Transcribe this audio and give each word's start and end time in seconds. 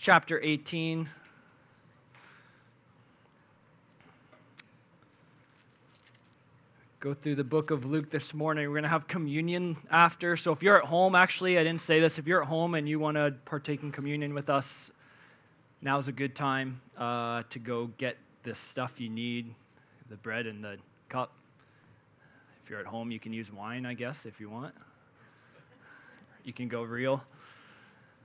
chapter 0.00 0.40
18. 0.42 1.06
Go 7.00 7.12
through 7.12 7.34
the 7.34 7.44
book 7.44 7.70
of 7.70 7.84
Luke 7.84 8.08
this 8.08 8.32
morning. 8.32 8.66
We're 8.66 8.76
going 8.76 8.84
to 8.84 8.88
have 8.88 9.06
communion 9.06 9.76
after. 9.90 10.38
So 10.38 10.52
if 10.52 10.62
you're 10.62 10.78
at 10.78 10.86
home, 10.86 11.14
actually, 11.14 11.58
I 11.58 11.64
didn't 11.64 11.82
say 11.82 12.00
this. 12.00 12.18
If 12.18 12.26
you're 12.26 12.40
at 12.40 12.48
home 12.48 12.76
and 12.76 12.88
you 12.88 12.98
want 12.98 13.18
to 13.18 13.34
partake 13.44 13.82
in 13.82 13.92
communion 13.92 14.32
with 14.32 14.48
us, 14.48 14.90
now's 15.82 16.08
a 16.08 16.12
good 16.12 16.34
time 16.34 16.80
uh, 16.96 17.42
to 17.50 17.58
go 17.58 17.90
get 17.98 18.16
the 18.42 18.54
stuff 18.54 19.02
you 19.02 19.10
need 19.10 19.54
the 20.08 20.16
bread 20.16 20.46
and 20.46 20.64
the 20.64 20.78
cup. 21.10 21.30
If 22.64 22.70
you're 22.70 22.80
at 22.80 22.86
home, 22.86 23.10
you 23.10 23.20
can 23.20 23.34
use 23.34 23.52
wine, 23.52 23.84
I 23.84 23.92
guess, 23.92 24.24
if 24.24 24.40
you 24.40 24.48
want. 24.48 24.74
You 26.42 26.54
can 26.54 26.68
go 26.68 26.84
real. 26.84 27.22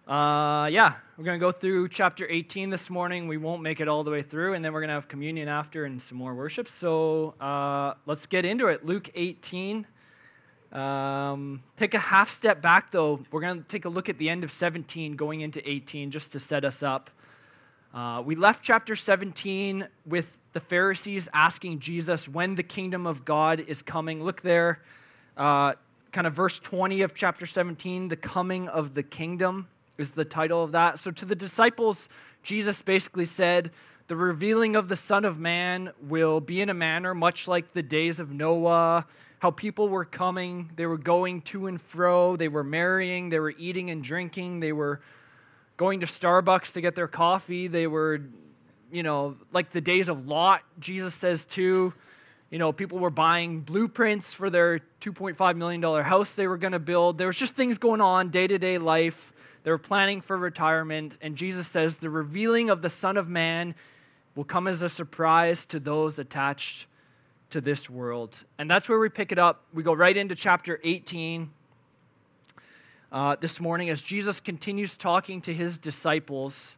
Uh, 0.07 0.69
yeah, 0.71 0.93
we're 1.17 1.23
going 1.23 1.39
to 1.39 1.43
go 1.43 1.51
through 1.51 1.89
chapter 1.89 2.27
18 2.29 2.69
this 2.69 2.91
morning. 2.91 3.27
We 3.27 3.37
won't 3.37 3.63
make 3.63 3.79
it 3.79 3.87
all 3.87 4.03
the 4.03 4.11
way 4.11 4.21
through, 4.21 4.53
and 4.53 4.63
then 4.63 4.71
we're 4.71 4.81
going 4.81 4.89
to 4.89 4.93
have 4.93 5.07
communion 5.07 5.47
after 5.47 5.85
and 5.85 5.99
some 5.99 6.19
more 6.19 6.35
worship. 6.35 6.67
So 6.67 7.33
uh, 7.41 7.95
let's 8.05 8.27
get 8.27 8.45
into 8.45 8.67
it. 8.67 8.85
Luke 8.85 9.09
18. 9.15 9.87
Um, 10.71 11.63
take 11.75 11.95
a 11.95 11.99
half 11.99 12.29
step 12.29 12.61
back, 12.61 12.91
though. 12.91 13.23
We're 13.31 13.41
going 13.41 13.57
to 13.57 13.67
take 13.67 13.85
a 13.85 13.89
look 13.89 14.07
at 14.07 14.19
the 14.19 14.29
end 14.29 14.43
of 14.43 14.51
17 14.51 15.15
going 15.15 15.41
into 15.41 15.67
18 15.67 16.11
just 16.11 16.31
to 16.33 16.39
set 16.39 16.65
us 16.65 16.83
up. 16.83 17.09
Uh, 17.91 18.21
we 18.23 18.35
left 18.35 18.63
chapter 18.63 18.95
17 18.95 19.87
with 20.05 20.37
the 20.53 20.59
Pharisees 20.59 21.29
asking 21.33 21.79
Jesus 21.79 22.29
when 22.29 22.53
the 22.53 22.63
kingdom 22.63 23.07
of 23.07 23.25
God 23.25 23.59
is 23.59 23.81
coming. 23.81 24.23
Look 24.23 24.41
there, 24.41 24.83
uh, 25.35 25.73
kind 26.11 26.27
of 26.27 26.33
verse 26.33 26.59
20 26.59 27.01
of 27.01 27.15
chapter 27.15 27.47
17, 27.47 28.09
the 28.09 28.15
coming 28.15 28.67
of 28.67 28.93
the 28.93 29.01
kingdom 29.01 29.67
is 29.97 30.11
the 30.11 30.25
title 30.25 30.63
of 30.63 30.71
that. 30.73 30.99
So 30.99 31.11
to 31.11 31.25
the 31.25 31.35
disciples, 31.35 32.09
Jesus 32.43 32.81
basically 32.81 33.25
said, 33.25 33.71
The 34.07 34.15
revealing 34.15 34.75
of 34.75 34.87
the 34.87 34.95
Son 34.95 35.25
of 35.25 35.39
Man 35.39 35.91
will 36.01 36.39
be 36.39 36.61
in 36.61 36.69
a 36.69 36.73
manner 36.73 37.13
much 37.13 37.47
like 37.47 37.73
the 37.73 37.83
days 37.83 38.19
of 38.19 38.31
Noah, 38.31 39.05
how 39.39 39.51
people 39.51 39.89
were 39.89 40.05
coming, 40.05 40.71
they 40.75 40.85
were 40.85 40.97
going 40.97 41.41
to 41.41 41.67
and 41.67 41.79
fro, 41.79 42.35
they 42.35 42.47
were 42.47 42.63
marrying, 42.63 43.29
they 43.29 43.39
were 43.39 43.53
eating 43.57 43.89
and 43.89 44.03
drinking, 44.03 44.59
they 44.59 44.71
were 44.71 45.01
going 45.77 45.99
to 45.99 46.05
Starbucks 46.05 46.73
to 46.73 46.81
get 46.81 46.95
their 46.95 47.07
coffee, 47.07 47.67
they 47.67 47.87
were, 47.87 48.21
you 48.91 49.03
know, 49.03 49.35
like 49.51 49.69
the 49.69 49.81
days 49.81 50.09
of 50.09 50.27
Lot, 50.27 50.61
Jesus 50.79 51.13
says 51.13 51.45
too. 51.45 51.93
You 52.51 52.59
know, 52.59 52.71
people 52.71 52.99
were 52.99 53.09
buying 53.09 53.61
blueprints 53.61 54.33
for 54.33 54.49
their 54.49 54.79
$2.5 55.01 55.57
million 55.57 55.81
house 56.03 56.35
they 56.35 56.47
were 56.47 56.57
going 56.57 56.73
to 56.73 56.79
build. 56.79 57.17
There 57.17 57.27
was 57.27 57.35
just 57.35 57.55
things 57.55 57.77
going 57.77 58.01
on, 58.01 58.29
day 58.29 58.47
to 58.47 58.57
day 58.57 58.77
life. 58.77 59.33
They 59.65 59.71
were 59.71 59.79
planning 59.79 60.21
for 60.21 60.37
retirement, 60.37 61.17
and 61.23 61.35
Jesus 61.35 61.67
says 61.67 61.97
the 61.97 62.11
revealing 62.11 62.69
of 62.69 62.83
the 62.83 62.89
Son 62.89 63.17
of 63.17 63.27
Man 63.27 63.73
will 64.35 64.43
come 64.43 64.67
as 64.67 64.83
a 64.83 64.89
surprise 64.89 65.65
to 65.65 65.79
those 65.79 66.19
attached 66.19 66.85
to 67.49 67.61
this 67.61 67.89
world. 67.89 68.43
And 68.59 68.69
that's 68.69 68.87
where 68.87 68.99
we 68.99 69.09
pick 69.09 69.31
it 69.31 69.39
up. 69.39 69.63
We 69.73 69.81
go 69.81 69.91
right 69.91 70.15
into 70.15 70.35
chapter 70.35 70.79
18 70.83 71.49
uh, 73.11 73.37
this 73.41 73.59
morning 73.59 73.89
as 73.89 74.01
Jesus 74.01 74.39
continues 74.39 74.97
talking 74.97 75.41
to 75.41 75.51
his 75.51 75.79
disciples 75.79 76.77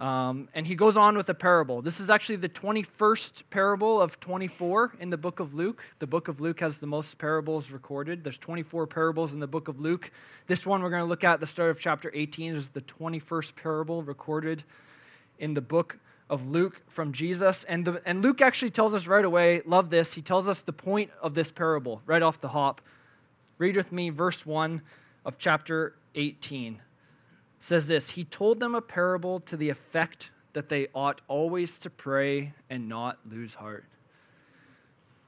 um, 0.00 0.48
and 0.54 0.66
he 0.66 0.74
goes 0.74 0.96
on 0.96 1.16
with 1.16 1.28
a 1.28 1.34
parable. 1.34 1.80
This 1.80 2.00
is 2.00 2.10
actually 2.10 2.36
the 2.36 2.48
21st 2.48 3.44
parable 3.50 4.00
of 4.00 4.18
24 4.18 4.96
in 4.98 5.10
the 5.10 5.16
book 5.16 5.38
of 5.38 5.54
Luke. 5.54 5.84
The 6.00 6.06
book 6.06 6.26
of 6.26 6.40
Luke 6.40 6.60
has 6.60 6.78
the 6.78 6.86
most 6.86 7.16
parables 7.16 7.70
recorded. 7.70 8.24
There's 8.24 8.38
24 8.38 8.88
parables 8.88 9.32
in 9.32 9.38
the 9.38 9.46
book 9.46 9.68
of 9.68 9.80
Luke. 9.80 10.10
This 10.48 10.66
one 10.66 10.82
we're 10.82 10.90
going 10.90 11.02
to 11.02 11.08
look 11.08 11.22
at, 11.22 11.38
the 11.38 11.46
start 11.46 11.70
of 11.70 11.78
chapter 11.78 12.10
18, 12.12 12.54
is 12.54 12.70
the 12.70 12.80
21st 12.80 13.54
parable 13.54 14.02
recorded 14.02 14.64
in 15.38 15.54
the 15.54 15.60
book 15.60 15.98
of 16.28 16.48
Luke 16.48 16.82
from 16.88 17.12
Jesus. 17.12 17.62
And, 17.64 17.84
the, 17.84 18.02
and 18.04 18.20
Luke 18.20 18.40
actually 18.40 18.70
tells 18.70 18.94
us 18.94 19.06
right 19.06 19.24
away, 19.24 19.62
love 19.64 19.90
this, 19.90 20.14
he 20.14 20.22
tells 20.22 20.48
us 20.48 20.60
the 20.60 20.72
point 20.72 21.12
of 21.22 21.34
this 21.34 21.52
parable 21.52 22.02
right 22.04 22.22
off 22.22 22.40
the 22.40 22.48
hop. 22.48 22.80
Read 23.58 23.76
with 23.76 23.92
me 23.92 24.10
verse 24.10 24.44
1 24.44 24.82
of 25.24 25.38
chapter 25.38 25.94
18 26.16 26.80
says 27.64 27.88
this 27.88 28.10
He 28.10 28.24
told 28.24 28.60
them 28.60 28.74
a 28.74 28.82
parable 28.82 29.40
to 29.40 29.56
the 29.56 29.70
effect 29.70 30.30
that 30.52 30.68
they 30.68 30.86
ought 30.94 31.22
always 31.26 31.78
to 31.78 31.90
pray 31.90 32.52
and 32.70 32.88
not 32.88 33.18
lose 33.28 33.54
heart. 33.54 33.84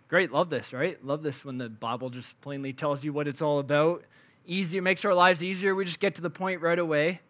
Great, 0.09 0.31
love 0.31 0.51
this, 0.51 0.73
right? 0.73 1.05
Love 1.05 1.23
this 1.23 1.45
when 1.45 1.59
the 1.59 1.69
Bible 1.69 2.11
just 2.11 2.41
plainly 2.43 2.73
tells 2.73 3.05
you 3.05 3.13
what 3.13 3.27
it's 3.27 3.43
all 3.43 3.59
about. 3.59 4.05
Easier, 4.47 4.81
makes 4.81 5.05
our 5.05 5.15
lives 5.15 5.43
easier. 5.43 5.75
We 5.75 5.85
just 5.85 5.99
get 5.99 6.15
to 6.17 6.23
the 6.23 6.31
point 6.31 6.61
right 6.61 6.79
away. 6.79 7.21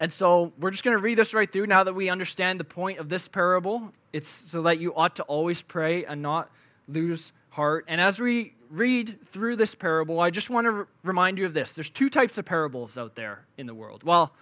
And 0.00 0.12
so 0.12 0.52
we're 0.58 0.72
just 0.72 0.82
going 0.82 0.96
to 0.96 1.02
read 1.02 1.16
this 1.16 1.32
right 1.32 1.50
through 1.50 1.68
now 1.68 1.84
that 1.84 1.94
we 1.94 2.08
understand 2.10 2.58
the 2.58 2.64
point 2.64 2.98
of 2.98 3.08
this 3.08 3.28
parable. 3.28 3.92
It's 4.12 4.28
so 4.28 4.62
that 4.62 4.80
you 4.80 4.92
ought 4.94 5.16
to 5.16 5.22
always 5.24 5.62
pray 5.62 6.04
and 6.04 6.20
not 6.20 6.50
lose 6.88 7.32
heart. 7.50 7.84
And 7.86 8.00
as 8.00 8.20
we 8.20 8.54
read 8.70 9.18
through 9.28 9.56
this 9.56 9.74
parable, 9.74 10.20
I 10.20 10.30
just 10.30 10.50
want 10.50 10.66
to 10.66 10.70
r- 10.70 10.88
remind 11.02 11.38
you 11.38 11.46
of 11.46 11.54
this. 11.54 11.72
There's 11.72 11.90
two 11.90 12.08
types 12.08 12.38
of 12.38 12.44
parables 12.44 12.98
out 12.98 13.14
there 13.14 13.44
in 13.56 13.66
the 13.66 13.74
world. 13.74 14.02
Well, 14.02 14.32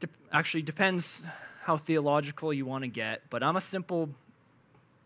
de- 0.00 0.08
actually 0.32 0.62
depends 0.62 1.22
how 1.62 1.76
theological 1.76 2.52
you 2.52 2.66
want 2.66 2.84
to 2.84 2.88
get, 2.88 3.22
but 3.30 3.42
I'm 3.42 3.56
a 3.56 3.60
simple 3.60 4.10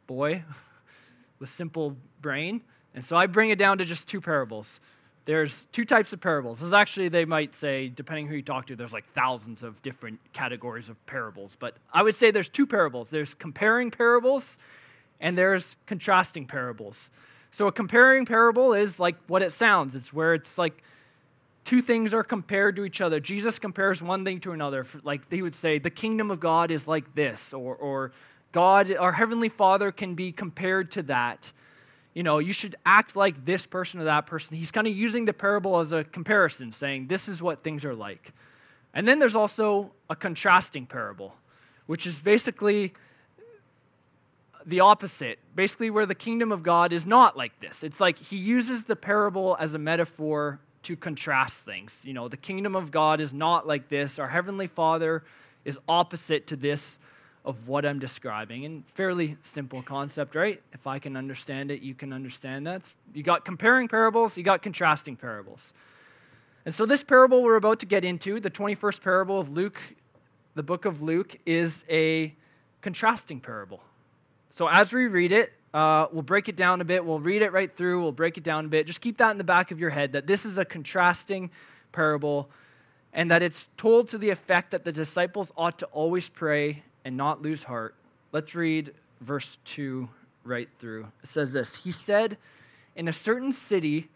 boy 0.06 0.44
with 1.38 1.48
simple 1.48 1.96
brain, 2.20 2.62
and 2.94 3.04
so 3.04 3.16
I 3.16 3.26
bring 3.26 3.50
it 3.50 3.58
down 3.58 3.78
to 3.78 3.84
just 3.84 4.08
two 4.08 4.20
parables. 4.20 4.80
There's 5.26 5.66
two 5.72 5.84
types 5.84 6.12
of 6.12 6.20
parables. 6.20 6.60
There's 6.60 6.72
actually, 6.72 7.08
they 7.08 7.24
might 7.24 7.54
say, 7.54 7.88
depending 7.88 8.26
who 8.26 8.34
you 8.34 8.42
talk 8.42 8.66
to, 8.66 8.76
there's 8.76 8.92
like 8.92 9.06
thousands 9.12 9.62
of 9.62 9.80
different 9.82 10.18
categories 10.32 10.88
of 10.88 11.04
parables. 11.06 11.56
But 11.56 11.76
I 11.92 12.02
would 12.02 12.14
say 12.14 12.30
there's 12.30 12.48
two 12.48 12.66
parables. 12.66 13.10
There's 13.10 13.34
comparing 13.34 13.90
parables 13.90 14.58
and 15.20 15.36
there's 15.36 15.76
contrasting 15.86 16.46
parables. 16.46 17.10
So 17.50 17.66
a 17.66 17.72
comparing 17.72 18.26
parable 18.26 18.72
is 18.74 19.00
like 19.00 19.16
what 19.26 19.42
it 19.42 19.52
sounds. 19.52 19.94
It's 19.94 20.12
where 20.12 20.34
it's 20.34 20.56
like 20.56 20.82
two 21.64 21.82
things 21.82 22.14
are 22.14 22.24
compared 22.24 22.76
to 22.76 22.84
each 22.84 23.00
other. 23.00 23.20
Jesus 23.20 23.58
compares 23.58 24.02
one 24.02 24.24
thing 24.24 24.40
to 24.40 24.52
another. 24.52 24.86
Like 25.02 25.30
he 25.30 25.42
would 25.42 25.54
say, 25.54 25.78
the 25.78 25.90
kingdom 25.90 26.30
of 26.30 26.40
God 26.40 26.70
is 26.70 26.88
like 26.88 27.14
this, 27.14 27.52
or, 27.52 27.74
or 27.76 28.12
God, 28.52 28.94
our 28.96 29.12
heavenly 29.12 29.48
Father, 29.48 29.92
can 29.92 30.14
be 30.14 30.32
compared 30.32 30.90
to 30.92 31.02
that. 31.04 31.52
You 32.14 32.22
know, 32.22 32.38
you 32.38 32.52
should 32.52 32.74
act 32.84 33.14
like 33.14 33.44
this 33.44 33.66
person 33.66 34.00
or 34.00 34.04
that 34.04 34.26
person. 34.26 34.56
He's 34.56 34.72
kind 34.72 34.86
of 34.86 34.96
using 34.96 35.26
the 35.26 35.32
parable 35.32 35.78
as 35.78 35.92
a 35.92 36.02
comparison, 36.02 36.72
saying 36.72 37.06
this 37.06 37.28
is 37.28 37.40
what 37.40 37.62
things 37.62 37.84
are 37.84 37.94
like. 37.94 38.32
And 38.92 39.06
then 39.06 39.20
there's 39.20 39.36
also 39.36 39.92
a 40.08 40.16
contrasting 40.16 40.86
parable, 40.86 41.36
which 41.86 42.06
is 42.06 42.18
basically 42.18 42.92
the 44.70 44.80
opposite, 44.80 45.38
basically, 45.54 45.90
where 45.90 46.06
the 46.06 46.14
kingdom 46.14 46.52
of 46.52 46.62
God 46.62 46.92
is 46.92 47.04
not 47.04 47.36
like 47.36 47.58
this. 47.60 47.82
It's 47.82 48.00
like 48.00 48.18
he 48.18 48.36
uses 48.36 48.84
the 48.84 48.96
parable 48.96 49.56
as 49.58 49.74
a 49.74 49.78
metaphor 49.78 50.60
to 50.84 50.96
contrast 50.96 51.64
things. 51.64 52.02
You 52.04 52.14
know, 52.14 52.28
the 52.28 52.36
kingdom 52.36 52.74
of 52.74 52.90
God 52.90 53.20
is 53.20 53.34
not 53.34 53.66
like 53.66 53.88
this. 53.88 54.18
Our 54.18 54.28
heavenly 54.28 54.66
Father 54.66 55.22
is 55.64 55.78
opposite 55.88 56.46
to 56.48 56.56
this 56.56 56.98
of 57.44 57.68
what 57.68 57.84
I'm 57.84 57.98
describing. 57.98 58.64
And 58.64 58.86
fairly 58.88 59.36
simple 59.42 59.82
concept, 59.82 60.34
right? 60.34 60.62
If 60.72 60.86
I 60.86 60.98
can 60.98 61.16
understand 61.16 61.70
it, 61.70 61.82
you 61.82 61.94
can 61.94 62.12
understand 62.12 62.66
that. 62.66 62.82
You 63.12 63.22
got 63.22 63.44
comparing 63.44 63.88
parables, 63.88 64.38
you 64.38 64.44
got 64.44 64.62
contrasting 64.62 65.16
parables. 65.16 65.72
And 66.64 66.74
so, 66.74 66.86
this 66.86 67.02
parable 67.02 67.42
we're 67.42 67.56
about 67.56 67.80
to 67.80 67.86
get 67.86 68.04
into, 68.04 68.38
the 68.38 68.50
21st 68.50 69.02
parable 69.02 69.40
of 69.40 69.50
Luke, 69.50 69.80
the 70.54 70.62
book 70.62 70.84
of 70.84 71.02
Luke, 71.02 71.36
is 71.46 71.84
a 71.88 72.34
contrasting 72.82 73.40
parable. 73.40 73.80
So 74.50 74.68
as 74.68 74.92
we 74.92 75.06
read 75.06 75.32
it, 75.32 75.52
uh, 75.72 76.06
we'll 76.12 76.22
break 76.22 76.48
it 76.48 76.56
down 76.56 76.80
a 76.80 76.84
bit. 76.84 77.04
We'll 77.04 77.20
read 77.20 77.42
it 77.42 77.52
right 77.52 77.74
through. 77.74 78.02
We'll 78.02 78.12
break 78.12 78.36
it 78.36 78.44
down 78.44 78.64
a 78.64 78.68
bit. 78.68 78.86
Just 78.86 79.00
keep 79.00 79.16
that 79.18 79.30
in 79.30 79.38
the 79.38 79.44
back 79.44 79.70
of 79.70 79.78
your 79.78 79.90
head 79.90 80.12
that 80.12 80.26
this 80.26 80.44
is 80.44 80.58
a 80.58 80.64
contrasting 80.64 81.50
parable 81.92 82.50
and 83.12 83.30
that 83.30 83.42
it's 83.42 83.68
told 83.76 84.08
to 84.08 84.18
the 84.18 84.30
effect 84.30 84.72
that 84.72 84.84
the 84.84 84.92
disciples 84.92 85.52
ought 85.56 85.78
to 85.78 85.86
always 85.86 86.28
pray 86.28 86.82
and 87.04 87.16
not 87.16 87.42
lose 87.42 87.64
heart. 87.64 87.94
Let's 88.32 88.54
read 88.54 88.92
verse 89.20 89.58
2 89.64 90.08
right 90.44 90.68
through. 90.78 91.06
It 91.22 91.28
says 91.28 91.52
this 91.52 91.76
He 91.76 91.92
said, 91.92 92.36
In 92.96 93.08
a 93.08 93.12
certain 93.12 93.52
city 93.52 94.08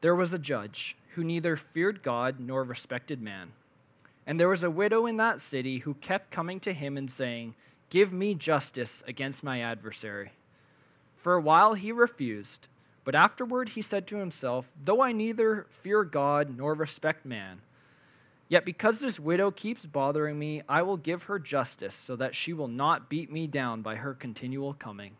there 0.00 0.14
was 0.14 0.32
a 0.32 0.38
judge 0.38 0.96
who 1.14 1.24
neither 1.24 1.56
feared 1.56 2.02
God 2.02 2.38
nor 2.38 2.62
respected 2.62 3.20
man. 3.20 3.52
And 4.26 4.38
there 4.38 4.48
was 4.48 4.62
a 4.62 4.70
widow 4.70 5.06
in 5.06 5.16
that 5.16 5.40
city 5.40 5.78
who 5.78 5.94
kept 5.94 6.30
coming 6.30 6.60
to 6.60 6.72
him 6.72 6.96
and 6.96 7.10
saying, 7.10 7.54
Give 7.90 8.12
me 8.12 8.34
justice 8.34 9.02
against 9.06 9.42
my 9.42 9.60
adversary. 9.60 10.32
For 11.16 11.34
a 11.34 11.40
while 11.40 11.74
he 11.74 11.92
refused, 11.92 12.68
but 13.04 13.14
afterward 13.14 13.70
he 13.70 13.82
said 13.82 14.06
to 14.06 14.16
himself, 14.18 14.70
Though 14.82 15.02
I 15.02 15.12
neither 15.12 15.66
fear 15.68 16.04
God 16.04 16.56
nor 16.56 16.72
respect 16.74 17.26
man, 17.26 17.60
yet 18.48 18.64
because 18.64 19.00
this 19.00 19.18
widow 19.18 19.50
keeps 19.50 19.86
bothering 19.86 20.38
me, 20.38 20.62
I 20.68 20.82
will 20.82 20.96
give 20.96 21.24
her 21.24 21.38
justice 21.38 21.94
so 21.94 22.14
that 22.16 22.34
she 22.34 22.52
will 22.52 22.68
not 22.68 23.10
beat 23.10 23.30
me 23.30 23.48
down 23.48 23.82
by 23.82 23.96
her 23.96 24.14
continual 24.14 24.72
coming. 24.74 25.16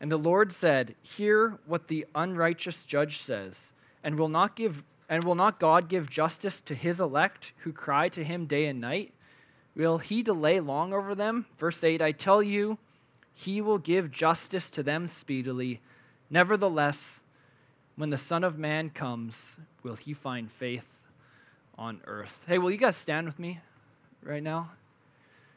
And 0.00 0.10
the 0.10 0.16
Lord 0.16 0.50
said, 0.50 0.96
Hear 1.00 1.60
what 1.64 1.86
the 1.86 2.06
unrighteous 2.14 2.84
judge 2.84 3.22
says, 3.22 3.72
and 4.02 4.18
will 4.18 4.28
not 4.28 4.56
give 4.56 4.82
And 5.08 5.22
will 5.22 5.36
not 5.36 5.60
God 5.60 5.88
give 5.88 6.10
justice 6.10 6.60
to 6.62 6.74
his 6.74 7.00
elect 7.00 7.52
who 7.58 7.72
cry 7.72 8.08
to 8.08 8.24
him 8.24 8.46
day 8.46 8.66
and 8.66 8.80
night? 8.80 9.12
Will 9.74 9.98
he 9.98 10.22
delay 10.22 10.60
long 10.60 10.92
over 10.92 11.14
them? 11.14 11.46
Verse 11.58 11.82
8 11.82 12.02
I 12.02 12.12
tell 12.12 12.42
you, 12.42 12.78
he 13.32 13.60
will 13.60 13.78
give 13.78 14.10
justice 14.10 14.70
to 14.70 14.82
them 14.82 15.06
speedily. 15.06 15.80
Nevertheless, 16.28 17.22
when 17.96 18.10
the 18.10 18.18
Son 18.18 18.44
of 18.44 18.58
Man 18.58 18.90
comes, 18.90 19.56
will 19.82 19.96
he 19.96 20.12
find 20.12 20.50
faith 20.50 21.06
on 21.78 22.00
earth? 22.06 22.44
Hey, 22.46 22.58
will 22.58 22.70
you 22.70 22.76
guys 22.76 22.96
stand 22.96 23.26
with 23.26 23.38
me 23.38 23.60
right 24.22 24.42
now? 24.42 24.70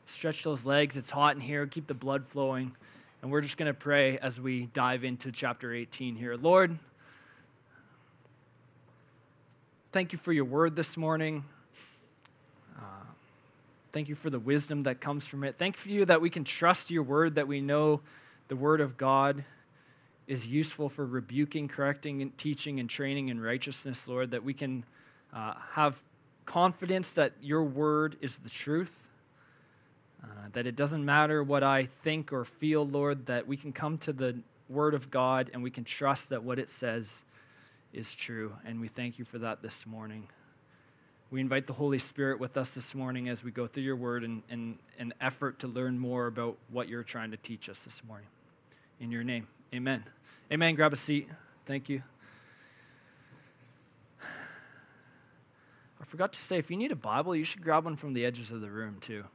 Stretch 0.06 0.44
those 0.44 0.66
legs. 0.66 0.98
It's 0.98 1.12
hot 1.12 1.36
in 1.36 1.42
here. 1.42 1.66
Keep 1.66 1.88
the 1.88 1.94
blood 1.94 2.26
flowing. 2.26 2.76
And 3.22 3.32
we're 3.32 3.42
just 3.42 3.58
going 3.58 3.68
to 3.68 3.74
pray 3.74 4.18
as 4.20 4.40
we 4.40 4.68
dive 4.68 5.04
into 5.04 5.32
chapter 5.32 5.74
18 5.74 6.16
here. 6.16 6.36
Lord, 6.36 6.78
thank 9.92 10.12
you 10.12 10.20
for 10.20 10.32
your 10.32 10.46
word 10.46 10.76
this 10.76 10.96
morning. 10.96 11.44
Thank 13.96 14.10
you 14.10 14.16
for 14.16 14.30
the 14.30 14.40
wisdom 14.40 14.84
that 14.84 15.00
comes 15.00 15.26
from 15.26 15.46
it. 15.46 15.56
Thank 15.58 15.86
you 15.86 16.04
that 16.04 16.20
we 16.20 16.30
can 16.30 16.44
trust 16.44 16.92
your 16.92 17.04
word, 17.04 17.36
that 17.36 17.48
we 17.48 17.62
know 17.62 18.02
the 18.50 18.58
word 18.58 18.82
of 18.82 18.98
God 18.98 19.46
is 20.28 20.46
useful 20.46 20.90
for 20.90 21.06
rebuking, 21.06 21.70
correcting, 21.70 22.22
and 22.22 22.38
teaching 22.38 22.82
and 22.82 22.90
training 22.90 23.30
in 23.30 23.40
righteousness, 23.40 24.06
Lord, 24.06 24.32
that 24.32 24.44
we 24.44 24.54
can 24.54 24.84
uh, 25.34 25.54
have 25.72 26.04
confidence 26.46 27.14
that 27.14 27.32
your 27.42 27.64
word 27.64 28.18
is 28.20 28.40
the 28.40 28.50
truth 28.50 29.08
uh, 30.22 30.28
that 30.52 30.68
it 30.68 30.76
doesn't 30.76 31.06
matter 31.06 31.42
what 31.42 31.64
I 31.64 31.86
think 31.86 32.34
or 32.34 32.44
feel, 32.44 32.86
Lord, 32.86 33.28
that 33.28 33.48
we 33.48 33.56
can 33.56 33.72
come 33.72 33.98
to 34.00 34.12
the 34.12 34.38
Word 34.68 34.94
of 34.94 35.10
God 35.10 35.52
and 35.54 35.64
we 35.64 35.72
can 35.72 35.86
trust 35.86 36.32
that 36.32 36.44
what 36.44 36.60
it 36.60 36.68
says 36.68 37.24
is 37.94 38.14
true. 38.14 38.58
And 38.66 38.82
we 38.82 38.90
thank 38.90 39.20
you 39.20 39.24
for 39.24 39.38
that 39.40 39.62
this 39.62 39.88
morning. 39.88 40.28
We 41.36 41.42
invite 41.42 41.68
the 41.68 41.74
Holy 41.74 42.00
Spirit 42.00 42.40
with 42.40 42.56
us 42.56 42.74
this 42.74 42.96
morning 42.96 43.28
as 43.28 43.44
we 43.44 43.52
go 43.52 43.68
through 43.68 43.84
your 43.84 43.98
Word 43.98 44.24
and, 44.24 44.42
an 44.50 45.14
effort 45.20 45.60
to 45.60 45.68
learn 45.68 46.00
more 46.00 46.28
about 46.28 46.56
what 46.72 46.88
you're 46.88 47.04
trying 47.04 47.32
to 47.32 47.36
teach 47.36 47.68
us 47.68 47.82
this 47.82 48.02
morning. 48.06 48.30
In 49.02 49.12
your 49.12 49.26
name, 49.26 49.46
amen. 49.74 50.06
Amen. 50.50 50.76
Grab 50.76 50.94
a 50.94 50.96
seat. 50.96 51.28
Thank 51.66 51.90
you. 51.90 52.04
I 54.22 56.06
forgot 56.06 56.32
to 56.32 56.40
say, 56.40 56.58
if 56.58 56.72
you 56.72 56.78
need 56.78 56.94
a 56.94 56.96
Bible, 56.96 57.36
you 57.36 57.44
should 57.44 57.62
grab 57.62 57.84
one 57.84 57.98
from 57.98 58.14
the 58.14 58.24
edges 58.24 58.54
of 58.54 58.62
the 58.62 58.70
room, 58.70 58.96
too. 59.02 59.26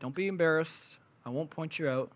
Don't 0.00 0.14
be 0.14 0.26
embarrassed. 0.26 0.98
I 1.24 1.30
won't 1.30 1.48
point 1.48 1.78
you 1.78 1.88
out. 1.88 2.12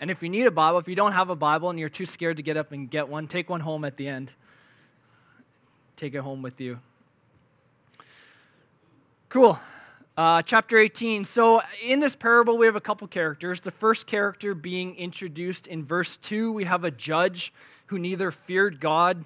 And 0.00 0.10
if 0.10 0.22
you 0.22 0.30
need 0.30 0.46
a 0.46 0.50
Bible, 0.50 0.78
if 0.78 0.88
you 0.88 0.94
don't 0.94 1.12
have 1.12 1.28
a 1.28 1.36
Bible 1.36 1.68
and 1.68 1.78
you're 1.78 1.90
too 1.90 2.06
scared 2.06 2.38
to 2.38 2.42
get 2.42 2.56
up 2.56 2.72
and 2.72 2.90
get 2.90 3.10
one, 3.10 3.28
take 3.28 3.50
one 3.50 3.60
home 3.60 3.84
at 3.84 3.96
the 3.96 4.08
end. 4.08 4.32
Take 5.94 6.14
it 6.14 6.20
home 6.20 6.40
with 6.40 6.58
you. 6.58 6.80
Cool. 9.28 9.60
Uh, 10.16 10.40
chapter 10.40 10.78
18. 10.78 11.24
So, 11.24 11.60
in 11.84 12.00
this 12.00 12.16
parable, 12.16 12.56
we 12.56 12.64
have 12.64 12.76
a 12.76 12.80
couple 12.80 13.06
characters. 13.08 13.60
The 13.60 13.70
first 13.70 14.06
character 14.06 14.54
being 14.54 14.96
introduced 14.96 15.66
in 15.66 15.84
verse 15.84 16.16
2, 16.16 16.50
we 16.50 16.64
have 16.64 16.82
a 16.82 16.90
judge 16.90 17.52
who 17.86 17.98
neither 17.98 18.30
feared 18.30 18.80
God 18.80 19.24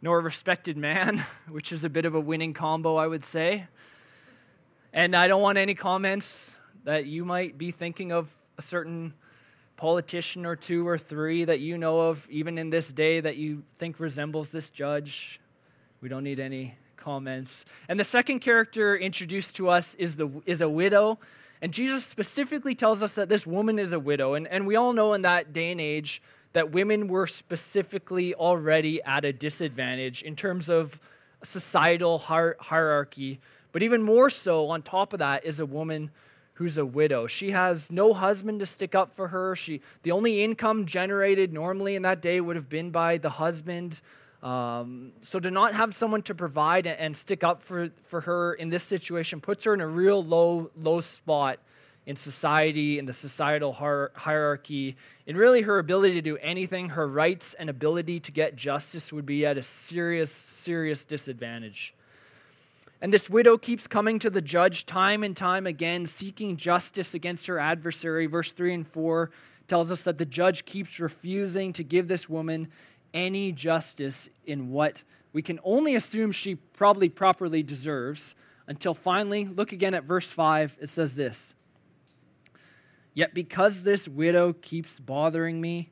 nor 0.00 0.20
respected 0.20 0.76
man, 0.76 1.24
which 1.48 1.72
is 1.72 1.82
a 1.82 1.90
bit 1.90 2.04
of 2.04 2.14
a 2.14 2.20
winning 2.20 2.54
combo, 2.54 2.94
I 2.94 3.08
would 3.08 3.24
say. 3.24 3.66
And 4.92 5.16
I 5.16 5.26
don't 5.26 5.42
want 5.42 5.58
any 5.58 5.74
comments 5.74 6.60
that 6.84 7.06
you 7.06 7.24
might 7.24 7.58
be 7.58 7.72
thinking 7.72 8.12
of 8.12 8.32
a 8.56 8.62
certain 8.62 9.12
politician 9.78 10.44
or 10.44 10.56
two 10.56 10.86
or 10.86 10.98
three 10.98 11.44
that 11.44 11.60
you 11.60 11.78
know 11.78 12.00
of, 12.00 12.28
even 12.28 12.58
in 12.58 12.68
this 12.68 12.92
day, 12.92 13.20
that 13.20 13.36
you 13.36 13.62
think 13.78 13.98
resembles 13.98 14.50
this 14.50 14.68
judge. 14.68 15.40
We 16.02 16.10
don't 16.10 16.24
need 16.24 16.40
any 16.40 16.74
comments. 16.96 17.64
And 17.88 17.98
the 17.98 18.04
second 18.04 18.40
character 18.40 18.96
introduced 18.96 19.56
to 19.56 19.70
us 19.70 19.94
is, 19.94 20.16
the, 20.16 20.28
is 20.44 20.60
a 20.60 20.68
widow. 20.68 21.18
And 21.62 21.72
Jesus 21.72 22.04
specifically 22.04 22.74
tells 22.74 23.02
us 23.02 23.14
that 23.14 23.28
this 23.28 23.46
woman 23.46 23.78
is 23.78 23.92
a 23.92 24.00
widow. 24.00 24.34
And, 24.34 24.46
and 24.48 24.66
we 24.66 24.76
all 24.76 24.92
know 24.92 25.14
in 25.14 25.22
that 25.22 25.52
day 25.52 25.70
and 25.70 25.80
age, 25.80 26.20
that 26.54 26.72
women 26.72 27.08
were 27.08 27.26
specifically 27.26 28.34
already 28.34 29.02
at 29.04 29.24
a 29.24 29.32
disadvantage 29.32 30.22
in 30.22 30.34
terms 30.34 30.68
of 30.68 30.98
societal 31.42 32.18
hier- 32.18 32.56
hierarchy. 32.58 33.38
But 33.70 33.82
even 33.82 34.02
more 34.02 34.28
so, 34.28 34.68
on 34.70 34.82
top 34.82 35.12
of 35.12 35.20
that, 35.20 35.44
is 35.44 35.60
a 35.60 35.66
woman 35.66 36.10
who's 36.58 36.76
a 36.76 36.84
widow. 36.84 37.28
She 37.28 37.52
has 37.52 37.88
no 37.88 38.12
husband 38.12 38.58
to 38.58 38.66
stick 38.66 38.96
up 38.96 39.14
for 39.14 39.28
her. 39.28 39.54
She, 39.54 39.80
the 40.02 40.10
only 40.10 40.42
income 40.42 40.86
generated 40.86 41.52
normally 41.52 41.94
in 41.94 42.02
that 42.02 42.20
day 42.20 42.40
would 42.40 42.56
have 42.56 42.68
been 42.68 42.90
by 42.90 43.18
the 43.18 43.30
husband. 43.30 44.00
Um, 44.42 45.12
so 45.20 45.38
to 45.38 45.52
not 45.52 45.72
have 45.74 45.94
someone 45.94 46.22
to 46.22 46.34
provide 46.34 46.88
and 46.88 47.16
stick 47.16 47.44
up 47.44 47.62
for, 47.62 47.90
for 48.02 48.22
her 48.22 48.54
in 48.54 48.70
this 48.70 48.82
situation 48.82 49.40
puts 49.40 49.64
her 49.64 49.74
in 49.74 49.80
a 49.80 49.86
real 49.86 50.22
low, 50.22 50.72
low 50.76 51.00
spot 51.00 51.60
in 52.06 52.16
society, 52.16 52.98
in 52.98 53.06
the 53.06 53.12
societal 53.12 53.72
hierarchy, 53.72 54.96
and 55.28 55.36
really 55.36 55.62
her 55.62 55.78
ability 55.78 56.14
to 56.14 56.22
do 56.22 56.38
anything, 56.38 56.88
her 56.88 57.06
rights 57.06 57.54
and 57.54 57.70
ability 57.70 58.18
to 58.18 58.32
get 58.32 58.56
justice 58.56 59.12
would 59.12 59.26
be 59.26 59.46
at 59.46 59.56
a 59.56 59.62
serious, 59.62 60.32
serious 60.32 61.04
disadvantage. 61.04 61.94
And 63.00 63.12
this 63.12 63.30
widow 63.30 63.56
keeps 63.58 63.86
coming 63.86 64.18
to 64.18 64.30
the 64.30 64.42
judge 64.42 64.84
time 64.84 65.22
and 65.22 65.36
time 65.36 65.66
again, 65.66 66.06
seeking 66.06 66.56
justice 66.56 67.14
against 67.14 67.46
her 67.46 67.58
adversary. 67.58 68.26
Verse 68.26 68.50
3 68.52 68.74
and 68.74 68.88
4 68.88 69.30
tells 69.68 69.92
us 69.92 70.02
that 70.02 70.18
the 70.18 70.26
judge 70.26 70.64
keeps 70.64 70.98
refusing 70.98 71.72
to 71.74 71.84
give 71.84 72.08
this 72.08 72.28
woman 72.28 72.68
any 73.14 73.52
justice 73.52 74.28
in 74.46 74.70
what 74.70 75.04
we 75.32 75.42
can 75.42 75.60
only 75.62 75.94
assume 75.94 76.32
she 76.32 76.56
probably 76.56 77.08
properly 77.08 77.62
deserves 77.62 78.34
until 78.66 78.94
finally, 78.94 79.46
look 79.46 79.72
again 79.72 79.94
at 79.94 80.04
verse 80.04 80.30
5. 80.30 80.78
It 80.80 80.88
says 80.88 81.16
this 81.16 81.54
Yet 83.14 83.34
because 83.34 83.82
this 83.82 84.08
widow 84.08 84.52
keeps 84.52 84.98
bothering 85.00 85.60
me, 85.60 85.90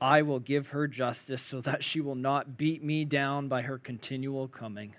I 0.00 0.22
will 0.22 0.40
give 0.40 0.68
her 0.68 0.86
justice 0.86 1.42
so 1.42 1.60
that 1.62 1.82
she 1.82 2.00
will 2.00 2.14
not 2.14 2.56
beat 2.56 2.82
me 2.82 3.04
down 3.04 3.48
by 3.48 3.62
her 3.62 3.78
continual 3.78 4.48
coming. 4.48 4.94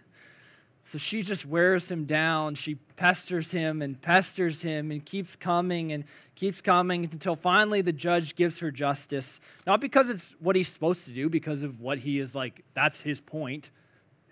So 0.89 0.97
she 0.97 1.21
just 1.21 1.45
wears 1.45 1.91
him 1.91 2.05
down. 2.05 2.55
She 2.55 2.73
pesters 2.95 3.51
him 3.51 3.83
and 3.83 4.01
pesters 4.01 4.63
him 4.63 4.89
and 4.89 5.05
keeps 5.05 5.35
coming 5.35 5.91
and 5.91 6.03
keeps 6.33 6.61
coming 6.61 7.03
until 7.03 7.35
finally 7.35 7.81
the 7.81 7.93
judge 7.93 8.35
gives 8.35 8.57
her 8.61 8.71
justice. 8.71 9.39
Not 9.67 9.81
because 9.81 10.09
it's 10.09 10.35
what 10.39 10.55
he's 10.55 10.67
supposed 10.67 11.05
to 11.05 11.11
do, 11.11 11.29
because 11.29 11.61
of 11.61 11.79
what 11.79 11.99
he 11.99 12.17
is 12.17 12.33
like, 12.33 12.63
that's 12.73 13.03
his 13.03 13.21
point. 13.21 13.69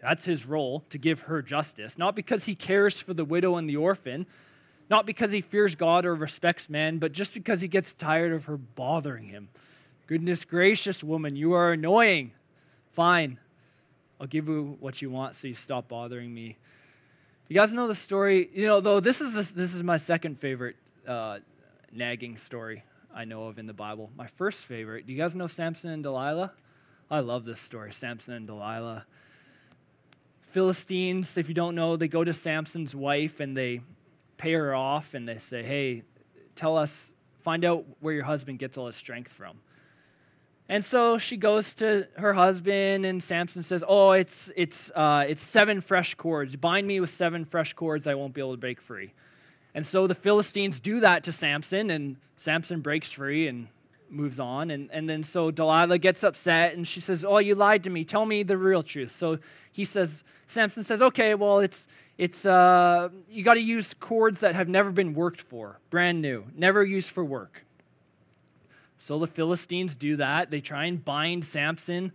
That's 0.02 0.26
his 0.26 0.48
role 0.48 0.84
to 0.90 0.98
give 0.98 1.20
her 1.22 1.44
justice. 1.44 1.96
Not 1.96 2.16
because 2.16 2.46
he 2.46 2.56
cares 2.56 3.00
for 3.00 3.14
the 3.14 3.24
widow 3.24 3.58
and 3.58 3.70
the 3.70 3.76
orphan, 3.76 4.26
not 4.90 5.06
because 5.06 5.32
he 5.32 5.42
fears 5.42 5.76
God 5.76 6.08
or 6.08 6.16
respects 6.16 6.72
man, 6.72 6.98
but 6.98 7.12
just 7.12 7.36
because 7.36 7.62
he 7.62 7.68
gets 7.68 7.94
tired 7.94 8.34
of 8.34 8.46
her 8.46 8.58
bothering 8.58 9.26
him. 9.26 9.50
Goodness 10.08 10.44
gracious, 10.44 11.04
woman, 11.04 11.36
you 11.36 11.54
are 11.54 11.74
annoying. 11.74 12.32
Fine. 12.90 13.38
I'll 14.20 14.28
give 14.28 14.48
you 14.48 14.78
what 14.80 15.02
you 15.02 15.10
want 15.10 15.36
so 15.36 15.48
you 15.48 15.54
stop 15.54 15.88
bothering 15.88 16.34
me. 16.34 16.58
You 17.48 17.56
guys 17.56 17.72
know 17.72 17.88
the 17.88 17.96
story, 17.96 18.50
you 18.54 18.66
know, 18.66 18.82
though 18.82 19.00
this 19.00 19.22
is, 19.22 19.54
this 19.54 19.74
is 19.74 19.84
my 19.84 19.98
second 19.98 20.40
favorite 20.40 20.76
uh, 21.08 21.40
nagging 21.92 22.38
story 22.38 22.84
I 23.14 23.26
know 23.26 23.46
of 23.46 23.58
in 23.58 23.68
the 23.68 23.74
Bible. 23.74 24.10
My 24.16 24.28
first 24.28 24.66
favorite, 24.66 25.08
do 25.08 25.14
you 25.14 25.20
guys 25.20 25.36
know 25.36 25.48
Samson 25.48 25.92
and 25.92 26.04
Delilah? 26.04 26.52
I 27.10 27.22
love 27.22 27.46
this 27.46 27.60
story, 27.60 27.94
Samson 27.94 28.34
and 28.34 28.48
Delilah. 28.48 29.06
Philistines, 30.42 31.38
if 31.38 31.48
you 31.48 31.56
don't 31.56 31.76
know, 31.76 31.96
they 31.96 32.08
go 32.08 32.24
to 32.24 32.34
Samson's 32.34 32.96
wife 32.96 33.40
and 33.40 33.56
they 33.56 33.82
pay 34.38 34.54
her 34.54 34.74
off 34.74 35.14
and 35.14 35.28
they 35.28 35.38
say, 35.38 35.64
hey, 35.64 36.04
tell 36.56 36.78
us, 36.78 37.14
find 37.40 37.64
out 37.64 37.86
where 38.00 38.14
your 38.14 38.24
husband 38.24 38.60
gets 38.60 38.78
all 38.78 38.88
his 38.88 38.96
strength 38.96 39.32
from. 39.32 39.60
And 40.70 40.84
so 40.84 41.18
she 41.18 41.38
goes 41.38 41.74
to 41.76 42.08
her 42.18 42.34
husband, 42.34 43.06
and 43.06 43.24
Samson 43.24 43.64
says, 43.64 43.84
"Oh, 43.88 44.12
it's 44.12 44.52
it's 44.56 44.92
uh, 44.96 45.26
it's 45.28 45.42
seven 45.42 45.80
fresh 45.80 46.16
cords. 46.16 46.56
Bind 46.56 46.86
me 46.86 47.00
with 47.00 47.10
seven 47.10 47.46
fresh 47.46 47.74
cords. 47.74 48.06
I 48.06 48.16
won't 48.16 48.34
be 48.34 48.42
able 48.42 48.52
to 48.52 48.58
break 48.58 48.82
free." 48.82 49.14
And 49.74 49.86
so 49.86 50.08
the 50.08 50.16
Philistines 50.16 50.80
do 50.80 51.00
that 51.02 51.24
to 51.24 51.32
Samson, 51.32 51.90
and 51.90 52.18
Samson 52.36 52.82
breaks 52.82 53.12
free 53.12 53.48
and 53.48 53.68
moves 54.10 54.40
on. 54.40 54.72
And, 54.72 54.90
and 54.92 55.08
then 55.08 55.24
so 55.24 55.52
Delilah 55.52 56.00
gets 56.00 56.24
upset, 56.24 56.74
and 56.74 56.86
she 56.86 57.00
says, 57.00 57.24
"Oh, 57.24 57.38
you 57.38 57.56
lied 57.56 57.84
to 57.86 57.90
me. 57.90 58.04
Tell 58.04 58.26
me 58.26 58.44
the 58.44 58.58
real 58.58 58.84
truth." 58.84 59.12
So 59.12 59.40
he 59.72 59.86
says, 59.86 60.26
Samson 60.48 60.84
says, 60.84 61.02
"Okay, 61.02 61.34
well, 61.36 61.60
it's 61.60 61.88
it's 62.18 62.46
uh, 62.46 63.10
you 63.30 63.44
got 63.44 63.54
to 63.54 63.62
use 63.62 63.94
cords 63.94 64.42
that 64.42 64.56
have 64.56 64.68
never 64.68 64.92
been 64.92 65.14
worked 65.14 65.40
for, 65.40 65.80
brand 65.90 66.22
new, 66.22 66.46
never 66.56 66.84
used 66.84 67.12
for 67.12 67.24
work. 67.24 67.64
So 69.00 69.20
the 69.20 69.28
Philistines 69.28 69.96
do 69.96 70.16
that. 70.18 70.52
They 70.52 70.62
try 70.62 70.86
and 70.86 71.04
bind 71.04 71.46
Samson, 71.46 72.12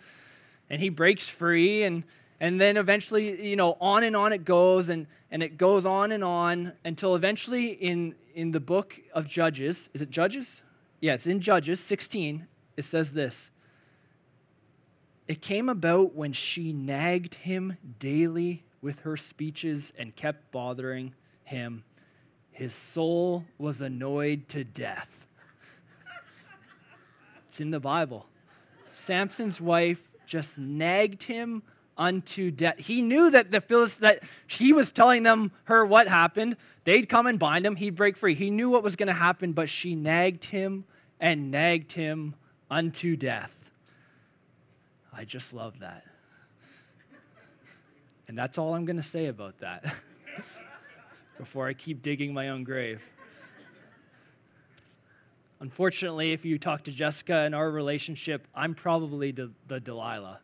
and 0.68 0.80
he 0.80 0.88
breaks 0.88 1.28
free, 1.28 1.82
and 1.84 2.04
and 2.40 2.60
then 2.60 2.76
eventually, 2.76 3.48
you 3.48 3.56
know, 3.56 3.76
on 3.80 4.02
and 4.02 4.16
on 4.16 4.32
it 4.32 4.44
goes, 4.44 4.88
and 4.88 5.06
and 5.30 5.42
it 5.42 5.56
goes 5.56 5.86
on 5.86 6.12
and 6.12 6.24
on 6.24 6.72
until 6.84 7.14
eventually, 7.14 7.68
in 7.68 8.14
in 8.34 8.50
the 8.50 8.60
book 8.60 9.00
of 9.14 9.28
Judges, 9.28 9.88
is 9.94 10.02
it 10.02 10.10
Judges? 10.10 10.62
Yeah, 11.00 11.14
it's 11.14 11.26
in 11.26 11.40
Judges 11.40 11.80
16. 11.80 12.46
It 12.76 12.82
says 12.82 13.12
this: 13.12 13.50
It 15.28 15.40
came 15.40 15.68
about 15.68 16.14
when 16.14 16.32
she 16.32 16.72
nagged 16.72 17.34
him 17.34 17.76
daily 17.98 18.64
with 18.80 19.00
her 19.00 19.16
speeches 19.16 19.92
and 19.96 20.16
kept 20.16 20.50
bothering 20.50 21.14
him. 21.44 21.84
His 22.50 22.74
soul 22.74 23.44
was 23.56 23.80
annoyed 23.80 24.48
to 24.50 24.64
death. 24.64 25.21
It's 27.52 27.60
in 27.60 27.70
the 27.70 27.80
Bible. 27.80 28.24
Samson's 28.88 29.60
wife 29.60 30.08
just 30.24 30.56
nagged 30.56 31.24
him 31.24 31.62
unto 31.98 32.50
death. 32.50 32.78
He 32.78 33.02
knew 33.02 33.30
that 33.30 33.50
the 33.50 33.60
Philist 33.60 34.00
that 34.00 34.22
she 34.46 34.72
was 34.72 34.90
telling 34.90 35.22
them 35.22 35.52
her 35.64 35.84
what 35.84 36.08
happened. 36.08 36.56
They'd 36.84 37.10
come 37.10 37.26
and 37.26 37.38
bind 37.38 37.66
him, 37.66 37.76
he'd 37.76 37.94
break 37.94 38.16
free. 38.16 38.34
He 38.34 38.48
knew 38.48 38.70
what 38.70 38.82
was 38.82 38.96
going 38.96 39.08
to 39.08 39.12
happen, 39.12 39.52
but 39.52 39.68
she 39.68 39.94
nagged 39.94 40.46
him 40.46 40.86
and 41.20 41.50
nagged 41.50 41.92
him 41.92 42.36
unto 42.70 43.16
death. 43.16 43.70
I 45.12 45.26
just 45.26 45.52
love 45.52 45.80
that. 45.80 46.04
And 48.28 48.38
that's 48.38 48.56
all 48.56 48.72
I'm 48.72 48.86
going 48.86 48.96
to 48.96 49.02
say 49.02 49.26
about 49.26 49.58
that 49.58 49.94
before 51.38 51.68
I 51.68 51.74
keep 51.74 52.00
digging 52.00 52.32
my 52.32 52.48
own 52.48 52.64
grave. 52.64 53.02
Unfortunately, 55.62 56.32
if 56.32 56.44
you 56.44 56.58
talk 56.58 56.82
to 56.82 56.90
Jessica 56.90 57.44
in 57.44 57.54
our 57.54 57.70
relationship, 57.70 58.48
I'm 58.52 58.74
probably 58.74 59.30
the, 59.30 59.52
the 59.68 59.78
Delilah. 59.78 60.40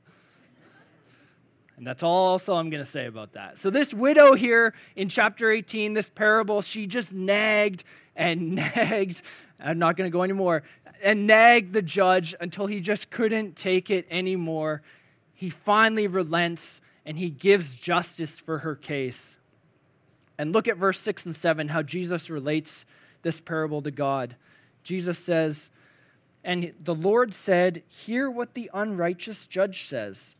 And 1.76 1.84
that's 1.84 2.04
all 2.04 2.28
also 2.28 2.54
I'm 2.54 2.70
going 2.70 2.84
to 2.84 2.88
say 2.88 3.06
about 3.06 3.32
that. 3.32 3.58
So, 3.58 3.68
this 3.68 3.92
widow 3.92 4.34
here 4.34 4.74
in 4.94 5.08
chapter 5.08 5.50
18, 5.50 5.94
this 5.94 6.08
parable, 6.08 6.62
she 6.62 6.86
just 6.86 7.12
nagged 7.12 7.82
and 8.14 8.54
nagged. 8.76 9.22
I'm 9.58 9.80
not 9.80 9.96
going 9.96 10.08
to 10.08 10.12
go 10.12 10.22
anymore. 10.22 10.62
And 11.02 11.26
nagged 11.26 11.72
the 11.72 11.82
judge 11.82 12.36
until 12.40 12.66
he 12.66 12.78
just 12.78 13.10
couldn't 13.10 13.56
take 13.56 13.90
it 13.90 14.06
anymore. 14.12 14.82
He 15.34 15.50
finally 15.50 16.06
relents 16.06 16.80
and 17.04 17.18
he 17.18 17.28
gives 17.28 17.74
justice 17.74 18.38
for 18.38 18.58
her 18.58 18.76
case. 18.76 19.36
And 20.38 20.52
look 20.52 20.68
at 20.68 20.76
verse 20.76 21.00
6 21.00 21.26
and 21.26 21.34
7, 21.34 21.70
how 21.70 21.82
Jesus 21.82 22.30
relates 22.30 22.86
this 23.22 23.40
parable 23.40 23.82
to 23.82 23.90
God. 23.90 24.36
Jesus 24.88 25.18
says, 25.18 25.68
And 26.42 26.72
the 26.82 26.94
Lord 26.94 27.34
said, 27.34 27.82
Hear 27.88 28.30
what 28.30 28.54
the 28.54 28.70
unrighteous 28.72 29.46
judge 29.46 29.86
says. 29.86 30.34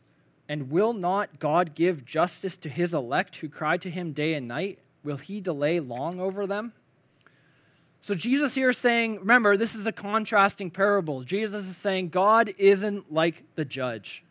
And 0.47 0.71
will 0.71 0.93
not 0.93 1.39
God 1.39 1.75
give 1.75 2.03
justice 2.03 2.57
to 2.57 2.69
his 2.69 2.91
elect 2.91 3.35
who 3.35 3.47
cry 3.47 3.77
to 3.77 3.91
him 3.91 4.11
day 4.11 4.33
and 4.33 4.47
night? 4.47 4.79
Will 5.03 5.17
he 5.17 5.39
delay 5.39 5.79
long 5.79 6.19
over 6.19 6.47
them? 6.47 6.73
So 8.01 8.15
Jesus 8.15 8.55
here 8.55 8.69
is 8.69 8.79
saying, 8.79 9.19
remember, 9.19 9.55
this 9.55 9.75
is 9.75 9.85
a 9.85 9.91
contrasting 9.91 10.71
parable. 10.71 11.21
Jesus 11.21 11.67
is 11.67 11.77
saying 11.77 12.09
God 12.09 12.51
isn't 12.57 13.13
like 13.13 13.43
the 13.53 13.65
judge. 13.65 14.23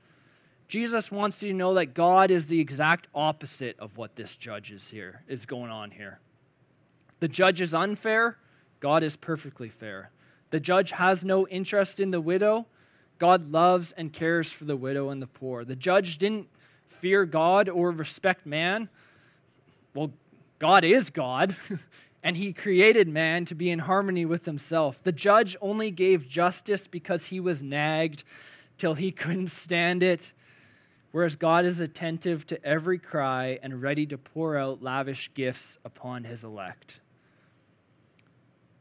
Jesus 0.66 1.12
wants 1.12 1.40
you 1.44 1.52
to 1.52 1.56
know 1.56 1.74
that 1.74 1.94
God 1.94 2.32
is 2.32 2.48
the 2.48 2.58
exact 2.58 3.06
opposite 3.14 3.78
of 3.78 3.96
what 3.96 4.16
this 4.16 4.34
judge 4.34 4.72
is 4.72 4.90
here, 4.90 5.22
is 5.28 5.46
going 5.46 5.70
on 5.70 5.92
here. 5.92 6.18
The 7.20 7.28
judge 7.28 7.60
is 7.60 7.72
unfair, 7.72 8.36
God 8.80 9.02
is 9.02 9.16
perfectly 9.16 9.68
fair. 9.68 10.10
The 10.50 10.60
judge 10.60 10.92
has 10.92 11.24
no 11.24 11.46
interest 11.48 12.00
in 12.00 12.10
the 12.10 12.20
widow. 12.20 12.66
God 13.18 13.50
loves 13.50 13.92
and 13.92 14.12
cares 14.12 14.50
for 14.52 14.64
the 14.64 14.76
widow 14.76 15.10
and 15.10 15.20
the 15.20 15.26
poor. 15.26 15.64
The 15.64 15.76
judge 15.76 16.18
didn't 16.18 16.48
fear 16.86 17.26
God 17.26 17.68
or 17.68 17.90
respect 17.90 18.46
man. 18.46 18.88
Well, 19.94 20.12
God 20.58 20.84
is 20.84 21.10
God, 21.10 21.56
and 22.22 22.36
he 22.36 22.52
created 22.52 23.08
man 23.08 23.44
to 23.46 23.54
be 23.54 23.70
in 23.70 23.80
harmony 23.80 24.24
with 24.24 24.44
himself. 24.44 25.02
The 25.02 25.12
judge 25.12 25.56
only 25.60 25.90
gave 25.90 26.28
justice 26.28 26.88
because 26.88 27.26
he 27.26 27.40
was 27.40 27.62
nagged 27.62 28.24
till 28.76 28.94
he 28.94 29.10
couldn't 29.12 29.48
stand 29.48 30.02
it, 30.02 30.32
whereas 31.10 31.36
God 31.36 31.64
is 31.64 31.80
attentive 31.80 32.46
to 32.46 32.64
every 32.64 32.98
cry 32.98 33.58
and 33.62 33.82
ready 33.82 34.06
to 34.06 34.18
pour 34.18 34.56
out 34.56 34.82
lavish 34.82 35.30
gifts 35.34 35.78
upon 35.84 36.24
his 36.24 36.44
elect. 36.44 37.00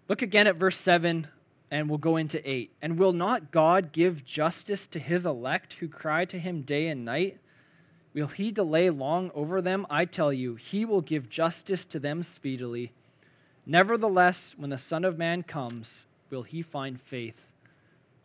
Look 0.08 0.22
again 0.22 0.48
at 0.48 0.56
verse 0.56 0.78
7, 0.78 1.28
and 1.70 1.90
we'll 1.90 1.98
go 1.98 2.16
into 2.16 2.50
8. 2.50 2.72
And 2.82 2.98
will 2.98 3.14
not 3.14 3.52
God 3.52 3.92
give 3.92 4.24
justice 4.24 4.88
to 4.88 5.00
his 5.00 5.26
elect 5.26 5.74
who 5.74 5.88
cry 5.90 6.24
to 6.26 6.40
him 6.40 6.62
day 6.62 6.88
and 6.88 7.04
night? 7.04 7.40
Will 8.14 8.28
he 8.28 8.52
delay 8.52 8.90
long 8.90 9.32
over 9.36 9.62
them? 9.62 9.86
I 9.90 10.06
tell 10.06 10.32
you, 10.32 10.56
he 10.56 10.86
will 10.86 11.02
give 11.02 11.30
justice 11.30 11.84
to 11.86 12.00
them 12.00 12.24
speedily. 12.24 12.94
Nevertheless, 13.66 14.56
when 14.58 14.70
the 14.70 14.78
Son 14.78 15.04
of 15.04 15.18
Man 15.18 15.44
comes, 15.44 16.06
will 16.30 16.44
he 16.44 16.62
find 16.62 17.00
faith 17.00 17.52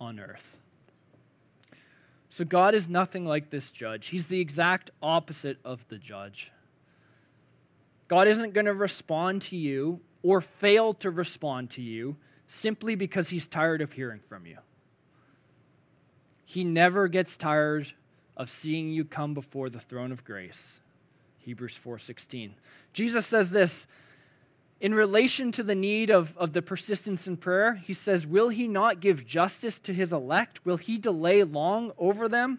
on 0.00 0.20
earth? 0.20 0.60
So, 2.30 2.44
God 2.46 2.74
is 2.74 2.88
nothing 2.88 3.26
like 3.26 3.50
this 3.50 3.70
judge. 3.70 4.06
He's 4.06 4.28
the 4.28 4.40
exact 4.40 4.90
opposite 5.02 5.58
of 5.64 5.86
the 5.88 5.98
judge. 5.98 6.52
God 8.08 8.28
isn't 8.28 8.54
going 8.54 8.66
to 8.66 8.72
respond 8.72 9.42
to 9.42 9.56
you 9.56 10.00
or 10.22 10.40
fail 10.40 10.94
to 10.94 11.10
respond 11.10 11.70
to 11.70 11.82
you 11.82 12.16
simply 12.46 12.94
because 12.94 13.30
he's 13.30 13.46
tired 13.46 13.80
of 13.80 13.92
hearing 13.92 14.20
from 14.20 14.46
you. 14.46 14.58
He 16.44 16.64
never 16.64 17.08
gets 17.08 17.36
tired 17.36 17.92
of 18.36 18.50
seeing 18.50 18.90
you 18.90 19.04
come 19.04 19.34
before 19.34 19.70
the 19.70 19.80
throne 19.80 20.12
of 20.12 20.24
grace. 20.24 20.80
Hebrews 21.38 21.78
4:16. 21.78 22.52
Jesus 22.92 23.26
says 23.26 23.50
this 23.50 23.86
in 24.82 24.96
relation 24.96 25.52
to 25.52 25.62
the 25.62 25.76
need 25.76 26.10
of, 26.10 26.36
of 26.36 26.54
the 26.54 26.60
persistence 26.60 27.28
in 27.28 27.36
prayer, 27.36 27.74
he 27.74 27.94
says, 27.94 28.26
Will 28.26 28.48
he 28.48 28.66
not 28.66 28.98
give 28.98 29.24
justice 29.24 29.78
to 29.78 29.94
his 29.94 30.12
elect? 30.12 30.66
Will 30.66 30.76
he 30.76 30.98
delay 30.98 31.44
long 31.44 31.92
over 31.98 32.28
them? 32.28 32.58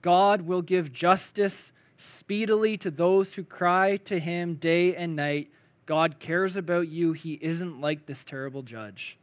God 0.00 0.42
will 0.42 0.62
give 0.62 0.92
justice 0.92 1.72
speedily 1.96 2.76
to 2.76 2.92
those 2.92 3.34
who 3.34 3.42
cry 3.42 3.96
to 3.96 4.20
him 4.20 4.54
day 4.54 4.94
and 4.94 5.16
night. 5.16 5.50
God 5.88 6.18
cares 6.18 6.58
about 6.58 6.88
you. 6.88 7.14
He 7.14 7.38
isn't 7.40 7.80
like 7.80 8.04
this 8.04 8.22
terrible 8.22 8.60
judge. 8.60 9.16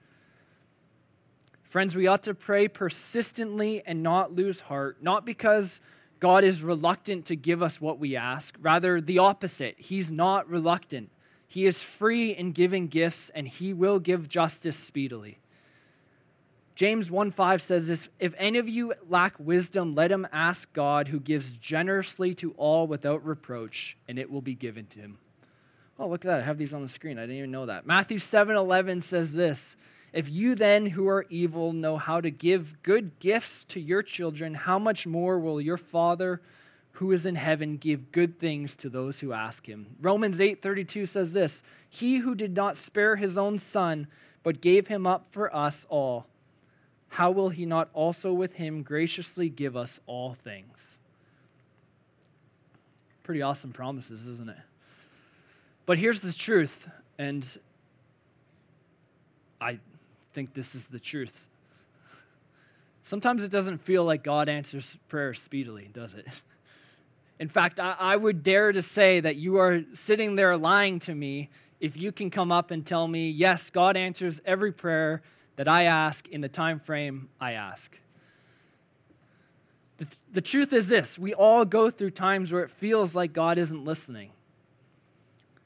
Friends, 1.61 1.95
we 1.95 2.07
ought 2.07 2.23
to 2.23 2.33
pray 2.33 2.67
persistently 2.67 3.83
and 3.85 4.01
not 4.01 4.33
lose 4.33 4.61
heart, 4.61 4.97
not 4.99 5.27
because 5.27 5.79
God 6.19 6.43
is 6.43 6.63
reluctant 6.63 7.25
to 7.27 7.35
give 7.35 7.61
us 7.61 7.79
what 7.79 7.99
we 7.99 8.15
ask, 8.15 8.57
rather, 8.59 8.99
the 8.99 9.19
opposite. 9.19 9.75
He's 9.77 10.09
not 10.09 10.49
reluctant. 10.49 11.11
He 11.47 11.67
is 11.67 11.83
free 11.83 12.31
in 12.31 12.51
giving 12.51 12.87
gifts, 12.87 13.29
and 13.29 13.47
He 13.47 13.71
will 13.71 13.99
give 13.99 14.27
justice 14.27 14.75
speedily. 14.75 15.37
James 16.73 17.11
1 17.11 17.29
5 17.29 17.61
says 17.61 17.89
this 17.89 18.09
If 18.19 18.33
any 18.39 18.57
of 18.57 18.67
you 18.67 18.95
lack 19.07 19.35
wisdom, 19.37 19.93
let 19.93 20.11
him 20.11 20.27
ask 20.31 20.73
God, 20.73 21.09
who 21.09 21.19
gives 21.19 21.57
generously 21.57 22.33
to 22.35 22.53
all 22.53 22.87
without 22.87 23.23
reproach, 23.23 23.97
and 24.07 24.17
it 24.17 24.31
will 24.31 24.41
be 24.41 24.55
given 24.55 24.87
to 24.87 24.99
him. 24.99 25.19
Oh, 25.97 26.07
look 26.07 26.25
at 26.25 26.29
that. 26.29 26.41
I 26.41 26.43
have 26.43 26.57
these 26.57 26.73
on 26.73 26.81
the 26.81 26.87
screen. 26.87 27.17
I 27.17 27.21
didn't 27.21 27.37
even 27.37 27.51
know 27.51 27.67
that. 27.67 27.85
Matthew 27.85 28.19
7 28.19 28.55
11 28.55 29.01
says 29.01 29.33
this 29.33 29.77
If 30.11 30.29
you 30.29 30.55
then, 30.55 30.87
who 30.87 31.07
are 31.07 31.25
evil, 31.29 31.71
know 31.73 31.97
how 31.97 32.19
to 32.21 32.29
give 32.29 32.81
good 32.83 33.17
gifts 33.19 33.63
to 33.65 33.79
your 33.79 34.01
children, 34.01 34.53
how 34.53 34.77
much 34.77 35.07
more 35.07 35.39
will 35.39 35.61
your 35.61 35.77
Father 35.77 36.41
who 36.93 37.11
is 37.11 37.25
in 37.25 37.35
heaven 37.35 37.75
give 37.75 38.11
good 38.13 38.39
things 38.39 38.75
to 38.77 38.89
those 38.89 39.19
who 39.21 39.33
ask 39.33 39.67
him? 39.67 39.87
Romans 40.01 40.41
8 40.41 40.61
32 40.61 41.05
says 41.05 41.33
this 41.33 41.63
He 41.89 42.17
who 42.17 42.35
did 42.35 42.55
not 42.55 42.75
spare 42.75 43.15
his 43.15 43.37
own 43.37 43.57
son, 43.57 44.07
but 44.43 44.61
gave 44.61 44.87
him 44.87 45.07
up 45.07 45.27
for 45.31 45.53
us 45.55 45.87
all, 45.89 46.27
how 47.09 47.31
will 47.31 47.49
he 47.49 47.65
not 47.65 47.89
also 47.93 48.33
with 48.33 48.55
him 48.55 48.83
graciously 48.83 49.47
give 49.47 49.77
us 49.77 50.01
all 50.05 50.33
things? 50.33 50.97
Pretty 53.23 53.41
awesome 53.41 53.71
promises, 53.71 54.27
isn't 54.27 54.49
it? 54.49 54.57
But 55.85 55.97
here's 55.97 56.21
the 56.21 56.33
truth, 56.33 56.89
and 57.19 57.57
I 59.61 59.79
think 60.33 60.53
this 60.53 60.73
is 60.73 60.87
the 60.87 60.99
truth. 60.99 61.47
Sometimes 63.03 63.43
it 63.43 63.51
doesn't 63.51 63.77
feel 63.77 64.03
like 64.03 64.23
God 64.23 64.49
answers 64.49 64.97
prayer 65.09 65.33
speedily, 65.33 65.89
does 65.93 66.15
it? 66.15 66.27
In 67.39 67.49
fact, 67.49 67.79
I, 67.79 67.95
I, 67.99 68.15
would 68.15 68.43
dare 68.43 68.71
to 68.71 68.81
say 68.81 69.19
that 69.19 69.35
you 69.35 69.57
are 69.57 69.81
sitting 69.93 70.35
there 70.35 70.55
lying 70.55 70.99
to 70.99 71.13
me 71.13 71.49
if 71.81 71.97
you 71.97 72.13
can 72.13 72.29
come 72.29 72.51
up 72.51 72.71
and 72.71 72.85
tell 72.85 73.07
me, 73.07 73.29
yes, 73.29 73.69
God 73.69 73.97
answers 73.97 74.39
every 74.45 74.71
prayer 74.71 75.21
that 75.57 75.67
I 75.67 75.83
ask 75.83 76.27
in 76.29 76.41
the 76.41 76.49
time 76.49 76.79
frame 76.79 77.29
I 77.39 77.51
ask. 77.51 77.99
The, 79.97 80.07
the 80.31 80.41
truth 80.41 80.73
is 80.73 80.87
this 80.87 81.19
we 81.19 81.33
all 81.33 81.65
go 81.65 81.89
through 81.89 82.11
times 82.11 82.51
where 82.51 82.63
it 82.63 82.69
feels 82.69 83.15
like 83.15 83.33
God 83.33 83.57
isn't 83.57 83.83
listening. 83.83 84.31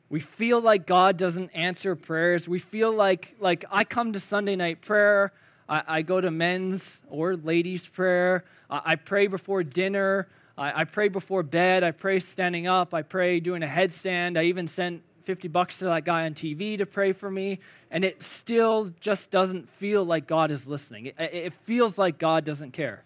We 0.09 0.19
feel 0.19 0.59
like 0.59 0.87
God 0.87 1.17
doesn't 1.17 1.51
answer 1.51 1.95
prayers. 1.95 2.47
We 2.47 2.59
feel 2.59 2.91
like, 2.91 3.35
like 3.39 3.63
I 3.71 3.83
come 3.83 4.13
to 4.13 4.19
Sunday 4.19 4.55
night 4.55 4.81
prayer, 4.81 5.31
I, 5.67 5.83
I 5.87 6.01
go 6.01 6.19
to 6.19 6.31
men's 6.31 7.01
or 7.09 7.35
ladies' 7.35 7.87
prayer, 7.87 8.43
I, 8.69 8.81
I 8.85 8.95
pray 8.95 9.27
before 9.27 9.63
dinner, 9.63 10.27
I, 10.57 10.81
I, 10.81 10.83
pray 10.85 11.09
before 11.09 11.43
bed, 11.43 11.83
I 11.83 11.91
pray 11.91 12.19
standing 12.19 12.65
up, 12.65 12.93
I 12.93 13.03
pray 13.03 13.39
doing 13.39 13.61
a 13.61 13.67
headstand. 13.67 14.37
I 14.37 14.45
even 14.45 14.67
sent 14.67 15.03
50 15.23 15.47
bucks 15.49 15.77
to 15.79 15.85
that 15.85 16.05
guy 16.05 16.25
on 16.25 16.33
TV 16.33 16.77
to 16.79 16.87
pray 16.87 17.11
for 17.13 17.29
me, 17.29 17.59
and 17.91 18.03
it 18.03 18.23
still 18.23 18.91
just 18.99 19.29
doesn't 19.29 19.69
feel 19.69 20.03
like 20.03 20.25
God 20.25 20.49
is 20.49 20.67
listening. 20.67 21.05
It, 21.05 21.15
it 21.19 21.53
feels 21.53 21.99
like 21.99 22.17
God 22.17 22.45
doesn't 22.45 22.71
care. 22.71 23.03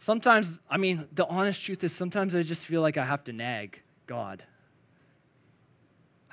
Sometimes, 0.00 0.60
I 0.68 0.76
mean, 0.76 1.06
the 1.12 1.26
honest 1.26 1.62
truth 1.64 1.84
is 1.84 1.92
sometimes 1.92 2.34
I 2.34 2.42
just 2.42 2.66
feel 2.66 2.80
like 2.80 2.96
I 2.96 3.04
have 3.04 3.22
to 3.24 3.32
nag 3.32 3.82
God. 4.06 4.42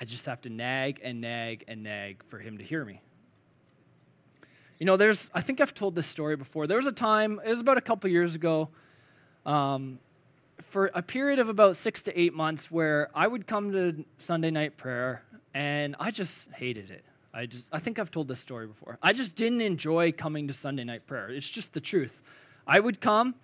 I 0.03 0.05
just 0.05 0.25
have 0.25 0.41
to 0.41 0.49
nag 0.49 0.99
and 1.01 1.21
nag 1.21 1.63
and 1.65 1.81
nag 1.81 2.25
for 2.25 2.37
him 2.37 2.57
to 2.57 2.63
hear 2.65 2.83
me. 2.83 2.99
You 4.77 4.85
know, 4.85 4.97
there's, 4.97 5.31
I 5.33 5.39
think 5.39 5.61
I've 5.61 5.73
told 5.73 5.95
this 5.95 6.07
story 6.07 6.35
before. 6.35 6.67
There 6.67 6.75
was 6.75 6.87
a 6.87 6.91
time, 6.91 7.39
it 7.45 7.49
was 7.49 7.61
about 7.61 7.77
a 7.77 7.81
couple 7.81 8.09
years 8.09 8.35
ago, 8.35 8.67
um, 9.45 9.99
for 10.59 10.91
a 10.93 11.01
period 11.01 11.39
of 11.39 11.47
about 11.47 11.77
six 11.77 12.01
to 12.01 12.19
eight 12.19 12.33
months 12.33 12.69
where 12.69 13.11
I 13.15 13.27
would 13.27 13.47
come 13.47 13.71
to 13.71 14.03
Sunday 14.17 14.51
night 14.51 14.75
prayer 14.75 15.23
and 15.53 15.95
I 16.01 16.11
just 16.11 16.51
hated 16.51 16.91
it. 16.91 17.05
I 17.33 17.45
just, 17.45 17.67
I 17.71 17.79
think 17.79 17.97
I've 17.97 18.11
told 18.11 18.27
this 18.27 18.41
story 18.41 18.67
before. 18.67 18.97
I 19.01 19.13
just 19.13 19.35
didn't 19.35 19.61
enjoy 19.61 20.11
coming 20.11 20.49
to 20.49 20.53
Sunday 20.53 20.83
night 20.83 21.07
prayer. 21.07 21.29
It's 21.29 21.47
just 21.47 21.71
the 21.71 21.79
truth. 21.79 22.21
I 22.67 22.81
would 22.81 22.99
come 22.99 23.35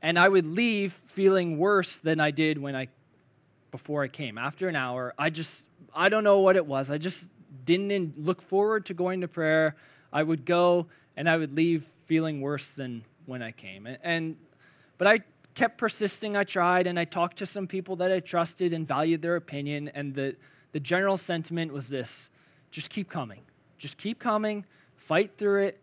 and 0.00 0.18
I 0.18 0.30
would 0.30 0.46
leave 0.46 0.94
feeling 0.94 1.58
worse 1.58 1.96
than 1.96 2.20
I 2.20 2.30
did 2.30 2.56
when 2.56 2.74
I, 2.74 2.88
before 3.70 4.02
I 4.02 4.08
came. 4.08 4.38
After 4.38 4.66
an 4.66 4.76
hour, 4.76 5.12
I 5.18 5.28
just, 5.28 5.64
I 5.94 6.08
don't 6.08 6.24
know 6.24 6.40
what 6.40 6.56
it 6.56 6.66
was. 6.66 6.90
I 6.90 6.98
just 6.98 7.26
didn't 7.64 8.18
look 8.18 8.42
forward 8.42 8.86
to 8.86 8.94
going 8.94 9.20
to 9.20 9.28
prayer. 9.28 9.76
I 10.12 10.22
would 10.22 10.44
go 10.44 10.86
and 11.16 11.28
I 11.28 11.36
would 11.36 11.56
leave 11.56 11.86
feeling 12.06 12.40
worse 12.40 12.74
than 12.74 13.04
when 13.26 13.42
I 13.42 13.52
came. 13.52 13.86
And, 14.02 14.36
but 14.98 15.06
I 15.06 15.20
kept 15.54 15.78
persisting. 15.78 16.36
I 16.36 16.44
tried 16.44 16.86
and 16.86 16.98
I 16.98 17.04
talked 17.04 17.38
to 17.38 17.46
some 17.46 17.66
people 17.66 17.96
that 17.96 18.10
I 18.10 18.20
trusted 18.20 18.72
and 18.72 18.86
valued 18.86 19.22
their 19.22 19.36
opinion. 19.36 19.88
And 19.88 20.14
the, 20.14 20.36
the 20.72 20.80
general 20.80 21.16
sentiment 21.16 21.72
was 21.72 21.88
this 21.88 22.30
just 22.70 22.90
keep 22.90 23.08
coming. 23.08 23.40
Just 23.78 23.96
keep 23.96 24.18
coming, 24.18 24.66
fight 24.96 25.36
through 25.36 25.62
it, 25.64 25.80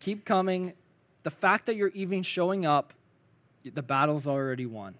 keep 0.00 0.24
coming. 0.24 0.74
The 1.22 1.30
fact 1.30 1.66
that 1.66 1.76
you're 1.76 1.88
even 1.88 2.22
showing 2.22 2.66
up, 2.66 2.92
the 3.64 3.82
battle's 3.82 4.26
already 4.26 4.66
won. 4.66 4.94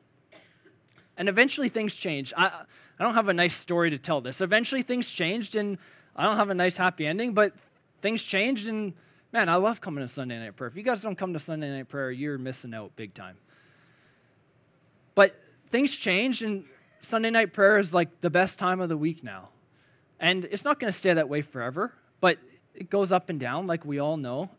And 1.18 1.28
eventually 1.28 1.68
things 1.68 1.94
changed. 1.94 2.32
I, 2.36 2.46
I 2.98 3.04
don't 3.04 3.14
have 3.14 3.28
a 3.28 3.34
nice 3.34 3.54
story 3.54 3.90
to 3.90 3.98
tell 3.98 4.22
this. 4.22 4.40
Eventually 4.40 4.80
things 4.80 5.10
changed, 5.10 5.56
and 5.56 5.76
I 6.16 6.24
don't 6.24 6.36
have 6.36 6.48
a 6.48 6.54
nice 6.54 6.78
happy 6.78 7.06
ending, 7.06 7.34
but 7.34 7.52
things 8.00 8.22
changed, 8.22 8.68
and 8.68 8.94
man, 9.32 9.48
I 9.48 9.56
love 9.56 9.80
coming 9.80 10.02
to 10.02 10.08
Sunday 10.08 10.38
night 10.38 10.56
prayer. 10.56 10.68
If 10.68 10.76
you 10.76 10.82
guys 10.82 11.02
don't 11.02 11.16
come 11.16 11.32
to 11.34 11.38
Sunday 11.38 11.70
night 11.70 11.88
prayer, 11.88 12.10
you're 12.10 12.38
missing 12.38 12.72
out 12.72 12.96
big 12.96 13.12
time. 13.12 13.36
But 15.14 15.34
things 15.68 15.94
changed, 15.94 16.42
and 16.42 16.64
Sunday 17.00 17.30
night 17.30 17.52
prayer 17.52 17.78
is 17.78 17.92
like 17.92 18.20
the 18.20 18.30
best 18.30 18.58
time 18.58 18.80
of 18.80 18.88
the 18.88 18.96
week 18.96 19.22
now. 19.22 19.50
And 20.20 20.44
it's 20.46 20.64
not 20.64 20.80
going 20.80 20.90
to 20.90 20.96
stay 20.96 21.12
that 21.12 21.28
way 21.28 21.42
forever, 21.42 21.92
but 22.20 22.38
it 22.74 22.90
goes 22.90 23.12
up 23.12 23.28
and 23.28 23.38
down, 23.38 23.66
like 23.66 23.84
we 23.84 23.98
all 23.98 24.16
know. 24.16 24.50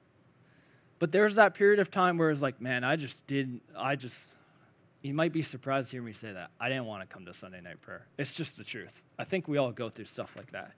But 0.99 1.13
there's 1.13 1.35
that 1.35 1.53
period 1.53 1.79
of 1.79 1.89
time 1.89 2.17
where 2.17 2.29
it's 2.29 2.41
like, 2.41 2.59
man, 2.59 2.83
I 2.83 2.97
just 2.97 3.25
didn't, 3.27 3.61
I 3.77 3.95
just, 3.95 4.27
you 5.01 5.13
might 5.13 5.31
be 5.31 5.41
surprised 5.41 5.91
to 5.91 5.97
hear 5.97 6.01
me 6.01 6.11
say 6.11 6.33
that. 6.33 6.51
I 6.59 6.67
didn't 6.67 6.85
want 6.85 7.07
to 7.07 7.13
come 7.13 7.25
to 7.25 7.33
Sunday 7.33 7.61
night 7.61 7.81
prayer. 7.81 8.05
It's 8.17 8.33
just 8.33 8.57
the 8.57 8.63
truth. 8.63 9.03
I 9.17 9.23
think 9.23 9.47
we 9.47 9.57
all 9.57 9.71
go 9.71 9.89
through 9.89 10.05
stuff 10.05 10.35
like 10.35 10.51
that. 10.51 10.71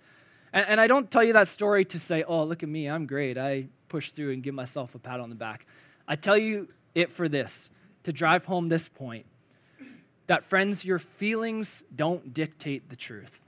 And, 0.54 0.66
and 0.70 0.82
I 0.82 0.88
don't 0.88 1.10
tell 1.10 1.24
you 1.24 1.34
that 1.34 1.48
story 1.48 1.86
to 1.86 2.00
say, 2.00 2.24
oh, 2.24 2.44
look 2.44 2.62
at 2.62 2.70
me, 2.70 2.88
I'm 2.88 3.08
great. 3.08 3.38
I 3.38 3.68
push 3.90 4.12
through 4.12 4.32
and 4.32 4.44
give 4.44 4.54
myself 4.54 4.94
a 4.96 5.00
pat 5.00 5.20
on 5.20 5.30
the 5.30 5.36
back. 5.36 5.66
I 6.08 6.16
tell 6.16 6.38
you 6.38 6.68
it 6.94 7.12
for 7.12 7.28
this 7.28 7.70
to 8.04 8.14
drive 8.14 8.46
home 8.46 8.68
this 8.68 8.88
point 8.90 9.26
that, 10.28 10.44
friends, 10.44 10.86
your 10.86 11.00
feelings 11.00 11.84
don't 11.96 12.34
dictate 12.34 12.90
the 12.90 12.96
truth. 12.96 13.44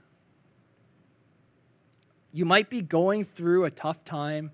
You 2.32 2.44
might 2.44 2.68
be 2.68 2.82
going 2.82 3.24
through 3.24 3.64
a 3.64 3.70
tough 3.70 4.04
time. 4.04 4.50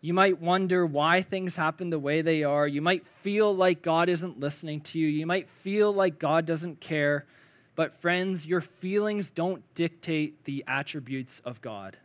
You 0.00 0.14
might 0.14 0.40
wonder 0.40 0.86
why 0.86 1.22
things 1.22 1.56
happen 1.56 1.90
the 1.90 1.98
way 1.98 2.22
they 2.22 2.44
are. 2.44 2.68
You 2.68 2.80
might 2.80 3.04
feel 3.04 3.54
like 3.54 3.82
God 3.82 4.08
isn't 4.08 4.38
listening 4.38 4.80
to 4.82 4.98
you. 4.98 5.08
You 5.08 5.26
might 5.26 5.48
feel 5.48 5.92
like 5.92 6.18
God 6.18 6.46
doesn't 6.46 6.80
care. 6.80 7.26
But, 7.74 7.92
friends, 7.92 8.46
your 8.46 8.60
feelings 8.60 9.30
don't 9.30 9.62
dictate 9.74 10.44
the 10.44 10.64
attributes 10.68 11.40
of 11.44 11.60
God. 11.60 11.96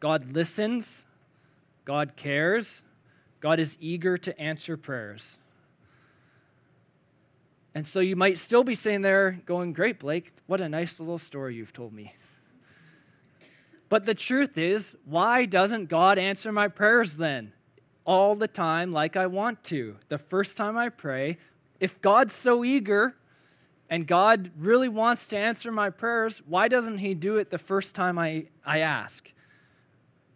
God 0.00 0.32
listens, 0.32 1.04
God 1.84 2.16
cares, 2.16 2.82
God 3.40 3.58
is 3.58 3.76
eager 3.80 4.16
to 4.18 4.38
answer 4.40 4.76
prayers. 4.76 5.38
And 7.74 7.86
so 7.86 8.00
you 8.00 8.16
might 8.16 8.38
still 8.38 8.64
be 8.64 8.74
sitting 8.74 9.02
there 9.02 9.40
going, 9.46 9.72
Great, 9.72 9.98
Blake, 9.98 10.32
what 10.46 10.60
a 10.60 10.68
nice 10.68 11.00
little 11.00 11.18
story 11.18 11.56
you've 11.56 11.72
told 11.72 11.92
me. 11.92 12.14
But 13.88 14.06
the 14.06 14.14
truth 14.14 14.56
is, 14.56 14.96
why 15.04 15.44
doesn't 15.44 15.88
God 15.88 16.18
answer 16.18 16.52
my 16.52 16.68
prayers 16.68 17.14
then? 17.14 17.52
All 18.04 18.34
the 18.34 18.48
time, 18.48 18.92
like 18.92 19.16
I 19.16 19.26
want 19.26 19.64
to. 19.64 19.96
The 20.08 20.18
first 20.18 20.56
time 20.56 20.76
I 20.76 20.88
pray, 20.88 21.38
if 21.80 22.00
God's 22.00 22.34
so 22.34 22.64
eager 22.64 23.14
and 23.88 24.06
God 24.06 24.50
really 24.58 24.88
wants 24.88 25.28
to 25.28 25.38
answer 25.38 25.70
my 25.70 25.90
prayers, 25.90 26.42
why 26.46 26.68
doesn't 26.68 26.98
He 26.98 27.14
do 27.14 27.36
it 27.36 27.50
the 27.50 27.58
first 27.58 27.94
time 27.94 28.18
I, 28.18 28.46
I 28.64 28.80
ask? 28.80 29.32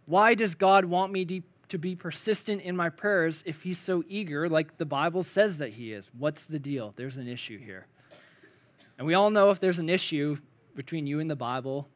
Why 0.05 0.35
does 0.35 0.55
God 0.55 0.85
want 0.85 1.11
me 1.11 1.25
to, 1.25 1.41
to 1.69 1.77
be 1.77 1.95
persistent 1.95 2.61
in 2.61 2.75
my 2.75 2.89
prayers 2.89 3.43
if 3.45 3.63
He's 3.63 3.77
so 3.77 4.03
eager, 4.07 4.49
like 4.49 4.77
the 4.77 4.85
Bible 4.85 5.23
says 5.23 5.59
that 5.59 5.69
He 5.69 5.93
is? 5.93 6.09
What's 6.17 6.45
the 6.45 6.59
deal? 6.59 6.93
There's 6.95 7.17
an 7.17 7.27
issue 7.27 7.59
here. 7.59 7.87
And 8.97 9.05
we 9.07 9.13
all 9.13 9.29
know 9.29 9.49
if 9.49 9.59
there's 9.59 9.79
an 9.79 9.89
issue 9.89 10.37
between 10.75 11.07
you 11.07 11.19
and 11.19 11.29
the 11.29 11.35
Bible, 11.35 11.87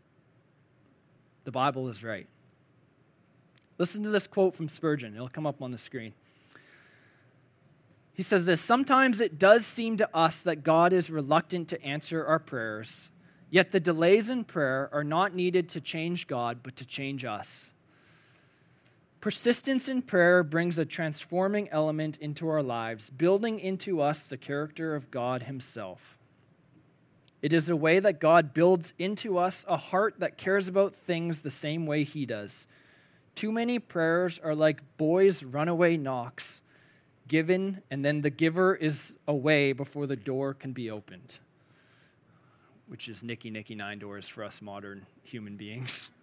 the 1.43 1.51
Bible 1.51 1.89
is 1.89 2.03
right. 2.03 2.27
Listen 3.77 4.03
to 4.03 4.10
this 4.10 4.27
quote 4.27 4.53
from 4.53 4.69
Spurgeon. 4.69 5.15
It'll 5.15 5.27
come 5.27 5.47
up 5.47 5.62
on 5.62 5.71
the 5.71 5.77
screen. 5.77 6.13
He 8.13 8.23
says 8.23 8.45
this 8.45 8.62
Sometimes 8.62 9.19
it 9.19 9.39
does 9.39 9.65
seem 9.65 9.97
to 9.97 10.15
us 10.15 10.43
that 10.43 10.63
God 10.63 10.93
is 10.93 11.10
reluctant 11.10 11.67
to 11.69 11.84
answer 11.84 12.25
our 12.25 12.39
prayers, 12.39 13.12
yet 13.49 13.71
the 13.71 13.79
delays 13.79 14.29
in 14.29 14.43
prayer 14.43 14.89
are 14.93 15.03
not 15.03 15.34
needed 15.34 15.69
to 15.69 15.82
change 15.82 16.27
God, 16.27 16.60
but 16.63 16.75
to 16.77 16.86
change 16.86 17.25
us. 17.25 17.71
Persistence 19.19 19.88
in 19.88 20.01
prayer 20.01 20.43
brings 20.43 20.77
a 20.77 20.86
transforming 20.86 21.69
element 21.69 22.17
into 22.17 22.47
our 22.49 22.62
lives, 22.62 23.10
building 23.10 23.58
into 23.58 24.01
us 24.01 24.25
the 24.25 24.38
character 24.38 24.95
of 24.95 25.10
God 25.12 25.43
Himself. 25.43 26.17
It 27.43 27.51
is 27.51 27.69
a 27.69 27.75
way 27.75 27.99
that 27.99 28.21
God 28.21 28.53
builds 28.53 28.93
into 28.97 29.38
us 29.38 29.65
a 29.67 29.75
heart 29.75 30.15
that 30.19 30.38
cares 30.38 30.69
about 30.69 30.95
things 30.95 31.41
the 31.41 31.49
same 31.49 31.86
way 31.86 32.06
He 32.06 32.25
does. 32.25 32.67
Too 33.36 33.51
many 33.51 33.79
prayers 33.79 34.39
are 34.39 34.56
like 34.56 34.82
boys' 34.95 35.43
runaway 35.43 35.97
knocks, 35.97 36.63
given, 37.27 37.82
and 37.91 38.06
then 38.06 38.21
the 38.21 38.29
giver 38.29 38.73
is 38.73 39.17
away 39.27 39.73
before 39.73 40.08
the 40.08 40.15
door 40.15 40.53
can 40.53 40.71
be 40.71 40.89
opened, 40.89 41.39
which 42.88 43.10
is 43.10 43.21
Nicky 43.21 43.49
Nicky 43.49 43.75
Nine 43.75 43.99
Doors 43.99 44.25
for 44.25 44.45
us 44.45 44.62
modern 44.62 45.06
human 45.21 45.58
beings. 45.58 46.12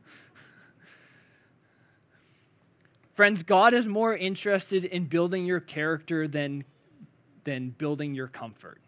Friends, 3.13 3.43
God 3.43 3.75
is 3.75 3.87
more 3.87 4.17
interested 4.17 4.87
in 4.87 5.05
building 5.05 5.45
your 5.45 5.61
character 5.61 6.27
than, 6.27 6.65
than 7.45 7.69
building 7.69 8.15
your 8.15 8.29
comfort. 8.29 8.81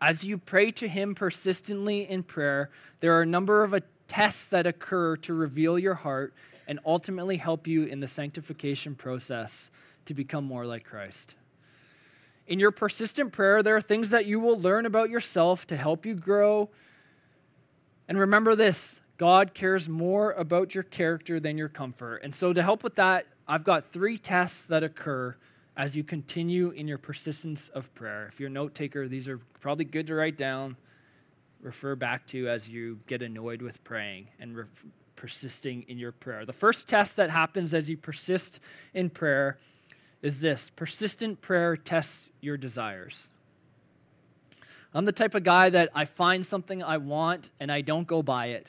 As 0.00 0.24
you 0.24 0.38
pray 0.38 0.70
to 0.72 0.88
Him 0.88 1.14
persistently 1.14 2.08
in 2.08 2.22
prayer, 2.22 2.70
there 3.00 3.16
are 3.18 3.22
a 3.22 3.26
number 3.26 3.64
of 3.64 3.74
tests 4.06 4.48
that 4.48 4.66
occur 4.66 5.16
to 5.16 5.34
reveal 5.34 5.78
your 5.78 5.94
heart 5.94 6.34
and 6.66 6.78
ultimately 6.86 7.38
help 7.38 7.66
you 7.66 7.84
in 7.84 8.00
the 8.00 8.06
sanctification 8.06 8.94
process 8.94 9.70
to 10.04 10.14
become 10.14 10.44
more 10.44 10.66
like 10.66 10.84
Christ. 10.84 11.34
In 12.46 12.60
your 12.60 12.70
persistent 12.70 13.32
prayer, 13.32 13.62
there 13.62 13.76
are 13.76 13.80
things 13.80 14.10
that 14.10 14.26
you 14.26 14.40
will 14.40 14.58
learn 14.58 14.86
about 14.86 15.10
yourself 15.10 15.66
to 15.66 15.76
help 15.76 16.06
you 16.06 16.14
grow. 16.14 16.70
And 18.08 18.18
remember 18.18 18.54
this 18.54 19.00
God 19.18 19.52
cares 19.52 19.88
more 19.88 20.32
about 20.32 20.74
your 20.74 20.84
character 20.84 21.40
than 21.40 21.58
your 21.58 21.68
comfort. 21.68 22.18
And 22.22 22.34
so, 22.34 22.52
to 22.52 22.62
help 22.62 22.84
with 22.84 22.94
that, 22.94 23.26
I've 23.46 23.64
got 23.64 23.92
three 23.92 24.16
tests 24.16 24.64
that 24.66 24.84
occur 24.84 25.36
as 25.78 25.96
you 25.96 26.02
continue 26.02 26.70
in 26.70 26.88
your 26.88 26.98
persistence 26.98 27.68
of 27.68 27.94
prayer. 27.94 28.26
If 28.26 28.40
you're 28.40 28.48
a 28.48 28.52
note 28.52 28.74
taker, 28.74 29.06
these 29.06 29.28
are 29.28 29.38
probably 29.60 29.84
good 29.84 30.08
to 30.08 30.14
write 30.16 30.36
down, 30.36 30.76
refer 31.62 31.94
back 31.94 32.26
to 32.26 32.48
as 32.48 32.68
you 32.68 32.98
get 33.06 33.22
annoyed 33.22 33.62
with 33.62 33.82
praying 33.84 34.26
and 34.40 34.56
re- 34.56 34.64
persisting 35.14 35.84
in 35.88 35.96
your 35.96 36.10
prayer. 36.10 36.44
The 36.44 36.52
first 36.52 36.88
test 36.88 37.16
that 37.16 37.30
happens 37.30 37.74
as 37.74 37.88
you 37.88 37.96
persist 37.96 38.58
in 38.92 39.08
prayer 39.08 39.56
is 40.20 40.40
this 40.40 40.68
persistent 40.68 41.40
prayer 41.40 41.76
tests 41.76 42.28
your 42.40 42.56
desires. 42.56 43.30
I'm 44.92 45.04
the 45.04 45.12
type 45.12 45.36
of 45.36 45.44
guy 45.44 45.70
that 45.70 45.90
I 45.94 46.06
find 46.06 46.44
something 46.44 46.82
I 46.82 46.96
want 46.96 47.52
and 47.60 47.70
I 47.70 47.82
don't 47.82 48.06
go 48.06 48.20
buy 48.20 48.46
it 48.46 48.66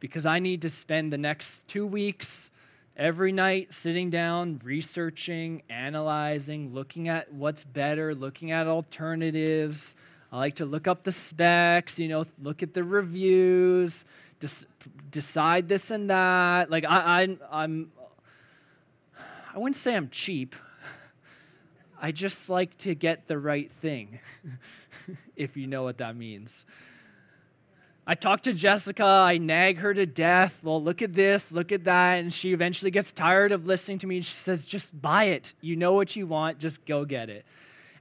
because 0.00 0.26
I 0.26 0.40
need 0.40 0.62
to 0.62 0.70
spend 0.70 1.12
the 1.12 1.18
next 1.18 1.68
two 1.68 1.86
weeks 1.86 2.50
every 2.96 3.32
night 3.32 3.72
sitting 3.72 4.10
down, 4.10 4.60
researching, 4.64 5.62
analyzing, 5.68 6.72
looking 6.72 7.08
at 7.08 7.32
what's 7.32 7.64
better, 7.64 8.14
looking 8.14 8.50
at 8.50 8.66
alternatives. 8.66 9.94
I 10.30 10.38
like 10.38 10.56
to 10.56 10.64
look 10.64 10.86
up 10.86 11.02
the 11.02 11.12
specs, 11.12 11.98
you 11.98 12.08
know, 12.08 12.24
look 12.40 12.62
at 12.62 12.74
the 12.74 12.84
reviews, 12.84 14.04
decide 15.10 15.68
this 15.68 15.90
and 15.90 16.10
that. 16.10 16.70
Like 16.70 16.84
I, 16.84 17.36
I, 17.50 17.62
I'm, 17.62 17.92
I 19.54 19.58
wouldn't 19.58 19.76
say 19.76 19.94
I'm 19.94 20.08
cheap. 20.08 20.56
I 22.00 22.10
just 22.10 22.48
like 22.50 22.76
to 22.78 22.94
get 22.94 23.28
the 23.28 23.38
right 23.38 23.70
thing, 23.70 24.18
if 25.36 25.56
you 25.56 25.68
know 25.68 25.84
what 25.84 25.98
that 25.98 26.16
means. 26.16 26.66
I 28.04 28.16
talk 28.16 28.42
to 28.42 28.52
Jessica, 28.52 29.04
I 29.04 29.38
nag 29.38 29.78
her 29.78 29.94
to 29.94 30.06
death. 30.06 30.58
Well, 30.64 30.82
look 30.82 31.02
at 31.02 31.12
this, 31.12 31.52
look 31.52 31.70
at 31.70 31.84
that. 31.84 32.18
And 32.18 32.34
she 32.34 32.52
eventually 32.52 32.90
gets 32.90 33.12
tired 33.12 33.52
of 33.52 33.66
listening 33.66 33.98
to 33.98 34.08
me. 34.08 34.16
And 34.16 34.24
she 34.24 34.34
says, 34.34 34.66
just 34.66 35.00
buy 35.00 35.24
it. 35.24 35.54
You 35.60 35.76
know 35.76 35.92
what 35.92 36.16
you 36.16 36.26
want, 36.26 36.58
just 36.58 36.84
go 36.84 37.04
get 37.04 37.30
it. 37.30 37.44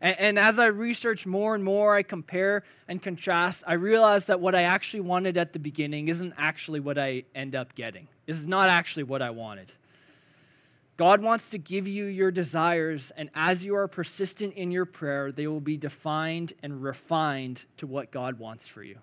And, 0.02 0.20
and 0.20 0.40
as 0.40 0.58
I 0.58 0.66
research 0.68 1.28
more 1.28 1.54
and 1.54 1.64
more, 1.64 1.96
I 1.96 2.02
compare 2.02 2.64
and 2.88 3.02
contrast, 3.02 3.64
I 3.68 3.74
realize 3.74 4.26
that 4.26 4.40
what 4.40 4.56
I 4.56 4.64
actually 4.64 5.02
wanted 5.02 5.38
at 5.38 5.54
the 5.54 5.60
beginning 5.60 6.08
isn't 6.08 6.34
actually 6.36 6.80
what 6.80 6.98
I 6.98 7.26
end 7.36 7.56
up 7.56 7.76
getting. 7.76 8.08
This 8.26 8.40
is 8.40 8.48
not 8.48 8.70
actually 8.70 9.04
what 9.04 9.22
I 9.22 9.30
wanted. 9.30 9.72
God 10.98 11.22
wants 11.22 11.52
to 11.52 11.58
give 11.58 11.88
you 11.88 12.06
your 12.06 12.32
desires, 12.32 13.12
and 13.18 13.30
as 13.34 13.64
you 13.64 13.76
are 13.76 13.88
persistent 13.88 14.54
in 14.56 14.72
your 14.72 14.86
prayer, 14.86 15.32
they 15.32 15.48
will 15.48 15.62
be 15.62 15.78
defined 15.78 16.54
and 16.62 16.84
refined 16.84 17.66
to 17.78 17.88
what 17.88 18.12
God 18.12 18.40
wants 18.40 18.68
for 18.68 18.84
you. 18.84 18.98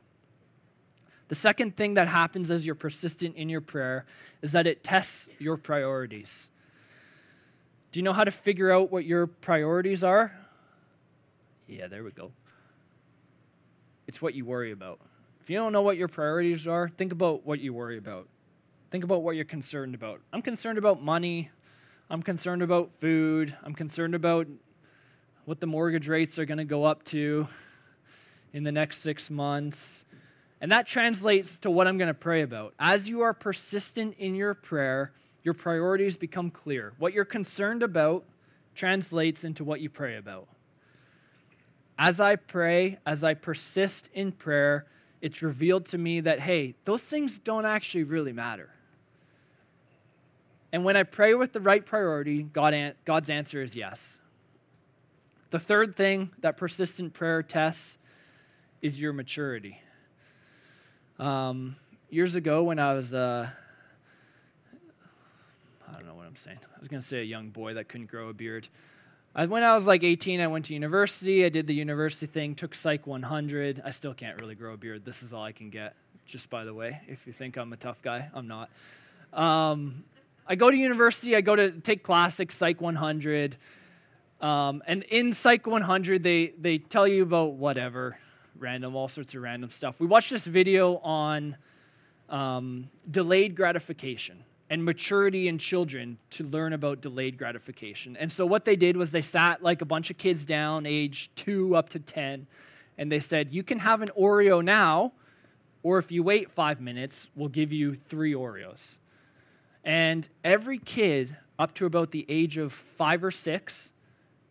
The 1.28 1.34
second 1.34 1.76
thing 1.76 1.94
that 1.94 2.08
happens 2.08 2.50
as 2.50 2.64
you're 2.64 2.74
persistent 2.74 3.36
in 3.36 3.48
your 3.48 3.60
prayer 3.60 4.06
is 4.42 4.52
that 4.52 4.66
it 4.66 4.82
tests 4.82 5.28
your 5.38 5.56
priorities. 5.56 6.50
Do 7.92 8.00
you 8.00 8.04
know 8.04 8.12
how 8.12 8.24
to 8.24 8.30
figure 8.30 8.70
out 8.72 8.90
what 8.90 9.04
your 9.04 9.26
priorities 9.26 10.02
are? 10.02 10.32
Yeah, 11.66 11.86
there 11.86 12.02
we 12.02 12.10
go. 12.10 12.32
It's 14.06 14.22
what 14.22 14.34
you 14.34 14.46
worry 14.46 14.72
about. 14.72 15.00
If 15.40 15.50
you 15.50 15.56
don't 15.56 15.72
know 15.72 15.82
what 15.82 15.98
your 15.98 16.08
priorities 16.08 16.66
are, 16.66 16.88
think 16.88 17.12
about 17.12 17.46
what 17.46 17.60
you 17.60 17.74
worry 17.74 17.98
about. 17.98 18.26
Think 18.90 19.04
about 19.04 19.22
what 19.22 19.36
you're 19.36 19.44
concerned 19.44 19.94
about. 19.94 20.20
I'm 20.32 20.40
concerned 20.40 20.78
about 20.78 21.02
money. 21.02 21.50
I'm 22.08 22.22
concerned 22.22 22.62
about 22.62 22.90
food. 22.98 23.54
I'm 23.62 23.74
concerned 23.74 24.14
about 24.14 24.46
what 25.44 25.60
the 25.60 25.66
mortgage 25.66 26.08
rates 26.08 26.38
are 26.38 26.46
going 26.46 26.58
to 26.58 26.64
go 26.64 26.84
up 26.84 27.04
to 27.04 27.46
in 28.54 28.64
the 28.64 28.72
next 28.72 28.98
six 28.98 29.30
months. 29.30 30.06
And 30.60 30.72
that 30.72 30.86
translates 30.86 31.58
to 31.60 31.70
what 31.70 31.86
I'm 31.86 31.98
going 31.98 32.08
to 32.08 32.14
pray 32.14 32.42
about. 32.42 32.74
As 32.78 33.08
you 33.08 33.20
are 33.20 33.32
persistent 33.32 34.16
in 34.18 34.34
your 34.34 34.54
prayer, 34.54 35.12
your 35.44 35.54
priorities 35.54 36.16
become 36.16 36.50
clear. 36.50 36.94
What 36.98 37.12
you're 37.12 37.24
concerned 37.24 37.82
about 37.82 38.24
translates 38.74 39.44
into 39.44 39.64
what 39.64 39.80
you 39.80 39.88
pray 39.88 40.16
about. 40.16 40.48
As 41.98 42.20
I 42.20 42.36
pray, 42.36 42.98
as 43.06 43.24
I 43.24 43.34
persist 43.34 44.10
in 44.14 44.32
prayer, 44.32 44.86
it's 45.20 45.42
revealed 45.42 45.86
to 45.86 45.98
me 45.98 46.20
that, 46.20 46.40
hey, 46.40 46.74
those 46.84 47.02
things 47.02 47.38
don't 47.38 47.66
actually 47.66 48.04
really 48.04 48.32
matter. 48.32 48.70
And 50.72 50.84
when 50.84 50.96
I 50.96 51.02
pray 51.02 51.34
with 51.34 51.52
the 51.52 51.60
right 51.60 51.84
priority, 51.84 52.42
God, 52.42 52.94
God's 53.04 53.30
answer 53.30 53.62
is 53.62 53.74
yes. 53.74 54.20
The 55.50 55.58
third 55.58 55.94
thing 55.94 56.30
that 56.40 56.56
persistent 56.56 57.14
prayer 57.14 57.42
tests 57.42 57.98
is 58.82 59.00
your 59.00 59.12
maturity. 59.12 59.80
Um, 61.18 61.74
years 62.10 62.36
ago, 62.36 62.62
when 62.62 62.78
I 62.78 62.94
was, 62.94 63.12
uh, 63.12 63.48
I 65.88 65.92
don't 65.92 66.06
know 66.06 66.14
what 66.14 66.26
I'm 66.26 66.36
saying. 66.36 66.58
I 66.62 66.78
was 66.78 66.86
going 66.86 67.00
to 67.00 67.06
say 67.06 67.20
a 67.20 67.24
young 67.24 67.48
boy 67.48 67.74
that 67.74 67.88
couldn't 67.88 68.08
grow 68.08 68.28
a 68.28 68.32
beard. 68.32 68.68
I, 69.34 69.46
when 69.46 69.64
I 69.64 69.74
was 69.74 69.86
like 69.86 70.04
18, 70.04 70.40
I 70.40 70.46
went 70.46 70.66
to 70.66 70.74
university. 70.74 71.44
I 71.44 71.48
did 71.48 71.66
the 71.66 71.74
university 71.74 72.26
thing, 72.26 72.54
took 72.54 72.72
Psych 72.72 73.04
100. 73.04 73.82
I 73.84 73.90
still 73.90 74.14
can't 74.14 74.40
really 74.40 74.54
grow 74.54 74.74
a 74.74 74.76
beard. 74.76 75.04
This 75.04 75.24
is 75.24 75.32
all 75.32 75.42
I 75.42 75.50
can 75.50 75.70
get, 75.70 75.96
just 76.24 76.50
by 76.50 76.64
the 76.64 76.72
way. 76.72 77.00
If 77.08 77.26
you 77.26 77.32
think 77.32 77.56
I'm 77.56 77.72
a 77.72 77.76
tough 77.76 78.00
guy, 78.00 78.30
I'm 78.32 78.46
not. 78.46 78.70
Um, 79.32 80.04
I 80.46 80.54
go 80.54 80.70
to 80.70 80.76
university, 80.76 81.34
I 81.34 81.40
go 81.40 81.56
to 81.56 81.72
take 81.72 82.04
classics, 82.04 82.54
Psych 82.54 82.80
100. 82.80 83.56
Um, 84.40 84.84
and 84.86 85.02
in 85.04 85.32
Psych 85.32 85.66
100, 85.66 86.22
they, 86.22 86.54
they 86.60 86.78
tell 86.78 87.08
you 87.08 87.24
about 87.24 87.54
whatever 87.54 88.18
random, 88.58 88.96
all 88.96 89.08
sorts 89.08 89.34
of 89.34 89.42
random 89.42 89.70
stuff. 89.70 90.00
We 90.00 90.06
watched 90.06 90.30
this 90.30 90.46
video 90.46 90.98
on 90.98 91.56
um, 92.28 92.88
delayed 93.10 93.54
gratification 93.54 94.44
and 94.70 94.84
maturity 94.84 95.48
in 95.48 95.58
children 95.58 96.18
to 96.30 96.44
learn 96.44 96.72
about 96.72 97.00
delayed 97.00 97.38
gratification. 97.38 98.16
And 98.16 98.30
so 98.30 98.44
what 98.44 98.64
they 98.64 98.76
did 98.76 98.96
was 98.96 99.10
they 99.10 99.22
sat 99.22 99.62
like 99.62 99.80
a 99.80 99.86
bunch 99.86 100.10
of 100.10 100.18
kids 100.18 100.44
down, 100.44 100.84
age 100.84 101.30
two 101.36 101.74
up 101.74 101.88
to 101.90 101.98
10, 101.98 102.46
and 102.98 103.10
they 103.10 103.20
said, 103.20 103.52
You 103.52 103.62
can 103.62 103.78
have 103.78 104.02
an 104.02 104.10
Oreo 104.18 104.62
now, 104.62 105.12
or 105.82 105.98
if 105.98 106.12
you 106.12 106.22
wait 106.22 106.50
five 106.50 106.80
minutes, 106.80 107.28
we'll 107.34 107.48
give 107.48 107.72
you 107.72 107.94
three 107.94 108.34
Oreos. 108.34 108.96
And 109.84 110.28
every 110.44 110.78
kid 110.78 111.36
up 111.58 111.74
to 111.74 111.86
about 111.86 112.10
the 112.10 112.26
age 112.28 112.58
of 112.58 112.72
five 112.72 113.24
or 113.24 113.30
six 113.30 113.90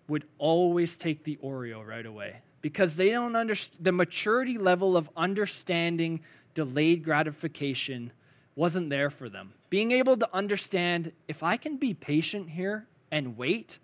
would 0.08 0.26
always 0.40 0.98
take 0.98 1.26
the 1.26 1.38
Oreo 1.44 1.86
right 1.86 2.06
away 2.06 2.38
because 2.62 2.96
they 2.96 3.12
don't 3.12 3.36
understand 3.36 3.86
the 3.86 3.92
maturity 3.92 4.58
level 4.58 4.98
of 4.98 5.10
understanding 5.16 6.22
delayed 6.54 7.04
gratification 7.04 8.12
wasn't 8.56 8.90
there 8.90 9.10
for 9.10 9.30
them. 9.30 9.54
Being 9.70 9.92
able 9.92 10.18
to 10.18 10.28
understand 10.34 11.12
if 11.28 11.44
I 11.44 11.58
can 11.58 11.78
be 11.78 11.94
patient 11.94 12.50
here 12.50 12.88
and 13.12 13.38
wait, 13.38 13.80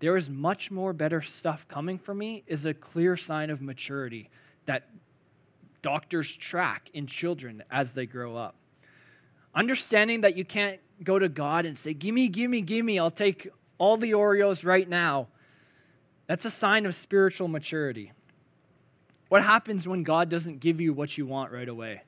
there 0.00 0.16
is 0.16 0.28
much 0.28 0.70
more 0.70 0.92
better 0.92 1.22
stuff 1.22 1.68
coming 1.68 1.98
for 1.98 2.14
me 2.14 2.42
is 2.46 2.66
a 2.66 2.74
clear 2.74 3.16
sign 3.16 3.50
of 3.50 3.62
maturity 3.62 4.28
that 4.66 4.88
doctors 5.82 6.34
track 6.34 6.90
in 6.92 7.06
children 7.06 7.62
as 7.70 7.92
they 7.92 8.06
grow 8.06 8.36
up. 8.36 8.56
Understanding 9.54 10.22
that 10.22 10.36
you 10.36 10.44
can't 10.44 10.80
go 11.04 11.18
to 11.18 11.28
God 11.28 11.66
and 11.66 11.76
say, 11.76 11.94
Gimme, 11.94 12.28
gimme, 12.28 12.60
gimme, 12.60 12.98
I'll 12.98 13.10
take 13.10 13.48
all 13.78 13.96
the 13.96 14.12
Oreos 14.12 14.64
right 14.64 14.88
now 14.88 15.28
that's 16.30 16.44
a 16.44 16.50
sign 16.50 16.86
of 16.86 16.94
spiritual 16.94 17.48
maturity. 17.48 18.12
What 19.30 19.42
happens 19.42 19.88
when 19.88 20.04
God 20.04 20.28
doesn't 20.28 20.60
give 20.60 20.80
you 20.80 20.92
what 20.92 21.18
you 21.18 21.26
want 21.26 21.50
right 21.50 21.68
away? 21.68 22.02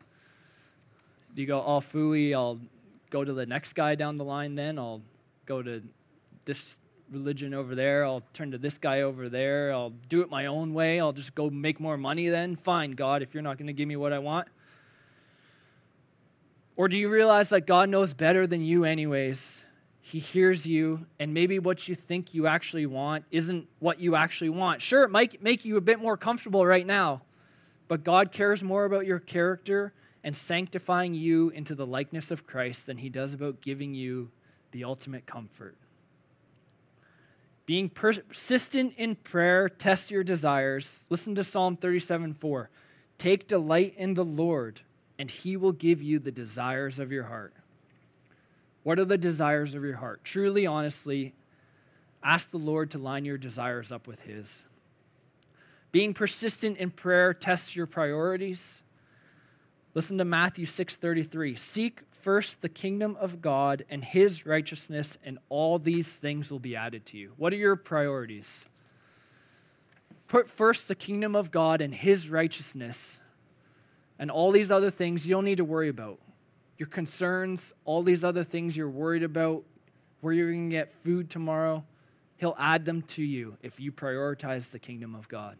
Do 1.34 1.42
you 1.42 1.48
go, 1.48 1.60
oh, 1.60 1.80
fooey, 1.80 2.32
I'll 2.32 2.60
go 3.10 3.24
to 3.24 3.32
the 3.32 3.46
next 3.46 3.72
guy 3.72 3.96
down 3.96 4.18
the 4.18 4.24
line 4.24 4.54
then? 4.54 4.78
I'll 4.78 5.02
go 5.44 5.60
to 5.60 5.82
this 6.44 6.78
religion 7.10 7.52
over 7.52 7.74
there. 7.74 8.04
I'll 8.04 8.22
turn 8.32 8.52
to 8.52 8.58
this 8.58 8.78
guy 8.78 9.00
over 9.00 9.28
there. 9.28 9.72
I'll 9.72 9.92
do 10.08 10.22
it 10.22 10.30
my 10.30 10.46
own 10.46 10.72
way. 10.72 11.00
I'll 11.00 11.12
just 11.12 11.34
go 11.34 11.50
make 11.50 11.80
more 11.80 11.96
money 11.96 12.28
then. 12.28 12.54
Fine, 12.54 12.92
God, 12.92 13.22
if 13.22 13.34
you're 13.34 13.42
not 13.42 13.58
going 13.58 13.66
to 13.66 13.72
give 13.72 13.88
me 13.88 13.96
what 13.96 14.12
I 14.12 14.20
want. 14.20 14.46
Or 16.76 16.86
do 16.86 16.96
you 16.96 17.08
realize 17.08 17.48
that 17.48 17.66
God 17.66 17.88
knows 17.88 18.14
better 18.14 18.46
than 18.46 18.62
you, 18.62 18.84
anyways? 18.84 19.64
He 20.12 20.18
hears 20.18 20.66
you, 20.66 21.06
and 21.18 21.32
maybe 21.32 21.58
what 21.58 21.88
you 21.88 21.94
think 21.94 22.34
you 22.34 22.46
actually 22.46 22.84
want 22.84 23.24
isn't 23.30 23.66
what 23.78 23.98
you 23.98 24.14
actually 24.14 24.50
want. 24.50 24.82
Sure, 24.82 25.04
it 25.04 25.10
might 25.10 25.42
make 25.42 25.64
you 25.64 25.78
a 25.78 25.80
bit 25.80 26.00
more 26.00 26.18
comfortable 26.18 26.66
right 26.66 26.86
now, 26.86 27.22
but 27.88 28.04
God 28.04 28.30
cares 28.30 28.62
more 28.62 28.84
about 28.84 29.06
your 29.06 29.18
character 29.18 29.94
and 30.22 30.36
sanctifying 30.36 31.14
you 31.14 31.48
into 31.48 31.74
the 31.74 31.86
likeness 31.86 32.30
of 32.30 32.46
Christ 32.46 32.84
than 32.84 32.98
he 32.98 33.08
does 33.08 33.32
about 33.32 33.62
giving 33.62 33.94
you 33.94 34.30
the 34.72 34.84
ultimate 34.84 35.24
comfort. 35.24 35.78
Being 37.64 37.88
persistent 37.88 38.92
in 38.98 39.14
prayer, 39.14 39.66
test 39.66 40.10
your 40.10 40.24
desires. 40.24 41.06
Listen 41.08 41.34
to 41.36 41.42
Psalm 41.42 41.74
37 41.78 42.34
4. 42.34 42.68
Take 43.16 43.46
delight 43.46 43.94
in 43.96 44.12
the 44.12 44.26
Lord, 44.26 44.82
and 45.18 45.30
he 45.30 45.56
will 45.56 45.72
give 45.72 46.02
you 46.02 46.18
the 46.18 46.30
desires 46.30 46.98
of 46.98 47.10
your 47.10 47.24
heart. 47.24 47.54
What 48.82 48.98
are 48.98 49.04
the 49.04 49.18
desires 49.18 49.74
of 49.74 49.84
your 49.84 49.96
heart? 49.96 50.24
Truly, 50.24 50.66
honestly, 50.66 51.34
ask 52.22 52.50
the 52.50 52.58
Lord 52.58 52.90
to 52.92 52.98
line 52.98 53.24
your 53.24 53.38
desires 53.38 53.92
up 53.92 54.06
with 54.06 54.22
His. 54.22 54.64
Being 55.92 56.14
persistent 56.14 56.78
in 56.78 56.90
prayer 56.90 57.34
tests 57.34 57.76
your 57.76 57.86
priorities. 57.86 58.82
Listen 59.94 60.16
to 60.18 60.24
Matthew 60.24 60.64
6:33. 60.64 61.54
Seek 61.54 62.00
first 62.10 62.62
the 62.62 62.68
kingdom 62.68 63.16
of 63.20 63.42
God 63.42 63.84
and 63.90 64.02
his 64.04 64.46
righteousness 64.46 65.18
and 65.24 65.38
all 65.48 65.78
these 65.78 66.14
things 66.14 66.50
will 66.50 66.60
be 66.60 66.74
added 66.74 67.04
to 67.06 67.18
you. 67.18 67.32
What 67.36 67.52
are 67.52 67.56
your 67.56 67.76
priorities? 67.76 68.66
Put 70.28 70.48
first 70.48 70.88
the 70.88 70.94
kingdom 70.94 71.36
of 71.36 71.50
God 71.50 71.82
and 71.82 71.92
his 71.92 72.30
righteousness 72.30 73.20
and 74.18 74.30
all 74.30 74.50
these 74.50 74.70
other 74.70 74.88
things 74.88 75.26
you 75.26 75.34
don't 75.34 75.44
need 75.44 75.58
to 75.58 75.64
worry 75.64 75.88
about 75.88 76.20
your 76.82 76.88
concerns, 76.88 77.72
all 77.84 78.02
these 78.02 78.24
other 78.24 78.42
things 78.42 78.76
you're 78.76 78.90
worried 78.90 79.22
about, 79.22 79.62
where 80.20 80.32
you're 80.32 80.50
going 80.50 80.68
to 80.68 80.74
get 80.74 80.90
food 80.90 81.30
tomorrow, 81.30 81.84
He'll 82.38 82.56
add 82.58 82.84
them 82.84 83.02
to 83.02 83.22
you 83.22 83.56
if 83.62 83.78
you 83.78 83.92
prioritize 83.92 84.72
the 84.72 84.80
kingdom 84.80 85.14
of 85.14 85.28
God. 85.28 85.58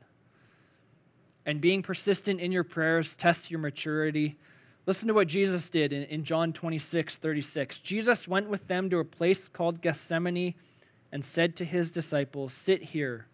And 1.47 1.61
being 1.61 1.81
persistent 1.81 2.41
in 2.41 2.51
your 2.51 2.65
prayers 2.65 3.15
tests 3.15 3.53
your 3.53 3.61
maturity. 3.61 4.37
Listen 4.85 5.07
to 5.07 5.15
what 5.15 5.29
Jesus 5.29 5.71
did 5.71 5.93
in, 5.93 6.03
in 6.07 6.25
John 6.25 6.53
26, 6.53 7.19
36. 7.19 7.79
Jesus 7.79 8.27
went 8.27 8.49
with 8.49 8.67
them 8.67 8.91
to 8.91 8.99
a 8.99 9.05
place 9.05 9.47
called 9.47 9.81
Gethsemane 9.81 10.55
and 11.13 11.25
said 11.25 11.55
to 11.55 11.65
his 11.65 11.93
disciples, 11.93 12.53
Sit 12.53 12.83
here 12.83 13.29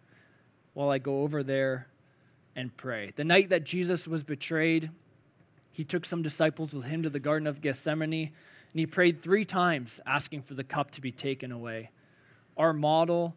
while 0.75 0.91
I 0.91 0.99
go 0.99 1.23
over 1.23 1.41
there 1.41 1.87
and 2.55 2.77
pray. 2.77 3.13
The 3.15 3.23
night 3.23 3.49
that 3.49 3.63
Jesus 3.63 4.07
was 4.07 4.23
betrayed, 4.23 4.91
he 5.79 5.85
took 5.85 6.05
some 6.05 6.21
disciples 6.21 6.73
with 6.73 6.83
him 6.83 7.03
to 7.03 7.09
the 7.09 7.19
Garden 7.19 7.47
of 7.47 7.61
Gethsemane, 7.61 8.13
and 8.13 8.79
he 8.79 8.85
prayed 8.85 9.21
three 9.21 9.45
times 9.45 10.01
asking 10.05 10.41
for 10.41 10.53
the 10.53 10.63
cup 10.63 10.91
to 10.91 11.01
be 11.01 11.11
taken 11.11 11.51
away. 11.51 11.89
Our 12.57 12.73
model 12.73 13.35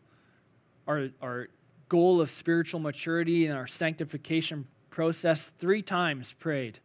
our, 0.86 1.08
our 1.20 1.48
goal 1.88 2.20
of 2.20 2.30
spiritual 2.30 2.80
maturity 2.80 3.46
and 3.46 3.56
our 3.56 3.66
sanctification 3.66 4.66
process, 4.90 5.52
three 5.58 5.82
times 5.82 6.34
prayed, 6.34 6.80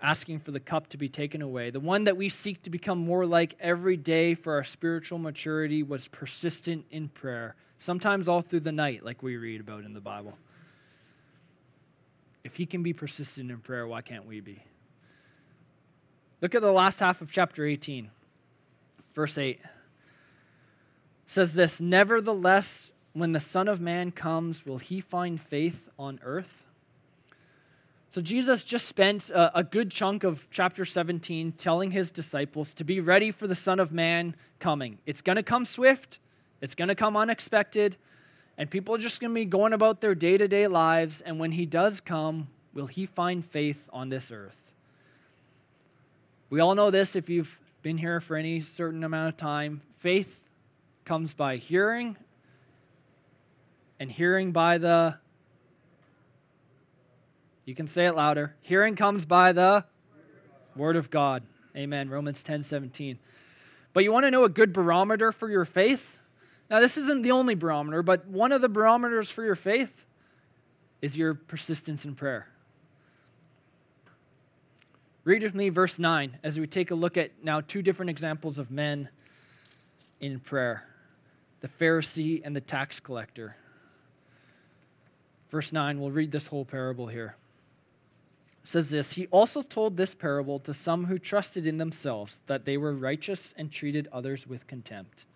asking 0.00 0.40
for 0.40 0.50
the 0.50 0.60
cup 0.60 0.88
to 0.90 0.96
be 0.96 1.08
taken 1.08 1.42
away. 1.42 1.70
The 1.70 1.80
one 1.80 2.04
that 2.04 2.16
we 2.16 2.28
seek 2.28 2.62
to 2.62 2.70
become 2.70 2.98
more 2.98 3.26
like 3.26 3.56
every 3.58 3.96
day 3.96 4.34
for 4.34 4.54
our 4.54 4.64
spiritual 4.64 5.18
maturity 5.18 5.82
was 5.82 6.08
persistent 6.08 6.84
in 6.90 7.08
prayer, 7.08 7.56
sometimes 7.78 8.28
all 8.28 8.40
through 8.40 8.60
the 8.60 8.72
night, 8.72 9.04
like 9.04 9.22
we 9.22 9.36
read 9.36 9.60
about 9.60 9.84
in 9.84 9.92
the 9.92 10.00
Bible. 10.00 10.38
If 12.44 12.56
he 12.56 12.66
can 12.66 12.82
be 12.82 12.92
persistent 12.92 13.50
in 13.50 13.58
prayer, 13.58 13.86
why 13.86 14.00
can't 14.00 14.26
we 14.26 14.40
be? 14.40 14.62
Look 16.40 16.54
at 16.54 16.62
the 16.62 16.72
last 16.72 17.00
half 17.00 17.20
of 17.20 17.32
chapter 17.32 17.66
18, 17.66 18.10
verse 19.12 19.36
8. 19.36 19.58
It 19.58 19.60
says 21.26 21.54
this 21.54 21.80
Nevertheless, 21.80 22.92
when 23.12 23.32
the 23.32 23.40
Son 23.40 23.66
of 23.66 23.80
Man 23.80 24.12
comes, 24.12 24.64
will 24.64 24.78
he 24.78 25.00
find 25.00 25.40
faith 25.40 25.88
on 25.98 26.20
earth? 26.22 26.64
So 28.10 28.22
Jesus 28.22 28.64
just 28.64 28.86
spent 28.86 29.30
a, 29.30 29.58
a, 29.58 29.64
good 29.64 29.90
chunk 29.90 30.24
of 30.24 30.48
chapter 30.50 30.84
17 30.84 31.52
telling 31.52 31.90
his 31.90 32.10
disciples 32.10 32.72
to 32.74 32.84
be 32.84 33.00
ready 33.00 33.30
for 33.30 33.46
the 33.46 33.54
Son 33.54 33.78
of 33.78 33.92
Man 33.92 34.34
coming. 34.60 34.98
It's 35.04 35.20
going 35.20 35.36
to 35.36 35.42
come 35.42 35.64
swift, 35.64 36.18
it's 36.60 36.74
going 36.74 36.88
to 36.88 36.94
come 36.94 37.16
unexpected, 37.16 37.96
and 38.56 38.70
people 38.70 38.94
are 38.94 38.98
just 38.98 39.20
going 39.20 39.32
to 39.32 39.34
be 39.34 39.44
going 39.44 39.72
about 39.72 40.00
their 40.00 40.14
day 40.14 40.38
to 40.38 40.48
day 40.48 40.68
lives. 40.68 41.20
And 41.20 41.38
when 41.38 41.52
he 41.52 41.66
does 41.66 42.00
come, 42.00 42.48
will 42.72 42.86
he 42.86 43.06
find 43.06 43.44
faith 43.44 43.88
on 43.92 44.08
this 44.08 44.30
earth? 44.30 44.67
We 46.50 46.60
all 46.60 46.74
know 46.74 46.90
this 46.90 47.14
if 47.14 47.28
you've 47.28 47.60
been 47.82 47.98
here 47.98 48.20
for 48.20 48.34
any 48.34 48.60
certain 48.60 49.04
amount 49.04 49.28
of 49.28 49.36
time. 49.36 49.82
Faith 49.96 50.42
comes 51.04 51.34
by 51.34 51.56
hearing, 51.56 52.16
and 54.00 54.10
hearing 54.10 54.52
by 54.52 54.78
the 54.78 55.18
you 57.66 57.74
can 57.74 57.86
say 57.86 58.06
it 58.06 58.16
louder. 58.16 58.56
Hearing 58.62 58.96
comes 58.96 59.26
by 59.26 59.52
the 59.52 59.84
word 60.74 60.96
of 60.96 61.10
God. 61.10 61.42
Amen. 61.76 62.08
Romans 62.08 62.42
10 62.42 62.62
17. 62.62 63.18
But 63.92 64.04
you 64.04 64.10
want 64.10 64.24
to 64.24 64.30
know 64.30 64.44
a 64.44 64.48
good 64.48 64.72
barometer 64.72 65.32
for 65.32 65.50
your 65.50 65.66
faith? 65.66 66.18
Now, 66.70 66.80
this 66.80 66.96
isn't 66.96 67.20
the 67.20 67.30
only 67.32 67.54
barometer, 67.54 68.02
but 68.02 68.26
one 68.26 68.52
of 68.52 68.62
the 68.62 68.70
barometers 68.70 69.30
for 69.30 69.44
your 69.44 69.54
faith 69.54 70.06
is 71.02 71.18
your 71.18 71.34
persistence 71.34 72.06
in 72.06 72.14
prayer. 72.14 72.48
Read 75.28 75.42
with 75.42 75.54
me 75.54 75.68
verse 75.68 75.98
9 75.98 76.38
as 76.42 76.58
we 76.58 76.66
take 76.66 76.90
a 76.90 76.94
look 76.94 77.18
at 77.18 77.44
now 77.44 77.60
two 77.60 77.82
different 77.82 78.08
examples 78.08 78.58
of 78.58 78.70
men 78.70 79.10
in 80.20 80.40
prayer 80.40 80.84
the 81.60 81.68
Pharisee 81.68 82.40
and 82.42 82.56
the 82.56 82.62
tax 82.62 82.98
collector. 82.98 83.54
Verse 85.50 85.70
9, 85.70 86.00
we'll 86.00 86.12
read 86.12 86.30
this 86.30 86.46
whole 86.46 86.64
parable 86.64 87.08
here 87.08 87.36
says 88.64 88.88
this 88.88 89.12
He 89.12 89.26
also 89.26 89.60
told 89.60 89.98
this 89.98 90.14
parable 90.14 90.58
to 90.60 90.72
some 90.72 91.04
who 91.04 91.18
trusted 91.18 91.66
in 91.66 91.76
themselves 91.76 92.40
that 92.46 92.64
they 92.64 92.78
were 92.78 92.94
righteous 92.94 93.52
and 93.58 93.70
treated 93.70 94.08
others 94.10 94.46
with 94.46 94.66
contempt. 94.66 95.26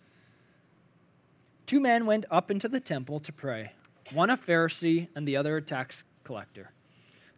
Two 1.67 1.81
men 1.81 2.07
went 2.07 2.25
up 2.31 2.51
into 2.51 2.67
the 2.67 2.81
temple 2.81 3.21
to 3.21 3.31
pray, 3.31 3.73
one 4.15 4.31
a 4.31 4.39
Pharisee 4.39 5.09
and 5.15 5.29
the 5.29 5.37
other 5.37 5.59
a 5.59 5.63
tax 5.63 6.05
collector. 6.25 6.71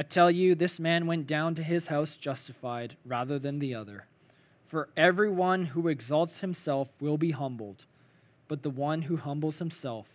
I 0.00 0.02
tell 0.02 0.30
you, 0.30 0.54
this 0.54 0.80
man 0.80 1.06
went 1.06 1.26
down 1.26 1.54
to 1.56 1.62
his 1.62 1.88
house 1.88 2.16
justified 2.16 2.96
rather 3.04 3.38
than 3.38 3.58
the 3.58 3.74
other. 3.74 4.06
For 4.64 4.88
everyone 4.96 5.66
who 5.66 5.88
exalts 5.88 6.40
himself 6.40 6.94
will 7.02 7.18
be 7.18 7.32
humbled, 7.32 7.84
but 8.48 8.62
the 8.62 8.70
one 8.70 9.02
who 9.02 9.18
humbles 9.18 9.58
himself 9.58 10.06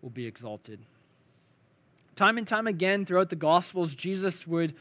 will 0.00 0.08
be 0.08 0.26
exalted. 0.26 0.80
Time 2.16 2.38
and 2.38 2.46
time 2.46 2.66
again 2.66 3.04
throughout 3.04 3.28
the 3.28 3.36
Gospels, 3.36 3.94
Jesus 3.94 4.46
would 4.46 4.74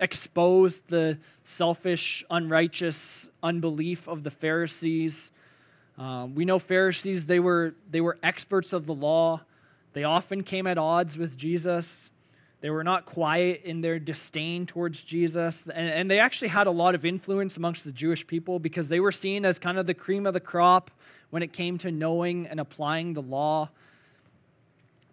expose 0.00 0.80
the 0.80 1.18
selfish, 1.44 2.24
unrighteous 2.30 3.28
unbelief 3.42 4.08
of 4.08 4.22
the 4.22 4.30
Pharisees. 4.30 5.32
Um, 5.98 6.34
we 6.34 6.46
know 6.46 6.58
Pharisees, 6.58 7.26
they 7.26 7.40
were, 7.40 7.74
they 7.90 8.00
were 8.00 8.16
experts 8.22 8.72
of 8.72 8.86
the 8.86 8.94
law. 8.94 9.42
They 9.92 10.04
often 10.04 10.44
came 10.44 10.66
at 10.66 10.78
odds 10.78 11.18
with 11.18 11.36
Jesus. 11.36 12.10
They 12.60 12.70
were 12.70 12.84
not 12.84 13.06
quiet 13.06 13.62
in 13.64 13.80
their 13.80 13.98
disdain 13.98 14.66
towards 14.66 15.02
Jesus. 15.02 15.66
And, 15.66 15.88
and 15.88 16.10
they 16.10 16.18
actually 16.18 16.48
had 16.48 16.66
a 16.66 16.70
lot 16.70 16.94
of 16.94 17.04
influence 17.04 17.56
amongst 17.56 17.84
the 17.84 17.92
Jewish 17.92 18.26
people 18.26 18.58
because 18.58 18.88
they 18.88 19.00
were 19.00 19.12
seen 19.12 19.44
as 19.44 19.58
kind 19.58 19.78
of 19.78 19.86
the 19.86 19.94
cream 19.94 20.26
of 20.26 20.34
the 20.34 20.40
crop 20.40 20.90
when 21.30 21.42
it 21.42 21.52
came 21.52 21.78
to 21.78 21.90
knowing 21.90 22.46
and 22.46 22.60
applying 22.60 23.14
the 23.14 23.22
law. 23.22 23.70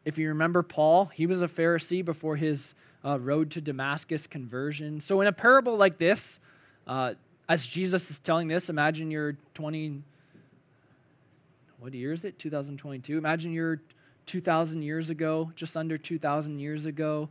If 0.04 0.18
you 0.18 0.30
remember 0.30 0.62
Paul, 0.62 1.06
he 1.06 1.26
was 1.26 1.42
a 1.42 1.48
Pharisee 1.48 2.04
before 2.04 2.36
his 2.36 2.74
uh, 3.06 3.20
road 3.20 3.52
to 3.52 3.62
Damascus 3.62 4.28
conversion. 4.28 5.00
So, 5.00 5.22
in 5.22 5.28
a 5.28 5.34
parable 5.34 5.78
like 5.78 5.98
this, 5.98 6.40
uh, 6.86 7.14
as 7.48 7.66
Jesus 7.66 8.10
is 8.10 8.20
telling 8.20 8.48
this, 8.48 8.70
imagine 8.70 9.12
you're 9.12 9.38
20, 9.54 10.02
what 11.80 11.94
year 11.94 12.14
is 12.14 12.26
it? 12.26 12.40
2022. 12.40 13.18
Imagine 13.18 13.54
you're 13.54 13.80
2,000 14.28 14.82
years 14.82 15.10
ago, 15.10 15.52
just 15.56 15.76
under 15.76 15.98
2,000 15.98 16.60
years 16.60 16.86
ago. 16.86 17.30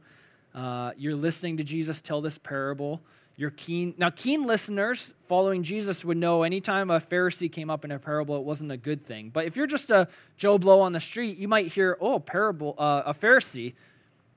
Uh, 0.55 0.93
you're 0.97 1.15
listening 1.15 1.59
to 1.59 1.65
Jesus 1.65 2.01
tell 2.01 2.21
this 2.21 2.39
parable. 2.39 3.01
You're 3.37 3.51
keen. 3.51 3.95
Now, 3.99 4.09
keen 4.09 4.47
listeners 4.47 5.13
following 5.25 5.63
Jesus 5.63 6.05
would 6.05 6.17
know 6.17 6.43
anytime 6.43 6.91
a 6.91 6.99
Pharisee 6.99 7.53
came 7.53 7.69
up 7.69 7.85
in 7.85 7.93
a 7.93 7.99
parable, 7.99 8.37
it 8.37 8.45
wasn't 8.45 8.73
a 8.73 8.79
good 8.79 9.05
thing. 9.05 9.31
But 9.31 9.45
if 9.45 9.57
you're 9.57 9.67
just 9.67 9.91
a 9.91 10.09
Joe 10.39 10.57
Blow 10.57 10.81
on 10.81 10.93
the 10.93 11.01
street, 11.01 11.37
you 11.37 11.47
might 11.47 11.67
hear, 11.67 11.99
oh, 12.01 12.19
parable, 12.19 12.75
uh, 12.79 13.03
a 13.05 13.13
Pharisee 13.13 13.75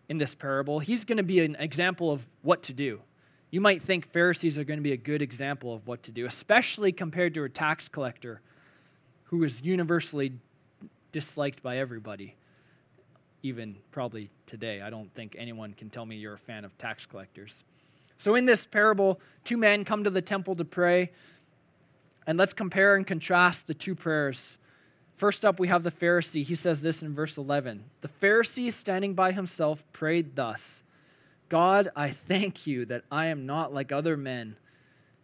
in 0.10 0.18
this 0.18 0.36
parable, 0.36 0.80
he's 0.80 1.06
going 1.06 1.18
to 1.18 1.24
be 1.24 1.40
an 1.40 1.56
example 1.60 2.12
of 2.12 2.28
what 2.42 2.64
to 2.64 2.74
do. 2.74 3.00
You 3.52 3.62
might 3.62 3.82
think 3.82 4.12
Pharisees 4.12 4.60
are 4.60 4.64
going 4.64 4.80
to 4.80 4.84
be 4.84 4.92
a 4.92 4.98
good 4.98 5.22
example 5.22 5.74
of 5.74 5.88
what 5.88 6.04
to 6.04 6.12
do, 6.12 6.26
especially 6.26 6.92
compared 6.92 7.34
to 7.36 7.46
a 7.46 7.50
tax 7.50 7.88
collector 7.88 8.42
who 9.26 9.44
is 9.44 9.62
universally 9.62 10.34
disliked 11.12 11.64
by 11.64 11.78
everybody, 11.78 12.36
even 13.44 13.78
probably 13.92 14.30
today. 14.46 14.82
I 14.82 14.90
don't 14.90 15.14
think 15.14 15.36
anyone 15.38 15.74
can 15.74 15.90
tell 15.90 16.06
me 16.06 16.18
you're 16.18 16.34
a 16.34 16.38
fan 16.38 16.66
of 16.66 16.78
tax 16.78 17.06
collectors. 17.06 17.64
So, 18.18 18.36
in 18.36 18.46
this 18.46 18.66
parable, 18.66 19.20
two 19.44 19.58
men 19.58 19.86
come 19.86 20.04
to 20.04 20.10
the 20.10 20.22
temple 20.22 20.56
to 20.56 20.66
pray. 20.66 21.12
And 22.28 22.38
let's 22.38 22.54
compare 22.54 22.96
and 22.96 23.08
contrast 23.08 23.66
the 23.66 23.74
two 23.74 23.96
prayers. 23.96 24.58
First 25.16 25.44
up, 25.44 25.60
we 25.60 25.68
have 25.68 25.84
the 25.84 25.92
Pharisee. 25.92 26.44
He 26.44 26.56
says 26.56 26.82
this 26.82 27.02
in 27.02 27.16
verse 27.16 27.38
11 27.38 27.84
The 28.02 28.08
Pharisee, 28.08 28.72
standing 28.72 29.14
by 29.14 29.32
himself, 29.32 29.84
prayed 29.94 30.36
thus 30.36 30.84
God, 31.50 31.90
I 31.96 32.10
thank 32.10 32.68
you 32.68 32.86
that 32.86 33.04
I 33.12 33.26
am 33.26 33.46
not 33.46 33.74
like 33.74 33.92
other 33.92 34.16
men, 34.16 34.58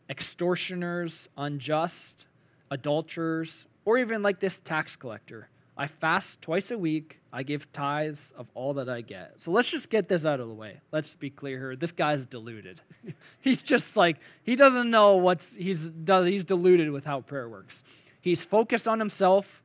extortioners, 0.10 1.30
unjust, 1.38 2.26
adulterers, 2.72 3.68
or 3.86 4.00
even 4.00 4.24
like 4.24 4.40
this 4.40 4.60
tax 4.60 4.96
collector. 4.96 5.50
I 5.78 5.88
fast 5.88 6.42
twice 6.42 6.72
a 6.72 6.78
week. 6.78 7.20
I 7.34 7.44
give 7.44 7.72
tithes 7.74 8.32
of 8.38 8.48
all 8.54 8.76
that 8.76 8.88
I 8.88 9.02
get. 9.02 9.34
So 9.38 9.52
let's 9.52 9.70
just 9.70 9.90
get 9.90 10.08
this 10.08 10.26
out 10.26 10.40
of 10.40 10.48
the 10.48 10.54
way. 10.54 10.80
Let's 10.94 11.16
be 11.16 11.30
clear 11.30 11.60
here. 11.60 11.76
This 11.76 11.92
guy's 11.92 12.26
deluded. 12.26 12.82
he's 13.42 13.62
just 13.62 13.98
like 13.98 14.18
he 14.44 14.56
doesn't 14.56 14.90
know 14.90 15.18
what's 15.18 15.54
he's 15.54 15.90
does 15.90 16.28
he's 16.28 16.46
deluded 16.46 16.92
with 16.92 17.04
how 17.04 17.22
prayer 17.22 17.50
works. 17.50 17.84
He's 18.22 18.44
focused 18.44 18.88
on 18.88 19.00
himself, 19.00 19.62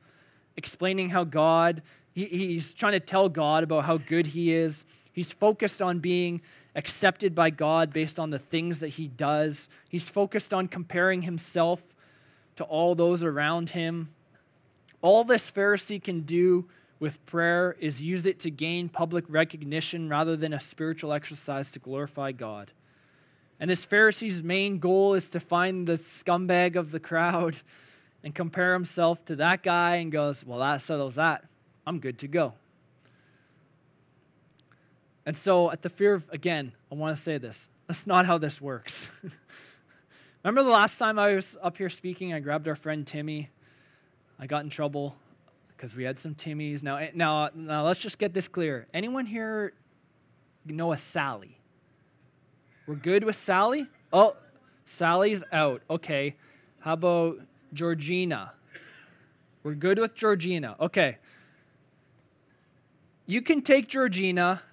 explaining 0.57 1.09
how 1.09 1.23
God 1.23 1.81
he, 2.13 2.25
he's 2.25 2.73
trying 2.73 2.93
to 2.93 2.99
tell 2.99 3.29
God 3.29 3.63
about 3.63 3.85
how 3.85 3.97
good 3.97 4.27
he 4.27 4.53
is. 4.53 4.85
He's 5.13 5.31
focused 5.31 5.81
on 5.81 5.99
being 5.99 6.41
accepted 6.75 7.33
by 7.33 7.51
God 7.51 7.93
based 7.93 8.19
on 8.19 8.31
the 8.31 8.39
things 8.39 8.81
that 8.81 8.89
he 8.89 9.07
does. 9.07 9.69
He's 9.87 10.09
focused 10.09 10.53
on 10.53 10.67
comparing 10.67 11.21
himself 11.21 11.95
to 12.57 12.65
all 12.65 12.95
those 12.95 13.23
around 13.23 13.71
him 13.71 14.09
all 15.01 15.23
this 15.23 15.51
Pharisee 15.51 16.01
can 16.01 16.21
do 16.21 16.67
with 16.99 17.25
prayer 17.25 17.75
is 17.79 18.01
use 18.01 18.25
it 18.25 18.39
to 18.39 18.51
gain 18.51 18.87
public 18.87 19.25
recognition 19.27 20.07
rather 20.07 20.35
than 20.35 20.53
a 20.53 20.59
spiritual 20.59 21.13
exercise 21.13 21.71
to 21.71 21.79
glorify 21.79 22.31
God. 22.31 22.71
And 23.59 23.69
this 23.69 23.85
Pharisee's 23.85 24.43
main 24.43 24.79
goal 24.79 25.15
is 25.15 25.29
to 25.29 25.39
find 25.39 25.87
the 25.87 25.93
scumbag 25.93 26.75
of 26.75 26.91
the 26.91 26.99
crowd 26.99 27.57
and 28.23 28.35
compare 28.35 28.73
himself 28.73 29.25
to 29.25 29.35
that 29.37 29.63
guy 29.63 29.95
and 29.95 30.11
goes, 30.11 30.45
Well, 30.45 30.59
that 30.59 30.81
settles 30.81 31.15
that. 31.15 31.43
I'm 31.85 31.99
good 31.99 32.19
to 32.19 32.27
go. 32.27 32.53
And 35.25 35.35
so, 35.35 35.71
at 35.71 35.81
the 35.81 35.89
fear 35.89 36.15
of, 36.15 36.29
again, 36.31 36.73
I 36.91 36.95
want 36.95 37.15
to 37.15 37.21
say 37.21 37.37
this 37.37 37.67
that's 37.87 38.07
not 38.07 38.25
how 38.25 38.37
this 38.37 38.61
works. 38.61 39.09
Remember 40.43 40.63
the 40.63 40.69
last 40.69 40.97
time 40.97 41.19
I 41.19 41.33
was 41.33 41.57
up 41.61 41.77
here 41.77 41.89
speaking, 41.89 42.33
I 42.33 42.39
grabbed 42.39 42.67
our 42.67 42.75
friend 42.75 43.05
Timmy. 43.05 43.49
I 44.41 44.47
got 44.47 44.63
in 44.63 44.71
trouble 44.71 45.15
because 45.69 45.95
we 45.95 46.03
had 46.03 46.17
some 46.17 46.33
Timmys. 46.33 46.81
Now, 46.81 46.97
eh, 46.97 47.11
now, 47.13 47.51
now, 47.53 47.85
let's 47.85 47.99
just 47.99 48.17
get 48.17 48.33
this 48.33 48.47
clear. 48.47 48.87
Anyone 48.91 49.27
here 49.27 49.73
know 50.65 50.91
a 50.91 50.97
Sally? 50.97 51.59
We're 52.87 52.95
good 52.95 53.23
with 53.23 53.35
Sally? 53.35 53.85
Oh, 54.11 54.35
Sally's 54.83 55.43
out. 55.51 55.83
Okay. 55.91 56.35
How 56.79 56.93
about 56.93 57.37
Georgina? 57.71 58.53
We're 59.61 59.75
good 59.75 59.99
with 59.99 60.15
Georgina. 60.15 60.75
Okay. 60.79 61.19
You 63.27 63.43
can 63.43 63.61
take 63.61 63.87
Georgina 63.87 64.63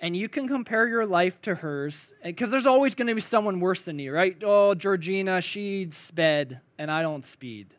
and 0.00 0.16
you 0.16 0.28
can 0.28 0.46
compare 0.46 0.86
your 0.86 1.04
life 1.04 1.42
to 1.42 1.56
hers 1.56 2.12
because 2.22 2.52
there's 2.52 2.66
always 2.66 2.94
going 2.94 3.08
to 3.08 3.14
be 3.14 3.20
someone 3.20 3.58
worse 3.58 3.82
than 3.82 3.98
you, 3.98 4.12
right? 4.12 4.36
Oh, 4.44 4.76
Georgina, 4.76 5.40
she 5.40 5.88
sped 5.90 6.60
and 6.78 6.92
I 6.92 7.02
don't 7.02 7.24
speed. 7.24 7.74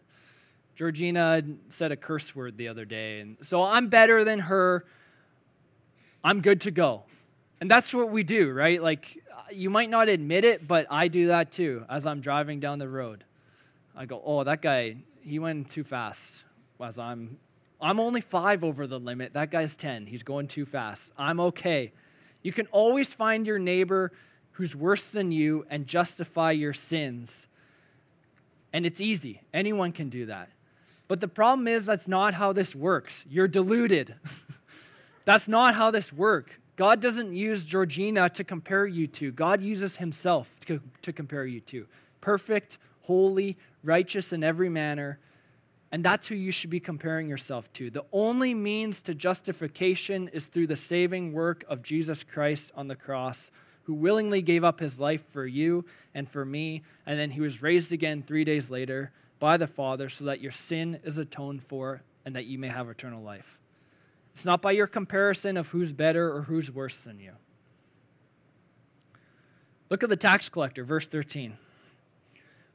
Georgina 0.77 1.41
said 1.69 1.91
a 1.91 1.95
curse 1.95 2.35
word 2.35 2.55
the 2.55 2.67
other 2.67 2.85
day, 2.85 3.19
and 3.19 3.37
so 3.41 3.63
I'm 3.63 3.87
better 3.87 4.23
than 4.23 4.37
her. 4.37 4.85
I'm 6.23 6.41
good 6.41 6.61
to 6.61 6.71
go. 6.71 7.03
And 7.59 7.69
that's 7.69 7.95
what 7.95 8.11
we 8.11 8.21
do, 8.21 8.51
right? 8.51 8.79
Like, 8.79 9.23
uh, 9.35 9.41
you 9.51 9.71
might 9.71 9.89
not 9.89 10.07
admit 10.07 10.45
it, 10.45 10.67
but 10.67 10.85
I 10.91 11.07
do 11.07 11.27
that 11.27 11.51
too 11.51 11.83
as 11.89 12.05
I'm 12.05 12.21
driving 12.21 12.59
down 12.59 12.77
the 12.77 12.87
road. 12.87 13.23
I 13.95 14.05
go, 14.05 14.21
oh, 14.23 14.43
that 14.43 14.61
guy, 14.61 14.97
he 15.23 15.39
went 15.39 15.71
too 15.71 15.83
fast. 15.83 16.43
As 16.79 16.99
I'm, 16.99 17.39
I'm 17.81 17.99
only 17.99 18.21
five 18.21 18.63
over 18.63 18.85
the 18.85 18.99
limit. 18.99 19.33
That 19.33 19.49
guy's 19.49 19.75
10. 19.75 20.05
He's 20.05 20.21
going 20.21 20.47
too 20.47 20.67
fast. 20.67 21.11
I'm 21.17 21.39
okay. 21.39 21.91
You 22.43 22.53
can 22.53 22.67
always 22.67 23.11
find 23.11 23.47
your 23.47 23.57
neighbor 23.57 24.11
who's 24.51 24.75
worse 24.75 25.09
than 25.09 25.31
you 25.31 25.65
and 25.71 25.87
justify 25.87 26.51
your 26.51 26.73
sins. 26.73 27.47
And 28.71 28.85
it's 28.85 29.01
easy. 29.01 29.41
Anyone 29.55 29.91
can 29.91 30.09
do 30.09 30.27
that. 30.27 30.49
But 31.07 31.21
the 31.21 31.27
problem 31.27 31.67
is, 31.67 31.85
that's 31.85 32.07
not 32.07 32.33
how 32.33 32.53
this 32.53 32.75
works. 32.75 33.25
You're 33.29 33.47
deluded. 33.47 34.15
that's 35.25 35.47
not 35.47 35.75
how 35.75 35.91
this 35.91 36.11
works. 36.11 36.55
God 36.75 37.01
doesn't 37.01 37.33
use 37.33 37.65
Georgina 37.65 38.29
to 38.29 38.43
compare 38.43 38.85
you 38.85 39.07
to, 39.07 39.31
God 39.31 39.61
uses 39.61 39.97
Himself 39.97 40.59
to, 40.67 40.79
to 41.01 41.11
compare 41.11 41.45
you 41.45 41.59
to. 41.61 41.87
Perfect, 42.21 42.77
holy, 43.01 43.57
righteous 43.83 44.31
in 44.31 44.43
every 44.43 44.69
manner. 44.69 45.19
And 45.91 46.03
that's 46.03 46.27
who 46.27 46.35
you 46.35 46.51
should 46.51 46.69
be 46.69 46.81
comparing 46.81 47.29
yourself 47.29 47.71
to. 47.73 47.89
The 47.89 48.05
only 48.11 48.53
means 48.53 49.01
to 49.03 49.15
justification 49.15 50.27
is 50.27 50.45
through 50.45 50.67
the 50.67 50.75
saving 50.75 51.31
work 51.33 51.63
of 51.69 51.81
Jesus 51.81 52.23
Christ 52.23 52.71
on 52.75 52.89
the 52.89 52.95
cross, 52.95 53.51
who 53.83 53.93
willingly 53.93 54.41
gave 54.41 54.65
up 54.65 54.81
his 54.81 54.99
life 54.99 55.25
for 55.29 55.47
you 55.47 55.85
and 56.13 56.29
for 56.29 56.43
me, 56.43 56.83
and 57.05 57.17
then 57.17 57.31
he 57.31 57.39
was 57.39 57.61
raised 57.61 57.93
again 57.93 58.21
three 58.21 58.43
days 58.43 58.69
later 58.69 59.11
by 59.39 59.57
the 59.57 59.67
Father 59.67 60.09
so 60.09 60.25
that 60.25 60.41
your 60.41 60.51
sin 60.51 60.99
is 61.03 61.17
atoned 61.17 61.63
for 61.63 62.01
and 62.25 62.35
that 62.35 62.45
you 62.45 62.57
may 62.57 62.67
have 62.67 62.89
eternal 62.89 63.21
life. 63.21 63.59
It's 64.33 64.45
not 64.45 64.61
by 64.61 64.71
your 64.71 64.87
comparison 64.87 65.57
of 65.57 65.69
who's 65.69 65.93
better 65.93 66.31
or 66.31 66.43
who's 66.43 66.71
worse 66.71 66.99
than 66.99 67.19
you. 67.19 67.31
Look 69.89 70.03
at 70.03 70.09
the 70.09 70.17
tax 70.17 70.49
collector, 70.49 70.83
verse 70.83 71.07
13. 71.07 71.57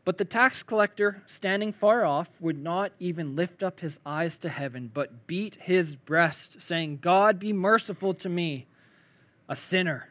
But 0.05 0.18
the 0.18 0.25
tax 0.25 0.62
collector, 0.62 1.22
standing 1.27 1.72
far 1.72 2.05
off, 2.05 2.40
would 2.40 2.59
not 2.59 2.92
even 2.98 3.37
lift 3.37 3.62
up 3.62 3.81
his 3.81 4.01
eyes 4.05 4.38
to 4.38 4.48
heaven, 4.48 4.90
but 4.92 5.27
beat 5.29 5.57
his 5.61 5.94
breast, 5.94 6.61
saying, 6.61 6.98
God, 7.01 7.38
be 7.38 7.53
merciful 7.53 8.12
to 8.14 8.29
me, 8.29 8.66
a 9.48 9.55
sinner. 9.55 10.09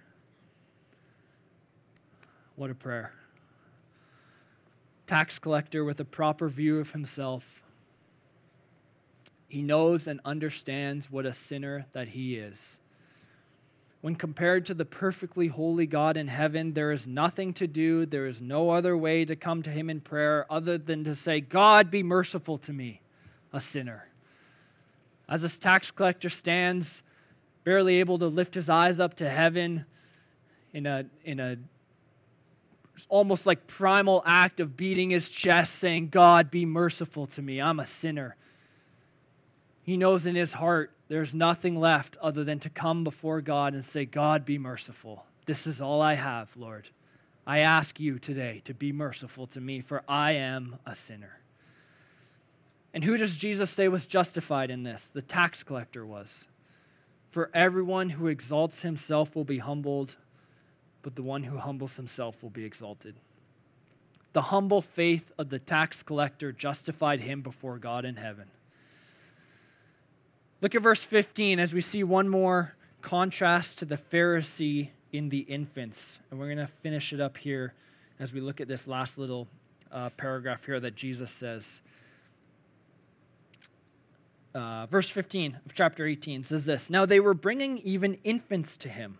What 2.56 2.70
a 2.70 2.76
prayer. 2.76 3.14
Tax 5.12 5.40
collector 5.40 5.84
with 5.84 6.00
a 6.00 6.06
proper 6.06 6.48
view 6.48 6.80
of 6.80 6.94
himself. 6.94 7.64
He 9.50 9.62
knows 9.62 10.08
and 10.08 10.22
understands 10.24 11.12
what 11.12 11.26
a 11.26 11.34
sinner 11.34 11.86
that 11.92 12.08
he 12.08 12.38
is. 12.38 12.80
When 14.00 14.16
compared 14.16 14.66
to 14.68 14.74
the 14.74 14.86
perfectly 14.86 15.48
holy 15.48 15.86
God 15.86 16.16
in 16.16 16.30
heaven, 16.30 16.72
there 16.72 16.94
is 16.94 17.10
nothing 17.10 17.52
to 17.56 17.68
do. 17.68 18.06
There 18.06 18.26
is 18.26 18.40
no 18.40 18.70
other 18.70 18.96
way 18.96 19.26
to 19.26 19.36
come 19.36 19.62
to 19.64 19.70
Him 19.70 19.90
in 19.90 20.00
prayer 20.00 20.46
other 20.50 20.78
than 20.78 21.04
to 21.04 21.14
say, 21.14 21.42
God, 21.42 21.92
be 21.92 22.04
merciful 22.04 22.58
to 22.60 22.72
me, 22.72 23.02
a 23.52 23.60
sinner. 23.60 24.08
As 25.28 25.42
this 25.42 25.58
tax 25.58 25.92
collector 25.92 26.30
stands, 26.30 27.04
barely 27.66 28.00
able 28.00 28.18
to 28.18 28.28
lift 28.28 28.54
his 28.54 28.70
eyes 28.70 29.02
up 29.02 29.16
to 29.16 29.30
heaven 29.30 29.84
in 30.72 30.86
a, 30.86 31.04
in 31.26 31.42
a 31.42 31.58
almost 33.10 33.46
like 33.46 33.68
primal 33.68 34.22
act 34.26 34.60
of 34.60 34.78
beating 34.78 35.10
his 35.10 35.30
chest, 35.30 35.76
saying, 35.76 36.10
God, 36.10 36.52
be 36.52 36.66
merciful 36.66 37.26
to 37.28 37.42
me. 37.42 37.60
I'm 37.60 37.80
a 37.80 37.86
sinner. 37.86 38.36
He 39.84 39.98
knows 39.98 40.26
in 40.26 40.36
his 40.36 40.54
heart 40.54 40.92
there's 41.08 41.34
nothing 41.34 41.80
left 41.80 42.18
other 42.22 42.44
than 42.44 42.60
to 42.60 42.70
come 42.70 43.04
before 43.04 43.42
God 43.42 43.74
and 43.74 43.84
say, 43.84 44.06
God, 44.06 44.46
be 44.46 44.58
merciful. 44.58 45.26
This 45.46 45.68
is 45.68 45.82
all 45.82 46.02
I 46.02 46.14
have, 46.14 46.56
Lord. 46.56 46.90
I 47.46 47.60
ask 47.60 48.00
you 48.00 48.20
today 48.20 48.62
to 48.66 48.74
be 48.74 48.92
merciful 48.92 49.48
to 49.48 49.60
me, 49.60 49.82
for 49.82 50.04
I 50.08 50.34
am 50.34 50.78
a 50.86 50.96
sinner. 50.96 51.42
And 52.94 53.04
who 53.04 53.18
does 53.18 53.38
Jesus 53.38 53.70
say 53.70 53.88
was 53.88 54.06
justified 54.06 54.70
in 54.70 54.84
this? 54.84 55.08
The 55.08 55.22
tax 55.22 55.64
collector 55.64 56.06
was. 56.06 56.48
For 57.30 57.50
everyone 57.54 58.12
who 58.12 58.28
exalts 58.28 58.82
himself 58.82 59.36
will 59.36 59.46
be 59.46 59.60
humbled, 59.60 60.18
but 61.02 61.16
the 61.16 61.24
one 61.24 61.44
who 61.44 61.58
humbles 61.58 61.96
himself 61.96 62.44
will 62.44 62.50
be 62.50 62.66
exalted. 62.66 63.16
The 64.34 64.44
humble 64.44 64.82
faith 64.82 65.32
of 65.38 65.50
the 65.50 65.60
tax 65.60 66.04
collector 66.04 66.52
justified 66.52 67.22
him 67.22 67.42
before 67.42 67.78
God 67.78 68.06
in 68.06 68.16
heaven. 68.16 68.48
Look 70.62 70.76
at 70.76 70.82
verse 70.82 71.04
15 71.04 71.60
as 71.60 71.74
we 71.74 71.82
see 71.82 72.04
one 72.04 72.30
more 72.30 72.76
contrast 73.02 73.80
to 73.80 73.86
the 73.86 73.98
Pharisee 73.98 74.90
in 75.12 75.30
the 75.30 75.40
infants. 75.40 76.20
And 76.30 76.40
we're 76.40 76.46
going 76.46 76.58
to 76.60 76.68
finish 76.68 77.14
it 77.14 77.20
up 77.20 77.38
here 77.38 77.74
as 78.20 78.34
we 78.34 78.40
look 78.42 78.62
at 78.62 78.68
this 78.68 78.88
last 78.88 79.18
little 79.18 79.48
uh, 79.92 80.10
paragraph 80.12 80.66
here 80.66 80.80
that 80.80 80.96
Jesus 80.96 81.32
says. 81.32 81.82
Uh, 84.54 84.86
verse 84.88 85.10
15 85.10 85.60
of 85.66 85.74
chapter 85.74 86.06
18 86.06 86.44
says 86.44 86.66
this 86.66 86.90
Now 86.90 87.06
they 87.06 87.20
were 87.20 87.34
bringing 87.34 87.78
even 87.80 88.16
infants 88.24 88.78
to 88.78 88.90
him, 88.90 89.18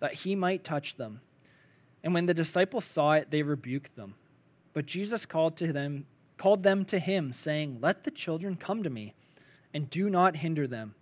that 0.00 0.14
he 0.14 0.34
might 0.34 0.64
touch 0.64 0.96
them. 0.96 1.20
And 2.02 2.14
when 2.14 2.26
the 2.26 2.34
disciples 2.34 2.84
saw 2.84 3.12
it, 3.12 3.30
they 3.30 3.42
rebuked 3.42 3.96
them. 3.96 4.14
But 4.72 4.86
Jesus 4.86 5.26
called 5.26 5.56
to 5.56 5.72
them, 5.72 6.06
called 6.36 6.62
them 6.62 6.84
to 6.86 6.98
him, 6.98 7.32
saying, 7.32 7.78
Let 7.80 8.04
the 8.04 8.10
children 8.10 8.56
come 8.56 8.82
to 8.82 8.90
me 8.90 9.14
and 9.72 9.90
do 9.90 10.08
not 10.10 10.36
hinder 10.36 10.66
them. 10.66 10.94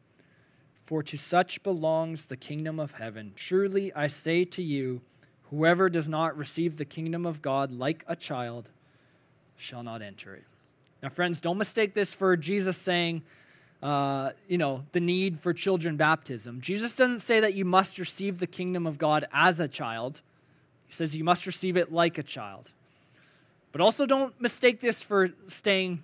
For 0.83 1.03
to 1.03 1.17
such 1.17 1.63
belongs 1.63 2.27
the 2.27 2.37
kingdom 2.37 2.79
of 2.79 2.93
heaven. 2.93 3.33
Truly 3.35 3.93
I 3.95 4.07
say 4.07 4.45
to 4.45 4.63
you, 4.63 5.03
whoever 5.51 5.89
does 5.89 6.09
not 6.09 6.37
receive 6.37 6.77
the 6.77 6.85
kingdom 6.85 7.25
of 7.25 7.43
God 7.43 7.73
like 7.73 8.05
a 8.07 8.17
child 8.17 8.71
shall 9.57 9.83
not 9.83 10.03
enter 10.03 10.35
it. 10.35 10.45
Now, 11.03 11.09
friends, 11.09 11.41
don't 11.41 11.59
mistake 11.59 11.95
this 11.95 12.13
for 12.13 12.37
Jesus 12.37 12.77
saying, 12.77 13.23
uh, 13.85 14.33
you 14.49 14.57
know, 14.57 14.83
the 14.93 15.01
need 15.01 15.39
for 15.39 15.53
children 15.53 15.99
baptism. 15.99 16.63
Jesus 16.63 16.97
doesn't 16.97 17.19
say 17.19 17.41
that 17.41 17.53
you 17.53 17.67
must 17.67 17.99
receive 17.99 18.39
the 18.39 18.47
kingdom 18.47 18.87
of 18.87 18.97
God 18.97 19.27
as 19.31 19.61
a 19.61 19.69
child. 19.69 20.23
He 20.87 20.95
says 20.95 21.15
you 21.15 21.23
must 21.23 21.45
receive 21.45 21.77
it 21.77 21.93
like 21.93 22.17
a 22.17 22.23
child. 22.23 22.73
But 23.73 23.83
also 23.83 24.07
don't 24.07 24.41
mistake 24.41 24.81
this 24.81 25.03
for 25.03 25.29
staying 25.49 26.03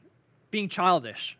being 0.51 0.69
childish. 0.69 1.39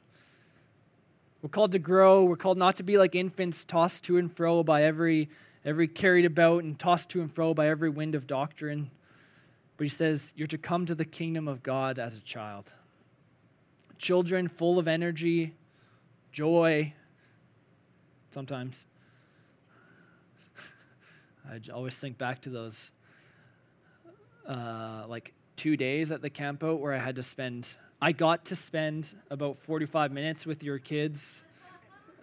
We're 1.43 1.51
called 1.51 1.73
to 1.73 1.79
grow. 1.79 2.25
We're 2.25 2.37
called 2.37 2.57
not 2.57 2.77
to 2.77 2.85
be 2.85 2.97
like 2.97 3.15
infants 3.15 3.63
tossed 3.63 4.05
to 4.05 4.17
and 4.17 4.35
fro 4.35 4.63
by 4.63 4.85
every, 4.85 5.29
every 5.63 5.89
carried 5.89 6.25
about 6.25 6.65
and 6.65 6.79
tossed 6.79 7.11
to 7.11 7.21
and 7.21 7.31
fro 7.31 7.53
by 7.53 7.69
every 7.69 7.91
wind 7.91 8.15
of 8.15 8.27
doctrine. 8.27 8.91
But 9.77 9.85
he 9.85 9.91
says, 9.91 10.33
You're 10.37 10.47
to 10.47 10.59
come 10.59 10.87
to 10.87 10.95
the 10.95 11.05
kingdom 11.05 11.49
of 11.49 11.63
God 11.63 11.99
as 11.99 12.17
a 12.17 12.21
child. 12.21 12.73
Children 13.99 14.49
full 14.49 14.79
of 14.79 14.89
energy, 14.89 15.53
joy, 16.33 16.93
sometimes. 18.31 18.87
I 21.51 21.61
always 21.73 21.97
think 21.97 22.19
back 22.19 22.41
to 22.43 22.51
those 22.51 22.93
uh, 24.47 25.05
like 25.09 25.35
two 25.57 25.77
days 25.77 26.13
at 26.13 26.23
the 26.23 26.31
campout 26.31 26.79
where 26.79 26.93
I 26.93 26.99
had 26.99 27.17
to 27.17 27.23
spend 27.23 27.77
I 28.03 28.13
got 28.13 28.47
to 28.47 28.57
spend 28.57 29.15
about 29.31 29.59
45 29.59 30.11
minutes 30.11 30.47
with 30.47 30.63
your 30.63 30.79
kids. 30.79 31.45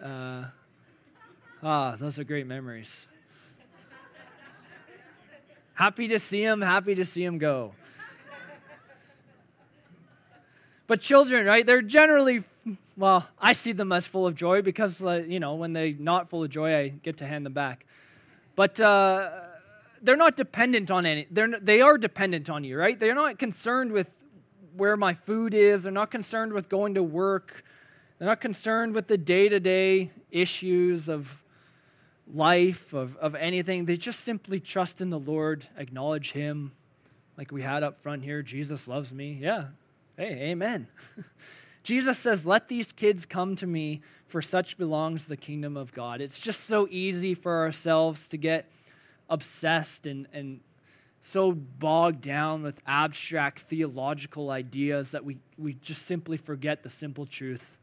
Uh, 0.02 0.46
ah, 1.62 1.94
those 1.96 2.18
are 2.18 2.24
great 2.24 2.48
memories. 2.48 3.06
happy 5.74 6.08
to 6.08 6.18
see 6.18 6.42
them, 6.42 6.60
happy 6.62 6.96
to 6.96 7.04
see 7.04 7.24
them 7.24 7.38
go. 7.38 7.74
But 10.88 11.00
children, 11.00 11.46
right, 11.46 11.64
they're 11.64 11.82
generally 11.82 12.40
well, 12.98 13.28
I 13.38 13.52
see 13.52 13.70
them 13.70 13.92
as 13.92 14.08
full 14.08 14.26
of 14.26 14.34
joy 14.34 14.60
because, 14.60 15.04
uh, 15.04 15.22
you 15.26 15.38
know, 15.38 15.54
when 15.54 15.72
they're 15.72 15.94
not 15.96 16.28
full 16.28 16.42
of 16.42 16.50
joy, 16.50 16.74
I 16.76 16.88
get 16.88 17.18
to 17.18 17.26
hand 17.26 17.46
them 17.46 17.52
back. 17.52 17.86
But 18.56 18.80
uh, 18.80 19.30
they're 20.02 20.16
not 20.16 20.36
dependent 20.36 20.90
on 20.90 21.06
any. 21.06 21.28
They're 21.30 21.60
they 21.60 21.80
are 21.80 21.96
dependent 21.96 22.50
on 22.50 22.64
you, 22.64 22.76
right? 22.76 22.98
They're 22.98 23.14
not 23.14 23.38
concerned 23.38 23.92
with 23.92 24.10
where 24.76 24.96
my 24.96 25.14
food 25.14 25.54
is. 25.54 25.84
They're 25.84 25.92
not 25.92 26.10
concerned 26.10 26.52
with 26.52 26.68
going 26.68 26.94
to 26.94 27.02
work. 27.04 27.64
They're 28.18 28.26
not 28.26 28.40
concerned 28.40 28.96
with 28.96 29.06
the 29.06 29.16
day 29.16 29.48
to 29.48 29.60
day 29.60 30.10
issues 30.32 31.08
of 31.08 31.44
life, 32.26 32.92
of, 32.94 33.16
of 33.18 33.36
anything. 33.36 33.84
They 33.84 33.96
just 33.96 34.20
simply 34.20 34.58
trust 34.58 35.00
in 35.00 35.10
the 35.10 35.20
Lord, 35.20 35.66
acknowledge 35.76 36.32
Him, 36.32 36.72
like 37.36 37.52
we 37.52 37.62
had 37.62 37.84
up 37.84 37.96
front 37.98 38.24
here. 38.24 38.42
Jesus 38.42 38.88
loves 38.88 39.12
me. 39.12 39.38
Yeah. 39.40 39.66
Hey, 40.16 40.50
amen. 40.50 40.88
Jesus 41.88 42.18
says, 42.18 42.44
Let 42.44 42.68
these 42.68 42.92
kids 42.92 43.24
come 43.24 43.56
to 43.56 43.66
me, 43.66 44.02
for 44.26 44.42
such 44.42 44.76
belongs 44.76 45.26
the 45.26 45.38
kingdom 45.38 45.74
of 45.74 45.90
God. 45.94 46.20
It's 46.20 46.38
just 46.38 46.64
so 46.64 46.86
easy 46.90 47.32
for 47.32 47.60
ourselves 47.60 48.28
to 48.28 48.36
get 48.36 48.70
obsessed 49.30 50.06
and, 50.06 50.28
and 50.34 50.60
so 51.22 51.50
bogged 51.52 52.20
down 52.20 52.62
with 52.62 52.82
abstract 52.86 53.60
theological 53.60 54.50
ideas 54.50 55.12
that 55.12 55.24
we, 55.24 55.38
we 55.56 55.72
just 55.80 56.04
simply 56.04 56.36
forget 56.36 56.82
the 56.82 56.90
simple 56.90 57.24
truth. 57.24 57.78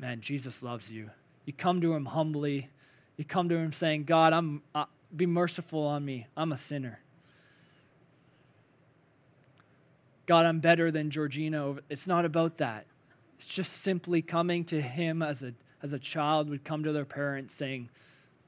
Man, 0.00 0.20
Jesus 0.20 0.64
loves 0.64 0.90
you. 0.90 1.08
You 1.44 1.52
come 1.52 1.80
to 1.82 1.94
him 1.94 2.06
humbly. 2.06 2.68
You 3.16 3.24
come 3.24 3.48
to 3.48 3.54
him 3.54 3.70
saying, 3.70 4.06
God, 4.06 4.32
I'm, 4.32 4.60
uh, 4.74 4.86
be 5.14 5.26
merciful 5.26 5.86
on 5.86 6.04
me. 6.04 6.26
I'm 6.36 6.50
a 6.50 6.56
sinner. 6.56 6.98
God, 10.26 10.46
I'm 10.46 10.58
better 10.58 10.90
than 10.90 11.10
Georgina. 11.10 11.76
It's 11.88 12.08
not 12.08 12.24
about 12.24 12.58
that. 12.58 12.86
It's 13.44 13.52
just 13.52 13.82
simply 13.82 14.22
coming 14.22 14.64
to 14.66 14.80
him 14.80 15.20
as 15.20 15.42
a, 15.42 15.52
as 15.82 15.92
a 15.92 15.98
child 15.98 16.48
would 16.48 16.64
come 16.64 16.82
to 16.84 16.92
their 16.92 17.04
parents 17.04 17.52
saying, 17.52 17.90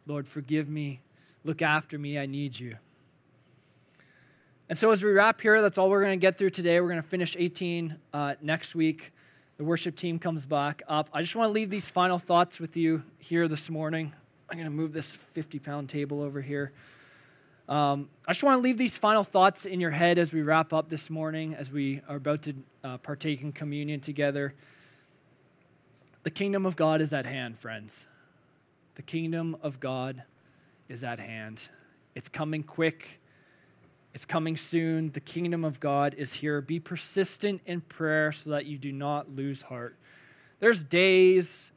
Lord, 0.06 0.26
forgive 0.26 0.70
me. 0.70 1.02
Look 1.44 1.60
after 1.60 1.98
me. 1.98 2.18
I 2.18 2.24
need 2.24 2.58
you. 2.58 2.76
And 4.70 4.78
so, 4.78 4.90
as 4.92 5.04
we 5.04 5.12
wrap 5.12 5.42
here, 5.42 5.60
that's 5.60 5.76
all 5.76 5.90
we're 5.90 6.00
going 6.00 6.18
to 6.18 6.20
get 6.20 6.38
through 6.38 6.48
today. 6.48 6.80
We're 6.80 6.88
going 6.88 7.02
to 7.02 7.06
finish 7.06 7.36
18 7.38 7.94
uh, 8.14 8.34
next 8.40 8.74
week. 8.74 9.12
The 9.58 9.64
worship 9.64 9.96
team 9.96 10.18
comes 10.18 10.46
back 10.46 10.82
up. 10.88 11.10
I 11.12 11.20
just 11.20 11.36
want 11.36 11.50
to 11.50 11.52
leave 11.52 11.68
these 11.68 11.90
final 11.90 12.18
thoughts 12.18 12.58
with 12.58 12.74
you 12.74 13.02
here 13.18 13.48
this 13.48 13.68
morning. 13.68 14.14
I'm 14.48 14.56
going 14.56 14.64
to 14.64 14.74
move 14.74 14.94
this 14.94 15.14
50 15.14 15.58
pound 15.58 15.90
table 15.90 16.22
over 16.22 16.40
here. 16.40 16.72
Um, 17.68 18.08
I 18.26 18.32
just 18.32 18.42
want 18.42 18.56
to 18.56 18.62
leave 18.62 18.78
these 18.78 18.96
final 18.96 19.24
thoughts 19.24 19.66
in 19.66 19.78
your 19.78 19.90
head 19.90 20.16
as 20.16 20.32
we 20.32 20.40
wrap 20.40 20.72
up 20.72 20.88
this 20.88 21.10
morning, 21.10 21.54
as 21.54 21.70
we 21.70 22.00
are 22.08 22.16
about 22.16 22.40
to 22.42 22.54
uh, 22.82 22.96
partake 22.96 23.42
in 23.42 23.52
communion 23.52 24.00
together. 24.00 24.54
The 26.26 26.32
kingdom 26.32 26.66
of 26.66 26.74
God 26.74 27.00
is 27.00 27.12
at 27.12 27.24
hand, 27.24 27.56
friends. 27.56 28.08
The 28.96 29.02
kingdom 29.02 29.56
of 29.62 29.78
God 29.78 30.24
is 30.88 31.04
at 31.04 31.20
hand. 31.20 31.68
It's 32.16 32.28
coming 32.28 32.64
quick. 32.64 33.20
It's 34.12 34.24
coming 34.24 34.56
soon. 34.56 35.12
The 35.12 35.20
kingdom 35.20 35.64
of 35.64 35.78
God 35.78 36.14
is 36.14 36.34
here. 36.34 36.60
Be 36.60 36.80
persistent 36.80 37.60
in 37.64 37.80
prayer 37.80 38.32
so 38.32 38.50
that 38.50 38.66
you 38.66 38.76
do 38.76 38.90
not 38.90 39.36
lose 39.36 39.62
heart. 39.62 39.94
There's 40.58 40.82
days, 40.82 41.70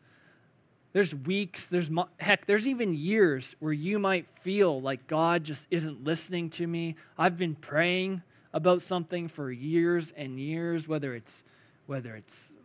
there's 0.93 1.14
weeks, 1.14 1.68
there's 1.68 1.91
heck, 2.20 2.47
there's 2.47 2.68
even 2.68 2.95
years 2.95 3.56
where 3.60 3.72
you 3.72 4.00
might 4.00 4.26
feel 4.26 4.82
like 4.82 5.06
God 5.06 5.43
just 5.43 5.68
isn't 5.70 6.04
listening 6.04 6.50
to 6.50 6.66
me. 6.66 6.95
I've 7.20 7.38
been 7.38 7.54
praying 7.54 8.24
about 8.52 8.82
something 8.82 9.28
for 9.28 9.52
years 9.52 10.12
and 10.18 10.39
years, 10.39 10.88
whether 10.88 11.14
it's 11.14 11.43
whether 11.86 12.16
it's 12.16 12.56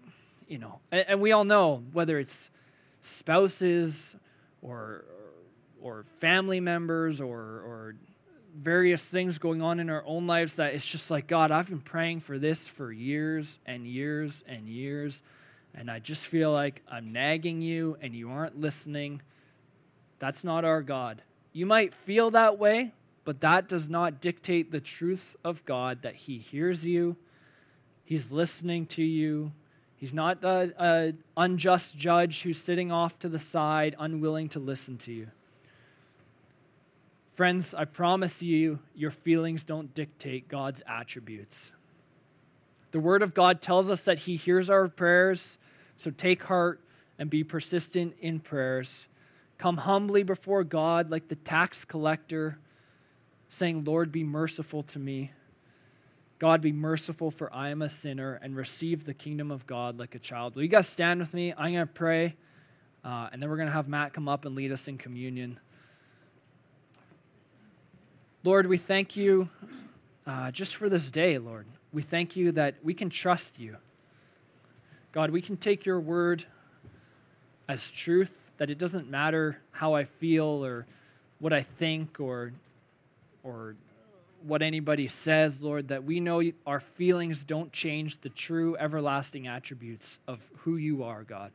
you 0.55 0.61
know, 0.61 0.78
and, 0.92 1.05
and 1.09 1.20
we 1.20 1.32
all 1.32 1.42
know 1.42 1.82
whether 1.92 2.16
it's 2.16 2.48
spouses 3.00 4.14
or 4.62 5.05
or 5.82 6.05
family 6.20 6.61
members 6.61 7.20
or 7.20 7.40
or 7.40 7.96
various 8.57 9.11
things 9.11 9.38
going 9.38 9.62
on 9.62 9.80
in 9.80 9.90
our 9.90 10.05
own 10.07 10.28
lives 10.28 10.55
that 10.55 10.72
it's 10.72 10.86
just 10.86 11.11
like, 11.11 11.26
God, 11.26 11.50
I've 11.50 11.68
been 11.68 11.80
praying 11.80 12.20
for 12.20 12.38
this 12.38 12.68
for 12.68 12.92
years 12.92 13.59
and 13.66 13.84
years 13.84 14.44
and 14.46 14.68
years, 14.68 15.24
and 15.74 15.90
I 15.90 15.98
just 15.98 16.28
feel 16.28 16.52
like 16.52 16.82
I'm 16.88 17.12
nagging 17.12 17.61
you 17.61 17.96
and 18.00 18.14
you 18.14 18.30
aren't 18.30 18.61
listening. 18.61 19.22
That's 20.20 20.44
not 20.44 20.64
our 20.64 20.82
God. 20.82 21.20
You 21.52 21.66
might 21.66 21.92
feel 21.92 22.30
that 22.30 22.61
way, 22.61 22.92
but 23.24 23.40
that 23.40 23.68
does 23.68 23.88
not 23.88 24.20
dictate 24.20 24.70
the 24.70 24.80
truth 24.80 25.34
of 25.42 25.64
God 25.64 26.02
that 26.02 26.14
He 26.14 26.38
hears 26.38 26.86
you, 26.86 27.16
He's 28.05 28.30
listening 28.30 28.86
to 28.86 29.02
you. 29.02 29.50
He's 30.05 30.12
not 30.12 30.44
an 30.44 31.16
unjust 31.34 31.96
judge 31.96 32.42
who's 32.42 32.59
sitting 32.59 32.92
off 32.92 33.18
to 33.20 33.28
the 33.30 33.38
side, 33.38 33.96
unwilling 33.98 34.50
to 34.50 34.61
listen 34.61 34.98
to 34.98 35.12
you. 35.14 35.28
Friends, 37.30 37.72
I 37.74 37.86
promise 37.86 38.42
you, 38.42 38.80
your 38.94 39.11
feelings 39.11 39.64
don't 39.64 39.94
dictate 39.94 40.46
God's 40.46 40.82
attributes. 40.86 41.72
The 42.90 43.00
Word 43.00 43.22
of 43.22 43.32
God 43.32 43.62
tells 43.62 43.88
us 43.88 44.05
that 44.05 44.18
He 44.18 44.36
hears 44.36 44.68
our 44.68 44.88
prayers, 44.88 45.57
so 45.96 46.11
take 46.11 46.42
heart 46.42 46.82
and 47.18 47.30
be 47.30 47.42
persistent 47.42 48.14
in 48.20 48.40
prayers. 48.40 49.09
Come 49.57 49.78
humbly 49.78 50.22
before 50.22 50.64
God 50.64 51.11
like 51.11 51.28
the 51.28 51.36
tax 51.36 51.86
collector, 51.86 52.59
saying, 53.48 53.84
Lord, 53.84 54.12
be 54.12 54.22
merciful 54.22 54.82
to 54.82 54.98
me. 54.98 55.32
God, 56.45 56.61
be 56.61 56.72
merciful, 56.72 57.30
for 57.30 57.51
I 57.55 57.70
am 57.70 57.80
a 57.80 57.88
sinner, 57.88 58.38
and 58.42 58.55
receive 58.55 59.07
the 59.07 59.14
kingdom 59.14 59.51
of 59.51 59.66
God 59.66 59.99
like 59.99 60.14
a 60.14 60.18
child. 60.18 60.55
Will 60.55 60.62
you 60.62 60.68
guys 60.68 60.86
stand 60.86 61.20
with 61.20 61.32
me? 61.32 61.55
I'm 61.57 61.72
going 61.72 61.86
to 61.86 61.86
pray, 61.86 62.36
uh, 63.03 63.30
and 63.32 63.40
then 63.40 63.49
we're 63.49 63.57
going 63.57 63.68
to 63.68 63.72
have 63.72 63.88
Matt 63.88 64.12
come 64.12 64.28
up 64.28 64.45
and 64.45 64.55
lead 64.55 64.70
us 64.70 64.86
in 64.86 64.99
communion. 64.99 65.59
Lord, 68.42 68.66
we 68.66 68.76
thank 68.76 69.16
you 69.16 69.49
uh, 70.26 70.51
just 70.51 70.76
for 70.76 70.90
this 70.90 71.11
day, 71.11 71.38
Lord. 71.38 71.64
We 71.95 72.03
thank 72.03 72.36
you 72.36 72.53
that 72.53 72.74
we 72.82 72.92
can 72.92 73.09
trust 73.09 73.59
you. 73.59 73.78
God, 75.12 75.30
we 75.30 75.40
can 75.40 75.57
take 75.57 75.86
your 75.86 75.99
word 75.99 76.45
as 77.70 77.90
truth, 77.90 78.53
that 78.59 78.68
it 78.68 78.76
doesn't 78.76 79.09
matter 79.09 79.57
how 79.70 79.95
I 79.95 80.05
feel 80.05 80.62
or 80.62 80.84
what 81.38 81.55
I 81.55 81.62
think 81.62 82.20
or, 82.20 82.53
or 83.42 83.76
what 84.45 84.62
anybody 84.62 85.09
says, 85.09 85.62
Lord, 85.62 85.88
that 85.88 86.05
we 86.05 86.20
know 86.20 86.42
our 86.66 86.80
feelings 86.80 87.45
don't 87.45 87.72
change 87.72 88.20
the 88.20 88.28
true 88.28 88.76
everlasting 88.78 89.47
attributes 89.47 90.18
of 90.28 90.51
who 90.59 90.76
you 90.76 91.03
are, 91.03 91.24
God. 91.24 91.53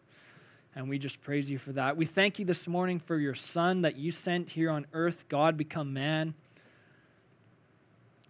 And 0.75 0.89
we 0.89 0.97
just 0.97 1.21
praise 1.21 1.49
you 1.49 1.57
for 1.57 1.71
that. 1.73 1.97
We 1.97 2.05
thank 2.05 2.39
you 2.39 2.45
this 2.45 2.67
morning 2.67 2.99
for 2.99 3.17
your 3.17 3.35
Son 3.35 3.81
that 3.81 3.95
you 3.95 4.11
sent 4.11 4.49
here 4.51 4.69
on 4.69 4.85
earth, 4.93 5.25
God 5.29 5.57
become 5.57 5.93
man 5.93 6.33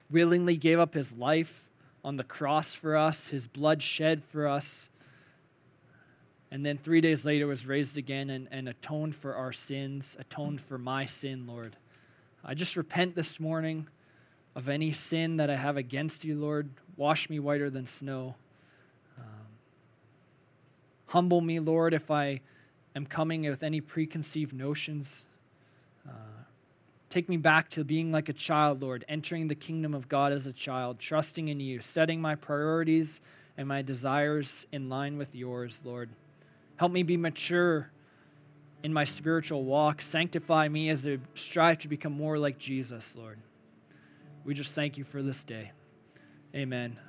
willingly 0.10 0.57
gave 0.57 0.80
up 0.80 0.93
his 0.93 1.18
life 1.18 1.70
on 2.03 2.18
the 2.18 2.24
cross 2.24 2.74
for 2.74 2.95
us, 2.95 3.30
his 3.30 3.47
blood 3.47 3.82
shed 3.82 4.24
for 4.24 4.47
us, 4.47 4.89
and 6.51 6.66
then 6.66 6.78
three 6.78 7.01
days 7.01 7.26
later 7.26 7.45
was 7.45 7.68
raised 7.68 7.97
again 7.97 8.30
and, 8.32 8.47
and 8.49 8.68
atoned 8.68 9.14
for 9.14 9.36
our 9.36 9.51
sins, 9.51 10.18
atoned 10.20 10.60
for 10.60 10.80
my 10.80 11.05
sin, 11.05 11.45
Lord. 11.45 11.76
I 12.43 12.55
just 12.55 12.76
repent 12.76 13.16
this 13.16 13.39
morning 13.39 13.88
of 14.56 14.70
any 14.70 14.91
sin 14.91 15.38
that 15.38 15.50
I 15.50 15.56
have 15.56 15.78
against 15.78 16.26
you, 16.26 16.36
Lord. 16.36 16.70
Wash 16.97 17.30
me 17.30 17.39
whiter 17.39 17.70
than 17.70 17.86
snow. 17.86 18.36
Um, 19.18 19.47
humble 21.08 21.41
me, 21.41 21.60
Lord, 21.60 21.93
if 21.93 22.12
I 22.12 22.41
am 22.95 23.06
coming 23.06 23.50
with 23.50 23.64
any 23.64 23.82
preconceived 23.82 24.54
notions. 24.54 25.26
Uh, 26.08 26.12
Take 27.10 27.28
me 27.28 27.38
back 27.38 27.72
to 27.72 27.84
being 27.84 28.12
like 28.12 28.30
a 28.30 28.34
child, 28.34 28.84
Lord, 28.84 29.04
entering 29.10 29.47
the 29.47 29.56
kingdom 29.56 29.95
of 29.95 30.08
God 30.08 30.32
as 30.32 30.45
a 30.45 30.54
child, 30.54 31.00
trusting 31.00 31.47
in 31.47 31.60
you, 31.60 31.80
setting 31.80 32.22
my 32.22 32.36
priorities 32.36 33.20
and 33.58 33.68
my 33.68 33.82
desires 33.82 34.68
in 34.72 34.89
line 34.89 35.18
with 35.18 35.34
yours, 35.34 35.82
Lord. 35.84 36.10
Help 36.76 36.91
me 36.91 37.02
be 37.02 37.18
mature 37.18 37.89
in 38.84 38.93
my 38.93 39.06
spiritual 39.06 39.64
walk. 39.64 40.02
Sanctify 40.02 40.68
me 40.68 40.89
as 40.89 41.08
I 41.08 41.18
strive 41.34 41.80
to 41.80 41.88
become 41.88 42.14
more 42.14 42.38
like 42.38 42.60
Jesus, 42.60 43.16
Lord. 43.16 43.39
We 44.50 44.56
just 44.56 44.74
thank 44.74 44.97
you 44.97 45.04
for 45.04 45.22
this 45.22 45.43
day. 45.43 45.74
Amen. 46.56 47.00